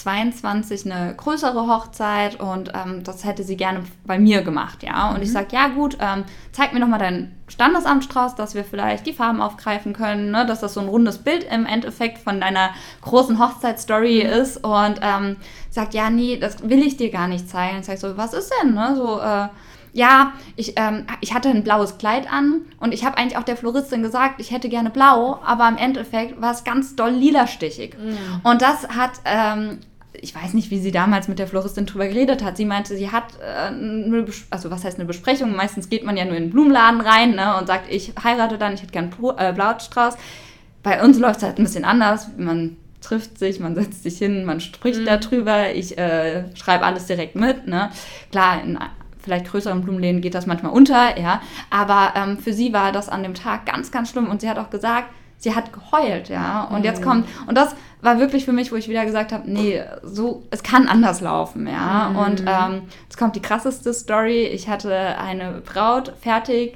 22 0.01 0.91
eine 0.91 1.13
größere 1.15 1.67
Hochzeit 1.67 2.39
und 2.39 2.71
ähm, 2.73 3.03
das 3.03 3.25
hätte 3.25 3.43
sie 3.43 3.57
gerne 3.57 3.83
bei 4.05 4.17
mir 4.17 4.41
gemacht, 4.41 4.83
ja. 4.83 5.11
Und 5.13 5.21
ich 5.21 5.31
sage, 5.31 5.47
ja 5.51 5.67
gut, 5.67 5.97
ähm, 5.99 6.23
zeig 6.51 6.73
mir 6.73 6.79
noch 6.79 6.87
mal 6.87 6.99
deinen 6.99 7.35
Standesamtstrauß, 7.47 8.35
dass 8.35 8.55
wir 8.55 8.63
vielleicht 8.63 9.05
die 9.05 9.13
Farben 9.13 9.41
aufgreifen 9.41 9.93
können, 9.93 10.31
ne? 10.31 10.45
dass 10.45 10.61
das 10.61 10.73
so 10.73 10.81
ein 10.81 10.87
rundes 10.87 11.19
Bild 11.19 11.45
im 11.51 11.65
Endeffekt 11.65 12.17
von 12.19 12.39
deiner 12.39 12.71
großen 13.01 13.39
Hochzeitsstory 13.39 14.21
ist 14.21 14.63
und 14.63 14.99
ähm, 15.01 15.37
sagt, 15.69 15.93
ja, 15.93 16.09
nee, 16.09 16.37
das 16.37 16.67
will 16.67 16.81
ich 16.81 16.97
dir 16.97 17.11
gar 17.11 17.27
nicht 17.27 17.49
zeigen. 17.49 17.79
Ich 17.79 17.85
sage 17.85 17.99
so, 17.99 18.17
was 18.17 18.33
ist 18.33 18.51
denn, 18.61 18.73
ne? 18.73 18.95
So, 18.95 19.19
äh, 19.19 19.47
ja, 19.93 20.33
ich, 20.55 20.73
ähm, 20.75 21.07
ich 21.21 21.33
hatte 21.33 21.49
ein 21.49 21.63
blaues 21.63 21.97
Kleid 21.97 22.31
an 22.31 22.61
und 22.79 22.93
ich 22.93 23.03
habe 23.03 23.17
eigentlich 23.17 23.37
auch 23.37 23.43
der 23.43 23.57
Floristin 23.57 24.03
gesagt, 24.03 24.39
ich 24.39 24.51
hätte 24.51 24.69
gerne 24.69 24.89
blau, 24.89 25.39
aber 25.43 25.67
im 25.67 25.77
Endeffekt 25.77 26.39
war 26.41 26.51
es 26.51 26.63
ganz 26.63 26.95
doll 26.95 27.11
lilastichig. 27.11 27.95
Und 28.43 28.61
das 28.61 28.87
hat, 28.89 29.11
ähm, 29.25 29.79
ich 30.13 30.35
weiß 30.35 30.53
nicht, 30.53 30.71
wie 30.71 30.79
sie 30.79 30.91
damals 30.91 31.27
mit 31.27 31.39
der 31.39 31.47
Floristin 31.47 31.85
drüber 31.85 32.07
geredet 32.07 32.43
hat. 32.43 32.57
Sie 32.57 32.65
meinte, 32.65 32.95
sie 32.97 33.11
hat, 33.11 33.25
äh, 33.41 33.67
eine, 33.67 34.23
Bes- 34.23 34.45
also 34.49 34.71
was 34.71 34.83
heißt 34.83 34.97
eine 34.97 35.05
Besprechung? 35.05 35.55
Meistens 35.55 35.89
geht 35.89 36.03
man 36.03 36.17
ja 36.17 36.25
nur 36.25 36.35
in 36.35 36.43
den 36.45 36.49
Blumenladen 36.51 37.01
rein 37.01 37.35
ne, 37.35 37.57
und 37.57 37.67
sagt, 37.67 37.91
ich 37.91 38.13
heirate 38.23 38.57
dann, 38.57 38.73
ich 38.73 38.81
hätte 38.81 38.91
gern 38.91 39.09
Blu- 39.11 39.35
äh, 39.37 39.53
Blautstrauß. 39.53 40.15
Bei 40.83 41.03
uns 41.03 41.19
läuft 41.19 41.37
es 41.37 41.43
halt 41.43 41.59
ein 41.59 41.63
bisschen 41.63 41.85
anders. 41.85 42.29
Man 42.37 42.77
trifft 43.01 43.37
sich, 43.37 43.59
man 43.59 43.75
setzt 43.75 44.03
sich 44.03 44.17
hin, 44.17 44.45
man 44.45 44.59
spricht 44.59 45.07
darüber. 45.07 45.73
Ich 45.73 45.97
äh, 45.97 46.45
schreibe 46.55 46.85
alles 46.85 47.05
direkt 47.05 47.35
mit. 47.35 47.67
Ne? 47.67 47.89
Klar, 48.31 48.63
in 48.63 48.79
vielleicht 49.21 49.45
größeren 49.47 49.81
Blumenläden 49.81 50.21
geht 50.21 50.33
das 50.33 50.47
manchmal 50.47 50.71
unter, 50.71 51.19
ja. 51.19 51.41
Aber 51.69 52.13
ähm, 52.15 52.37
für 52.37 52.53
sie 52.53 52.73
war 52.73 52.91
das 52.91 53.09
an 53.09 53.21
dem 53.21 53.33
Tag 53.35 53.65
ganz, 53.65 53.91
ganz 53.91 54.09
schlimm. 54.09 54.27
Und 54.27 54.41
sie 54.41 54.49
hat 54.49 54.57
auch 54.57 54.69
gesagt, 54.69 55.09
sie 55.39 55.55
hat 55.55 55.73
geheult, 55.73 56.29
ja. 56.29 56.65
Und 56.65 56.85
jetzt 56.85 57.01
kommt, 57.01 57.27
und 57.47 57.57
das 57.57 57.75
war 58.01 58.19
wirklich 58.19 58.45
für 58.45 58.51
mich, 58.53 58.71
wo 58.71 58.75
ich 58.75 58.87
wieder 58.87 59.05
gesagt 59.05 59.31
habe, 59.31 59.49
nee, 59.49 59.81
so, 60.03 60.43
es 60.51 60.61
kann 60.63 60.87
anders 60.87 61.21
laufen, 61.21 61.67
ja. 61.67 62.09
Und 62.09 62.43
ähm, 62.45 62.83
jetzt 63.03 63.17
kommt 63.17 63.35
die 63.35 63.41
krasseste 63.41 63.93
Story. 63.93 64.43
Ich 64.43 64.69
hatte 64.69 65.17
eine 65.17 65.61
Braut 65.65 66.13
fertig 66.21 66.75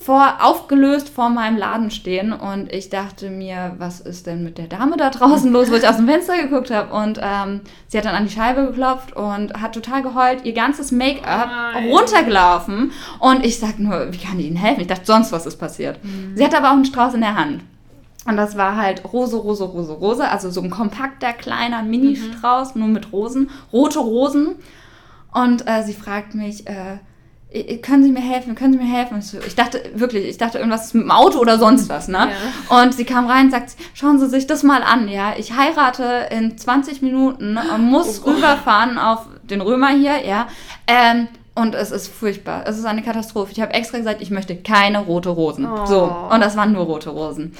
vor, 0.00 0.38
aufgelöst 0.40 1.10
vor 1.10 1.28
meinem 1.28 1.58
Laden 1.58 1.90
stehen 1.90 2.32
und 2.32 2.72
ich 2.72 2.88
dachte 2.88 3.28
mir, 3.28 3.74
was 3.76 4.00
ist 4.00 4.26
denn 4.26 4.42
mit 4.42 4.56
der 4.56 4.66
Dame 4.66 4.96
da 4.96 5.10
draußen 5.10 5.52
los, 5.52 5.70
wo 5.70 5.74
ich 5.74 5.86
aus 5.86 5.98
dem 5.98 6.08
Fenster 6.08 6.40
geguckt 6.40 6.70
habe 6.70 6.94
und 6.94 7.20
ähm, 7.22 7.60
sie 7.86 7.98
hat 7.98 8.06
dann 8.06 8.14
an 8.14 8.24
die 8.24 8.32
Scheibe 8.32 8.64
geklopft 8.64 9.14
und 9.14 9.60
hat 9.60 9.74
total 9.74 10.02
geheult, 10.02 10.46
ihr 10.46 10.54
ganzes 10.54 10.90
Make-up 10.90 11.48
Nein. 11.74 11.90
runtergelaufen 11.90 12.92
und 13.18 13.44
ich 13.44 13.58
sag 13.58 13.78
nur, 13.78 14.10
wie 14.10 14.18
kann 14.18 14.38
ich 14.40 14.46
Ihnen 14.46 14.56
helfen? 14.56 14.80
Ich 14.80 14.86
dachte, 14.86 15.04
sonst 15.04 15.32
was 15.32 15.44
ist 15.44 15.58
passiert. 15.58 16.00
Sie 16.34 16.42
hatte 16.42 16.56
aber 16.56 16.68
auch 16.68 16.76
einen 16.76 16.86
Strauß 16.86 17.12
in 17.12 17.20
der 17.20 17.34
Hand. 17.34 17.62
Und 18.26 18.36
das 18.36 18.56
war 18.56 18.76
halt 18.76 19.02
Rose, 19.12 19.36
Rose, 19.36 19.64
Rose, 19.64 19.92
Rose. 19.92 20.28
Also 20.28 20.50
so 20.50 20.60
ein 20.60 20.70
kompakter, 20.70 21.32
kleiner 21.32 21.82
Mini-Strauß, 21.82 22.74
nur 22.74 22.88
mit 22.88 23.12
Rosen. 23.12 23.50
Rote 23.72 23.98
Rosen. 23.98 24.56
Und 25.32 25.66
äh, 25.66 25.82
sie 25.84 25.94
fragt 25.94 26.34
mich, 26.34 26.66
äh, 26.66 26.98
"I- 27.54 27.78
können 27.80 28.02
Sie 28.02 28.10
mir 28.12 28.20
helfen? 28.20 28.54
Können 28.56 28.72
Sie 28.74 28.78
mir 28.78 28.92
helfen? 28.92 29.22
Ich, 29.46 29.54
dachte 29.54 29.80
wirklich, 29.94 30.24
ich 30.28 30.36
dachte 30.38 30.58
irgendwas 30.58 30.92
mit 30.92 31.04
dem 31.04 31.10
Auto 31.10 31.38
oder 31.38 31.58
sonst 31.58 31.88
was, 31.88 32.08
ne? 32.08 32.28
Und 32.68 32.94
sie 32.94 33.04
kam 33.04 33.26
rein 33.26 33.46
und 33.46 33.52
sagt, 33.52 33.76
schauen 33.94 34.18
Sie 34.18 34.28
sich 34.28 34.46
das 34.46 34.62
mal 34.64 34.82
an, 34.82 35.08
ja. 35.08 35.32
Ich 35.38 35.56
heirate 35.56 36.28
in 36.30 36.58
20 36.58 37.00
Minuten 37.02 37.56
und 37.74 37.82
muss 37.84 38.24
rüberfahren 38.26 38.98
auf 38.98 39.26
den 39.44 39.60
Römer 39.62 39.88
hier, 39.90 40.26
ja. 40.26 40.46
Ähm, 40.86 41.28
und 41.54 41.74
es 41.74 41.90
ist 41.90 42.08
furchtbar. 42.08 42.64
Es 42.66 42.76
ist 42.78 42.84
eine 42.84 43.02
Katastrophe. 43.02 43.50
Ich 43.52 43.60
habe 43.60 43.72
extra 43.72 43.98
gesagt, 43.98 44.20
ich 44.22 44.30
möchte 44.30 44.56
keine 44.56 44.98
rote 45.00 45.30
Rosen. 45.30 45.66
So. 45.86 46.02
Und 46.30 46.40
das 46.40 46.56
waren 46.56 46.72
nur 46.72 46.84
rote 46.84 47.10
Rosen 47.10 47.54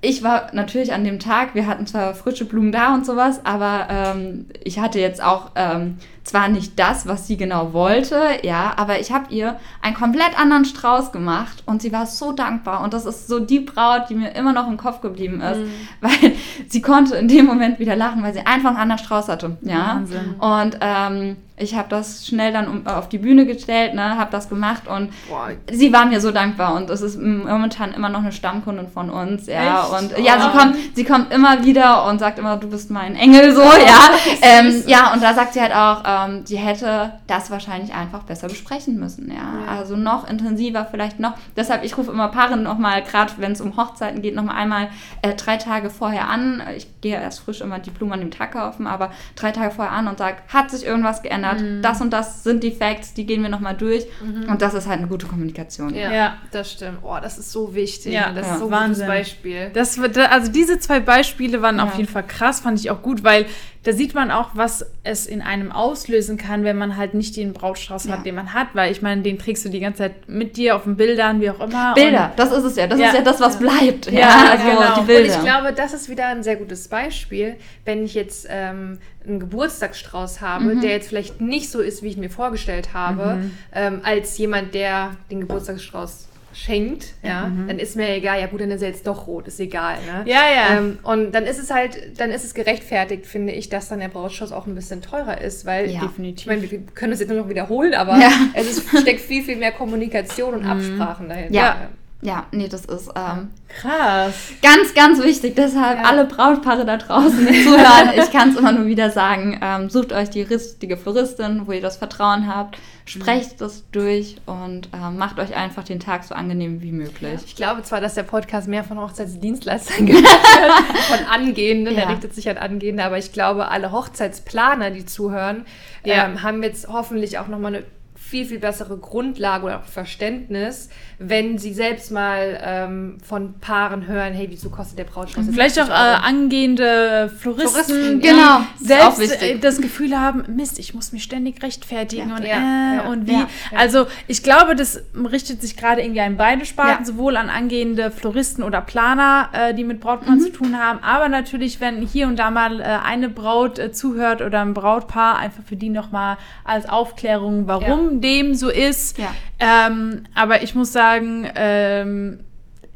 ich 0.00 0.22
war 0.22 0.54
natürlich 0.54 0.92
an 0.92 1.04
dem 1.04 1.18
Tag, 1.18 1.54
wir 1.54 1.66
hatten 1.66 1.86
zwar 1.86 2.14
frische 2.14 2.44
Blumen 2.44 2.70
da 2.70 2.94
und 2.94 3.04
sowas, 3.04 3.40
aber 3.44 3.88
ähm, 3.90 4.46
ich 4.62 4.78
hatte 4.78 5.00
jetzt 5.00 5.22
auch 5.22 5.50
ähm, 5.56 5.96
zwar 6.28 6.48
nicht 6.48 6.78
das, 6.78 7.06
was 7.06 7.26
sie 7.26 7.36
genau 7.36 7.72
wollte, 7.72 8.20
ja, 8.42 8.72
aber 8.76 9.00
ich 9.00 9.12
habe 9.12 9.32
ihr 9.32 9.56
einen 9.80 9.94
komplett 9.96 10.38
anderen 10.38 10.64
Strauß 10.66 11.10
gemacht 11.10 11.62
und 11.66 11.80
sie 11.80 11.90
war 11.92 12.06
so 12.06 12.32
dankbar 12.32 12.82
und 12.82 12.92
das 12.92 13.06
ist 13.06 13.28
so 13.28 13.40
die 13.40 13.60
Braut, 13.60 14.10
die 14.10 14.14
mir 14.14 14.34
immer 14.34 14.52
noch 14.52 14.68
im 14.68 14.76
Kopf 14.76 15.00
geblieben 15.00 15.40
ist, 15.40 15.60
weil 16.00 16.32
sie 16.68 16.82
konnte 16.82 17.16
in 17.16 17.28
dem 17.28 17.46
Moment 17.46 17.78
wieder 17.78 17.96
lachen, 17.96 18.22
weil 18.22 18.34
sie 18.34 18.44
einfach 18.46 18.70
einen 18.70 18.78
anderen 18.78 18.98
Strauß 19.02 19.28
hatte, 19.28 19.56
ja. 19.62 19.94
Wahnsinn. 19.96 20.34
Und 20.38 20.76
ähm, 20.82 21.36
ich 21.60 21.74
habe 21.74 21.88
das 21.88 22.24
schnell 22.24 22.52
dann 22.52 22.68
um, 22.68 22.86
auf 22.86 23.08
die 23.08 23.18
Bühne 23.18 23.44
gestellt, 23.44 23.92
ne, 23.94 24.16
habe 24.16 24.30
das 24.30 24.48
gemacht 24.48 24.82
und 24.86 25.10
Boah, 25.28 25.48
sie 25.72 25.92
war 25.92 26.06
mir 26.06 26.20
so 26.20 26.30
dankbar 26.30 26.74
und 26.76 26.88
es 26.88 27.00
ist 27.00 27.18
momentan 27.20 27.92
immer 27.94 28.08
noch 28.08 28.20
eine 28.20 28.30
Stammkundin 28.30 28.86
von 28.86 29.10
uns, 29.10 29.46
ja. 29.46 29.80
Echt? 29.82 29.92
Und 30.18 30.24
ja, 30.24 30.40
sie 30.40 30.46
Oh. 30.48 30.56
kommt, 30.56 30.76
sie 30.94 31.04
kommt 31.04 31.32
immer 31.32 31.64
wieder 31.64 32.04
und 32.06 32.20
sagt 32.20 32.38
immer, 32.38 32.56
du 32.58 32.68
bist 32.70 32.90
mein 32.92 33.16
Engel, 33.16 33.52
so, 33.54 33.62
ja. 33.62 34.10
Ähm, 34.40 34.84
ja, 34.86 35.12
und 35.12 35.20
da 35.22 35.34
sagt 35.34 35.54
sie 35.54 35.60
halt 35.60 35.74
auch, 35.74 36.02
ähm, 36.26 36.46
sie 36.46 36.56
hätte 36.56 37.12
das 37.26 37.50
wahrscheinlich 37.50 37.94
einfach 37.94 38.22
besser 38.24 38.48
besprechen 38.48 38.98
müssen, 38.98 39.30
ja. 39.30 39.36
Ja. 39.64 39.78
Also 39.78 39.96
noch 39.96 40.28
intensiver 40.28 40.86
vielleicht 40.90 41.20
noch. 41.20 41.34
Deshalb, 41.56 41.84
ich 41.84 41.96
rufe 41.96 42.10
immer 42.10 42.28
Paare 42.28 42.56
nochmal, 42.56 43.02
gerade 43.02 43.32
wenn 43.38 43.52
es 43.52 43.60
um 43.60 43.76
Hochzeiten 43.76 44.22
geht, 44.22 44.34
nochmal 44.34 44.56
einmal 44.56 44.88
äh, 45.22 45.34
drei 45.34 45.56
Tage 45.56 45.90
vorher 45.90 46.28
an. 46.28 46.62
Ich 46.76 46.88
gehe 47.00 47.14
erst 47.20 47.40
frisch 47.40 47.60
immer 47.60 47.78
die 47.78 47.90
Blumen 47.90 48.12
an 48.14 48.20
dem 48.20 48.30
Tag 48.30 48.52
kaufen, 48.52 48.86
aber 48.86 49.10
drei 49.36 49.52
Tage 49.52 49.70
vorher 49.72 49.92
an 49.92 50.08
und 50.08 50.18
sage, 50.18 50.36
hat 50.48 50.70
sich 50.70 50.84
irgendwas 50.84 51.22
geändert? 51.22 51.62
Das 51.82 52.00
und 52.00 52.10
das 52.12 52.42
sind 52.44 52.62
die 52.62 52.70
Facts, 52.72 53.14
die 53.14 53.26
gehen 53.26 53.42
wir 53.42 53.48
nochmal 53.48 53.74
durch. 53.76 54.06
Und 54.48 54.62
das 54.62 54.74
ist 54.74 54.86
halt 54.86 54.98
eine 54.98 55.08
gute 55.08 55.26
Kommunikation. 55.26 55.94
ja, 55.94 56.10
Ja. 56.12 56.34
das 56.50 56.72
stimmt. 56.72 56.98
Oh, 57.02 57.16
das 57.20 57.38
ist 57.38 57.52
so 57.52 57.74
wichtig. 57.74 58.12
Ja, 58.12 58.32
das 58.32 58.46
ja. 58.46 58.52
ist 58.54 58.58
so 58.60 58.66
ein 58.66 58.70
Wahnsinn. 58.70 59.06
gutes 59.06 59.18
Beispiel. 59.18 59.70
Das 59.74 59.98
wird, 59.98 60.16
also 60.18 60.50
diese 60.50 60.78
zwei 60.78 61.00
Beispiele 61.00 61.62
waren 61.62 61.80
auf 61.80 61.94
jeden 61.96 62.08
Fall 62.08 62.24
krass, 62.26 62.60
fand 62.60 62.78
ich 62.80 62.90
auch 62.90 63.02
gut, 63.02 63.24
weil 63.24 63.46
da 63.84 63.92
sieht 63.92 64.14
man 64.14 64.30
auch, 64.30 64.50
was 64.54 64.84
es 65.04 65.26
in 65.26 65.40
einem 65.40 65.70
auslösen 65.72 66.36
kann, 66.36 66.64
wenn 66.64 66.76
man 66.76 66.96
halt 66.96 67.14
nicht 67.14 67.36
den 67.36 67.52
Brautstrauß 67.52 68.04
Ja. 68.04 68.12
hat, 68.18 68.26
den 68.26 68.34
man 68.34 68.52
hat, 68.52 68.68
weil 68.74 68.90
ich 68.92 69.02
meine, 69.02 69.22
den 69.22 69.38
trägst 69.38 69.64
du 69.64 69.68
die 69.68 69.80
ganze 69.80 69.98
Zeit 69.98 70.28
mit 70.28 70.56
dir 70.56 70.76
auf 70.76 70.82
den 70.84 70.96
Bildern, 70.96 71.40
wie 71.40 71.48
auch 71.50 71.60
immer. 71.60 71.94
Bilder, 71.94 72.32
das 72.36 72.50
ist 72.52 72.64
es 72.64 72.76
ja. 72.76 72.86
Das 72.86 72.98
Ja. 72.98 73.06
ist 73.08 73.14
ja 73.14 73.22
das, 73.22 73.40
was 73.40 73.58
bleibt. 73.58 74.10
Ja, 74.10 74.50
also 74.50 74.64
genau. 74.64 74.94
die 74.94 75.00
Und 75.00 75.06
Bilder. 75.06 75.22
Und 75.34 75.38
ich 75.38 75.44
glaube, 75.50 75.72
das 75.72 75.92
ist 75.92 76.08
wieder 76.08 76.26
ein 76.26 76.42
sehr 76.42 76.56
gutes 76.56 76.88
Beispiel, 76.88 77.56
wenn 77.84 78.04
ich 78.04 78.14
jetzt 78.14 78.46
ähm, 78.50 78.98
einen 79.26 79.38
Geburtstagsstrauß 79.40 80.40
habe, 80.40 80.64
Mhm. 80.76 80.80
der 80.80 80.90
jetzt 80.90 81.08
vielleicht 81.08 81.40
nicht 81.40 81.70
so 81.70 81.80
ist, 81.80 82.02
wie 82.02 82.08
ich 82.08 82.16
mir 82.16 82.30
vorgestellt 82.30 82.94
habe, 82.94 83.42
ähm, 83.74 84.00
als 84.02 84.36
jemand, 84.38 84.74
der 84.74 85.12
den 85.30 85.40
Geburtstagsstrauß 85.40 86.28
schenkt, 86.58 87.14
ja, 87.22 87.50
dann 87.68 87.78
ist 87.78 87.94
mir 87.96 88.08
egal, 88.14 88.40
ja 88.40 88.46
gut, 88.46 88.60
dann 88.60 88.70
ist 88.70 88.82
er 88.82 88.88
jetzt 88.88 89.06
doch 89.06 89.26
rot, 89.26 89.46
ist 89.46 89.60
egal, 89.60 89.96
ne? 90.06 90.22
Ja, 90.30 90.42
ja. 90.54 90.78
Ähm, 90.78 90.98
und 91.04 91.32
dann 91.32 91.44
ist 91.44 91.58
es 91.58 91.70
halt, 91.70 92.18
dann 92.20 92.30
ist 92.30 92.44
es 92.44 92.52
gerechtfertigt, 92.54 93.26
finde 93.26 93.52
ich, 93.52 93.68
dass 93.68 93.88
dann 93.88 94.00
der 94.00 94.08
Brautstrauß 94.08 94.52
auch 94.52 94.66
ein 94.66 94.74
bisschen 94.74 95.00
teurer 95.00 95.40
ist, 95.40 95.64
weil 95.66 95.90
Ja. 95.90 96.00
definitiv. 96.00 96.40
ich 96.42 96.46
meine, 96.46 96.70
wir 96.70 96.80
können 96.94 97.12
das 97.12 97.20
jetzt 97.20 97.28
nur 97.30 97.38
noch 97.42 97.48
wiederholen, 97.48 97.94
aber 97.94 98.18
Ja. 98.18 98.30
es 98.54 98.70
ist, 98.78 98.88
steckt 99.00 99.20
viel, 99.20 99.42
viel 99.44 99.56
mehr 99.56 99.72
Kommunikation 99.72 100.54
und 100.54 100.66
Absprachen 100.66 101.28
dahinter. 101.28 101.54
Ja. 101.54 101.88
Ja, 102.20 102.46
nee, 102.50 102.66
das 102.68 102.84
ist 102.84 103.08
ähm, 103.14 103.50
Krass. 103.68 104.34
ganz, 104.60 104.92
ganz 104.94 105.22
wichtig. 105.22 105.54
Deshalb 105.54 105.98
Ja. 106.00 106.04
alle 106.04 106.24
Brautpaare 106.24 106.84
da 106.84 106.96
draußen, 106.96 107.46
die 107.46 107.62
zuhören, 107.62 108.10
ich 108.16 108.32
kann 108.32 108.50
es 108.50 108.56
immer 108.56 108.72
nur 108.72 108.86
wieder 108.86 109.10
sagen, 109.10 109.60
ähm, 109.62 109.88
sucht 109.88 110.12
euch 110.12 110.28
die 110.30 110.42
richtige 110.42 110.96
Floristin, 110.96 111.62
wo 111.66 111.72
ihr 111.72 111.80
das 111.80 111.96
Vertrauen 111.96 112.52
habt, 112.52 112.76
sprecht 113.06 113.60
das 113.60 113.84
durch 113.92 114.36
und 114.46 114.88
ähm, 114.92 115.16
macht 115.16 115.38
euch 115.38 115.54
einfach 115.56 115.84
den 115.84 116.00
Tag 116.00 116.24
so 116.24 116.34
angenehm 116.34 116.82
wie 116.82 116.90
möglich. 116.92 117.40
Ich 117.46 117.54
glaube 117.54 117.82
zwar, 117.84 118.00
dass 118.00 118.14
der 118.14 118.24
Podcast 118.24 118.66
mehr 118.66 118.82
von 118.84 118.98
Hochzeitsdienstleistern 119.00 120.04
gehört 120.06 120.26
von 120.26 121.24
Angehenden, 121.30 121.94
der 121.94 122.04
Ja. 122.04 122.10
richtet 122.10 122.34
sich 122.34 122.50
an 122.50 122.58
Angehende, 122.58 123.04
aber 123.04 123.18
ich 123.18 123.32
glaube, 123.32 123.68
alle 123.68 123.92
Hochzeitsplaner, 123.92 124.90
die 124.90 125.06
zuhören, 125.06 125.64
Ja. 126.04 126.24
ähm, 126.26 126.42
haben 126.42 126.62
jetzt 126.64 126.88
hoffentlich 126.88 127.38
auch 127.38 127.46
nochmal 127.48 127.76
eine 127.76 127.84
viel, 128.28 128.44
viel 128.44 128.58
bessere 128.58 128.98
Grundlage 128.98 129.64
oder 129.64 129.78
auch 129.78 129.84
Verständnis, 129.84 130.90
wenn 131.18 131.56
sie 131.58 131.72
selbst 131.72 132.10
mal 132.10 132.60
ähm, 132.62 133.18
von 133.26 133.54
Paaren 133.58 134.06
hören, 134.06 134.34
hey, 134.34 134.48
wieso 134.50 134.68
kostet 134.70 134.98
der 134.98 135.04
Brautstrauß 135.04 135.46
Vielleicht 135.50 135.80
auch 135.80 135.88
80 135.88 135.94
äh, 135.94 136.26
angehende 136.28 137.32
Floristen, 137.38 137.70
Floristen, 137.70 138.20
die 138.20 138.28
genau. 138.28 138.56
Auch 138.58 138.62
selbst 138.78 139.42
äh, 139.42 139.58
das 139.58 139.80
Gefühl 139.80 140.18
haben, 140.18 140.44
Mist, 140.54 140.78
ich 140.78 140.92
muss 140.94 141.12
mich 141.12 141.22
ständig 141.22 141.62
rechtfertigen 141.62 142.28
Ja, 142.30 142.36
und 142.36 142.44
ja, 142.44 142.56
äh, 142.56 142.96
ja, 142.96 143.08
und 143.10 143.26
wie. 143.26 143.32
ja, 143.32 143.48
ja. 143.72 143.78
Also 143.78 144.06
ich 144.26 144.42
glaube, 144.42 144.76
das 144.76 145.02
richtet 145.14 145.62
sich 145.62 145.76
gerade 145.76 146.02
irgendwie 146.02 146.20
an 146.20 146.36
beide 146.36 146.66
Sparten, 146.66 147.04
Ja. 147.04 147.06
sowohl 147.06 147.36
an 147.36 147.48
angehende 147.48 148.10
Floristen 148.10 148.62
oder 148.62 148.80
Planer, 148.82 149.48
äh, 149.52 149.74
die 149.74 149.84
mit 149.84 150.00
Brautpaaren 150.00 150.40
zu 150.40 150.52
tun 150.52 150.78
haben, 150.78 150.98
aber 151.02 151.28
natürlich, 151.28 151.80
wenn 151.80 152.02
hier 152.02 152.26
und 152.28 152.38
da 152.38 152.50
mal 152.50 152.80
äh, 152.80 152.84
eine 152.84 153.28
Braut 153.28 153.78
äh, 153.78 153.90
zuhört 153.90 154.42
oder 154.42 154.60
ein 154.60 154.74
Brautpaar, 154.74 155.38
einfach 155.38 155.62
für 155.64 155.76
die 155.76 155.88
nochmal 155.88 156.36
als 156.64 156.88
Aufklärung, 156.88 157.66
warum 157.66 158.17
dem 158.20 158.54
so 158.54 158.68
ist. 158.68 159.18
Ja. 159.18 159.34
Ähm, 159.58 160.24
aber 160.34 160.62
ich 160.62 160.74
muss 160.74 160.92
sagen, 160.92 161.48
ähm, 161.54 162.40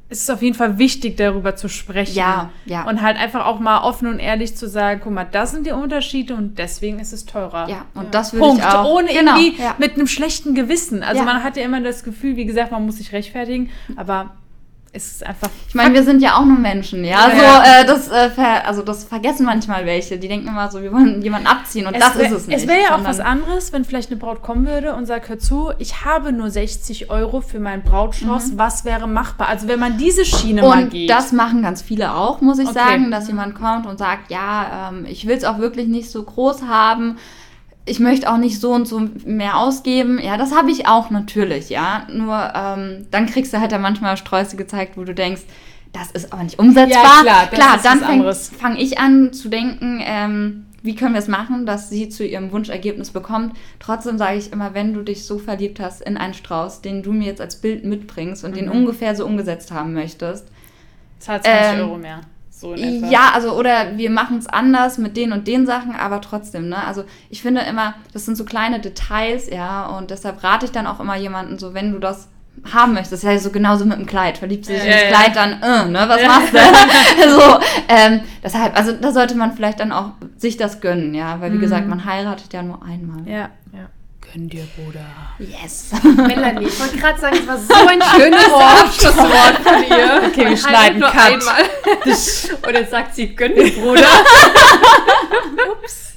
es 0.09 0.21
ist 0.21 0.31
auf 0.31 0.43
jeden 0.43 0.55
Fall 0.55 0.77
wichtig, 0.79 1.17
darüber 1.17 1.57
zu 1.57 1.69
sprechen. 1.69 2.15
Ja, 2.15 2.51
ja. 2.67 2.87
Und 2.87 3.01
halt 3.01 3.17
einfach 3.19 3.47
auch 3.47 3.61
mal 3.61 3.83
offen 3.83 4.09
und 4.09 4.19
ehrlich 4.19 4.55
zu 4.55 4.69
sagen, 4.69 5.01
guck 5.03 5.13
mal, 5.13 5.25
das 5.25 5.53
sind 5.53 5.67
die 5.67 5.71
Unterschiede 5.71 6.35
und 6.35 6.59
deswegen 6.59 6.99
ist 7.01 7.15
es 7.15 7.25
teurer. 7.25 7.67
Ja, 7.71 7.87
und 7.95 8.15
das 8.15 8.35
würde 8.35 8.45
Punkt. 8.47 8.63
ich 8.63 8.69
auch. 8.69 8.85
Ohne 8.85 9.09
Genau, 9.09 9.37
irgendwie 9.39 9.63
ja. 9.63 9.75
mit 9.79 9.95
einem 9.95 10.07
schlechten 10.07 10.55
Gewissen. 10.55 11.03
Also 11.03 11.21
Ja. 11.21 11.25
man 11.25 11.43
hat 11.43 11.57
ja 11.57 11.63
immer 11.65 11.81
das 11.81 12.05
Gefühl, 12.05 12.37
wie 12.37 12.45
gesagt, 12.45 12.73
man 12.73 12.85
muss 12.85 12.99
sich 12.99 13.13
rechtfertigen, 13.13 13.71
aber 13.97 14.35
es 14.42 14.42
ist 14.95 15.25
einfach. 15.25 15.49
Ich 15.69 15.75
meine, 15.75 15.95
wir 15.95 16.03
sind 16.03 16.21
ja 16.21 16.37
auch 16.37 16.45
nur 16.45 16.59
Menschen, 16.59 17.03
ja. 17.03 17.17
Also, 17.21 17.43
Ja. 17.43 17.63
äh, 17.81 17.87
das, 17.87 18.09
äh, 18.09 18.29
ver 18.29 18.67
also 18.67 18.83
das 18.83 19.05
vergessen 19.05 19.47
manchmal 19.47 19.87
welche. 19.87 20.19
Die 20.19 20.29
denken 20.29 20.49
immer 20.49 20.71
so, 20.71 20.83
wir 20.83 20.93
wollen 20.93 21.23
jemanden 21.23 21.47
abziehen 21.47 21.87
und 21.87 21.97
das 21.99 22.15
wär- 22.19 22.27
ist 22.27 22.33
es 22.33 22.47
nicht. 22.47 22.59
Es 22.59 22.67
wäre 22.69 22.83
ja 22.83 22.95
auch 22.97 23.05
was 23.05 23.19
anderes, 23.19 23.73
wenn 23.73 23.87
vielleicht 23.87 24.11
eine 24.11 24.21
Braut 24.21 24.43
kommen 24.43 24.67
würde 24.67 24.95
und 24.95 25.07
sagt, 25.07 25.31
hör 25.31 25.39
zu, 25.39 25.73
ich 25.79 26.05
habe 26.05 26.31
nur 26.33 26.51
60 26.51 27.09
Euro 27.11 27.41
für 27.41 27.59
meinen 27.59 27.83
Brautstrauß, 27.83 28.59
was 28.59 28.85
wäre 28.85 29.09
machbar? 29.09 29.49
Also 29.49 29.67
wenn 29.67 29.81
man 29.81 29.97
diese 29.97 30.27
Schiene 30.27 30.61
mal 30.61 30.77
Mhm. 30.77 30.83
Und 30.83 30.91
geht. 30.91 31.09
das 31.11 31.33
machen 31.33 31.63
ganz 31.63 31.81
viele 31.81 32.15
auch, 32.15 32.43
muss 32.43 32.59
ich 32.59 32.69
Okay. 32.69 32.79
sagen, 32.79 33.11
dass 33.11 33.29
jemand 33.29 33.55
kommt 33.55 33.87
und 33.87 33.99
sagt, 33.99 34.31
ja, 34.31 34.91
ähm, 34.91 35.07
ich 35.09 35.27
will 35.27 35.37
es 35.39 35.45
auch 35.45 35.59
wirklich 35.59 35.89
nicht 35.89 36.11
so 36.11 36.23
groß 36.23 36.65
haben. 36.69 37.17
Ich 37.85 37.99
möchte 37.99 38.31
auch 38.31 38.37
nicht 38.37 38.61
so 38.61 38.73
und 38.73 38.87
so 38.87 39.09
mehr 39.25 39.59
ausgeben. 39.59 40.21
Ja, 40.23 40.37
das 40.37 40.55
habe 40.55 40.71
ich 40.71 40.87
auch 40.87 41.11
natürlich, 41.11 41.69
ja. 41.69 42.07
Nur 42.13 42.53
ähm, 42.55 43.07
dann 43.11 43.27
kriegst 43.27 43.53
du 43.53 43.61
halt 43.61 43.73
da 43.73 43.79
manchmal 43.79 44.17
Sträuße 44.17 44.57
gezeigt, 44.57 44.97
wo 44.97 45.05
du 45.05 45.15
denkst, 45.15 45.43
das 45.93 46.11
ist 46.13 46.33
aber 46.33 46.43
nicht 46.45 46.59
umsetzbar. 46.59 47.03
Ja, 47.05 47.21
klar, 47.23 47.49
das 47.51 47.59
klar 47.59 47.77
ist 47.77 47.85
dann 47.85 48.59
fange 48.59 48.81
ich 48.81 48.99
an 48.99 49.33
zu 49.33 49.49
denken, 49.49 50.01
ähm, 50.05 50.67
wie 50.83 50.95
können 50.95 51.15
wir 51.15 51.21
es 51.21 51.29
machen, 51.29 51.67
dass 51.67 51.91
sie 51.91 52.09
zu 52.09 52.25
ihrem 52.27 52.51
Wunschergebnis 52.51 53.11
bekommt. 53.11 53.57
Trotzdem 53.79 54.19
sage 54.19 54.39
ich 54.39 54.53
immer, 54.53 54.75
wenn 54.75 54.95
du 54.95 55.03
dich 55.03 55.25
so 55.25 55.39
verliebt 55.39 55.79
hast 55.81 56.03
in 56.03 56.17
einen 56.17 56.35
Strauß, 56.35 56.83
den 56.83 57.03
du 57.03 57.13
mir 57.13 57.27
jetzt 57.27 57.41
als 57.41 57.57
Bild 57.57 57.85
mitbringst 57.85 58.45
und 58.45 58.57
den 58.57 58.67
Mhm. 58.67 58.73
ungefähr 58.73 59.15
so 59.15 59.25
umgesetzt 59.27 59.71
haben 59.71 59.93
möchtest, 59.93 60.49
zahlt 61.19 61.45
20 61.45 61.79
ähm, 61.79 61.81
Euro 61.81 61.99
mehr. 61.99 62.21
So 62.63 62.75
ja, 62.77 63.33
also 63.35 63.53
oder 63.59 63.99
wir 63.99 64.09
machen 64.09 64.39
es 64.39 64.47
anders 64.47 64.97
mit 64.97 65.17
den 65.17 65.33
und 65.33 65.49
den 65.49 65.67
Sachen, 65.67 65.97
aber 65.97 66.21
trotzdem, 66.21 66.69
ne? 66.69 66.77
Also 66.87 67.03
ich 67.29 67.43
finde 67.43 67.63
immer, 67.63 67.95
das 68.13 68.25
sind 68.25 68.37
so 68.37 68.45
kleine 68.45 68.79
Details, 68.79 69.51
ja, 69.51 69.87
und 69.87 70.13
deshalb 70.13 70.45
rate 70.45 70.67
ich 70.67 70.73
dann 70.73 70.87
auch 70.87 71.01
immer 71.01 71.17
jemanden 71.17 71.59
so, 71.59 71.75
wenn 71.75 71.93
du 71.93 71.99
das 71.99 72.29
haben 72.73 72.93
möchtest. 72.93 73.13
Das 73.13 73.25
ist 73.25 73.29
ja 73.29 73.39
so 73.39 73.51
genauso 73.51 73.85
mit 73.85 73.99
dem 73.99 74.07
Kleid. 74.07 74.39
Verliebt 74.39 74.67
sich 74.67 74.79
Ja, 74.79 74.85
in 74.85 74.91
das 74.91 75.03
ja. 75.03 75.09
Kleid, 75.09 75.37
dann, 75.37 75.53
äh, 75.63 75.91
ne, 75.91 76.05
was 76.07 76.23
machst 76.23 76.55
du? 76.55 76.59
so, 77.31 77.61
ähm, 77.89 78.21
deshalb, 78.45 78.77
also 78.77 78.93
da 78.93 79.11
sollte 79.11 79.35
man 79.35 79.53
vielleicht 79.53 79.81
dann 79.81 79.91
auch 79.91 80.13
sich 80.37 80.57
das 80.57 80.81
gönnen, 80.81 81.15
ja, 81.15 81.41
weil 81.41 81.53
wie 81.53 81.59
gesagt, 81.59 81.89
man 81.89 82.05
heiratet 82.05 82.53
ja 82.53 82.63
nur 82.63 82.83
einmal. 82.85 83.27
Ja. 83.27 83.49
Gönn 84.33 84.49
dir, 84.49 84.67
Bruder. 84.77 85.05
Yes. 85.39 85.91
Melanie, 86.03 86.67
ich 86.67 86.81
wollte 86.81 86.97
gerade 86.97 87.21
sagen, 87.21 87.37
es 87.41 87.47
war 87.47 87.59
so 87.59 87.75
ein 87.87 88.01
schönes 88.17 88.47
Abschlusswort 88.81 89.59
von 89.63 89.85
ihr. 89.85 90.23
Okay, 90.27 90.49
wir 90.49 90.57
schneiden 90.57 91.01
nur 91.01 91.11
Cut. 91.11 91.33
einmal. 91.33 91.63
Und 92.67 92.73
jetzt 92.75 92.91
sagt 92.91 93.15
sie, 93.15 93.35
gönn 93.35 93.55
dir, 93.55 93.71
Bruder. 93.73 94.07
Ups. 95.71 96.15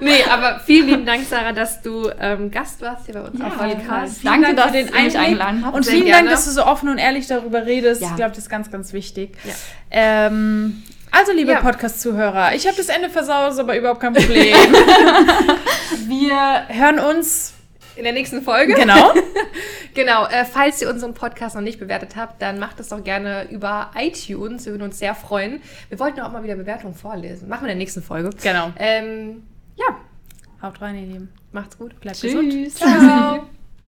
Nee, 0.00 0.22
aber 0.30 0.60
vielen 0.66 0.88
lieben 0.88 1.06
Dank, 1.06 1.26
Sarah, 1.26 1.52
dass 1.52 1.80
du 1.80 2.10
ähm, 2.20 2.50
Gast 2.50 2.82
warst 2.82 3.06
hier 3.06 3.14
bei 3.14 3.22
uns 3.22 3.38
Ja, 3.40 3.46
auf 3.46 3.58
auf 3.60 3.66
jeden 3.66 3.80
Fall. 3.80 4.00
Podcast. 4.00 4.20
Vielen 4.20 4.32
Danke, 4.42 4.54
Dank 4.54 4.58
für 4.58 4.64
dass 4.64 4.72
den 4.72 4.86
ihr 4.86 4.92
mich 4.92 4.96
Einblick. 5.16 5.20
eingeladen 5.22 5.64
habt. 5.66 5.76
Und 5.76 5.86
vielen 5.86 6.04
gerne. 6.04 6.18
Dank, 6.18 6.30
dass 6.30 6.44
du 6.44 6.50
so 6.50 6.66
offen 6.66 6.88
und 6.90 6.98
ehrlich 6.98 7.26
darüber 7.28 7.64
redest. 7.64 8.02
Ja. 8.02 8.08
Ich 8.10 8.16
glaube, 8.16 8.30
das 8.30 8.38
ist 8.40 8.50
ganz, 8.50 8.70
ganz 8.70 8.92
wichtig. 8.92 9.36
Ja. 9.44 9.54
Ähm, 9.90 10.82
also, 11.12 11.32
liebe 11.32 11.52
Ja. 11.52 11.60
Podcast-Zuhörer, 11.60 12.54
ich 12.54 12.66
habe 12.66 12.76
das 12.76 12.88
Ende 12.88 13.08
versaut, 13.10 13.58
aber 13.58 13.76
überhaupt 13.76 14.00
kein 14.00 14.12
Problem. 14.14 14.56
Wir 16.08 16.66
hören 16.68 16.98
uns. 16.98 17.54
In 17.94 18.04
der 18.04 18.14
nächsten 18.14 18.42
Folge. 18.42 18.74
Genau. 18.74 19.12
Genau, 19.94 20.24
äh, 20.24 20.46
falls 20.46 20.80
ihr 20.80 20.88
unseren 20.88 21.12
Podcast 21.12 21.54
noch 21.54 21.60
nicht 21.60 21.78
bewertet 21.78 22.16
habt, 22.16 22.40
dann 22.40 22.58
macht 22.58 22.80
das 22.80 22.88
doch 22.88 23.04
gerne 23.04 23.46
über 23.50 23.90
iTunes. 23.94 24.64
Wir 24.64 24.72
würden 24.72 24.84
uns 24.84 24.98
sehr 24.98 25.14
freuen. 25.14 25.60
Wir 25.90 25.98
wollten 26.00 26.20
auch 26.20 26.32
mal 26.32 26.42
wieder 26.42 26.56
Bewertungen 26.56 26.94
vorlesen. 26.94 27.46
Machen 27.46 27.64
wir 27.66 27.72
in 27.72 27.76
der 27.78 27.84
nächsten 27.84 28.02
Folge. 28.02 28.30
genau. 28.42 28.72
Ähm, 28.78 29.42
ja, 29.76 29.84
Haut 30.62 30.80
rein, 30.80 30.94
ihr 30.94 31.02
Lieben. 31.06 31.28
macht's 31.52 31.76
gut. 31.76 32.00
Bleibt 32.00 32.22
gesund. 32.22 32.50
Tschüss. 32.50 32.76
Ciao. 32.76 33.46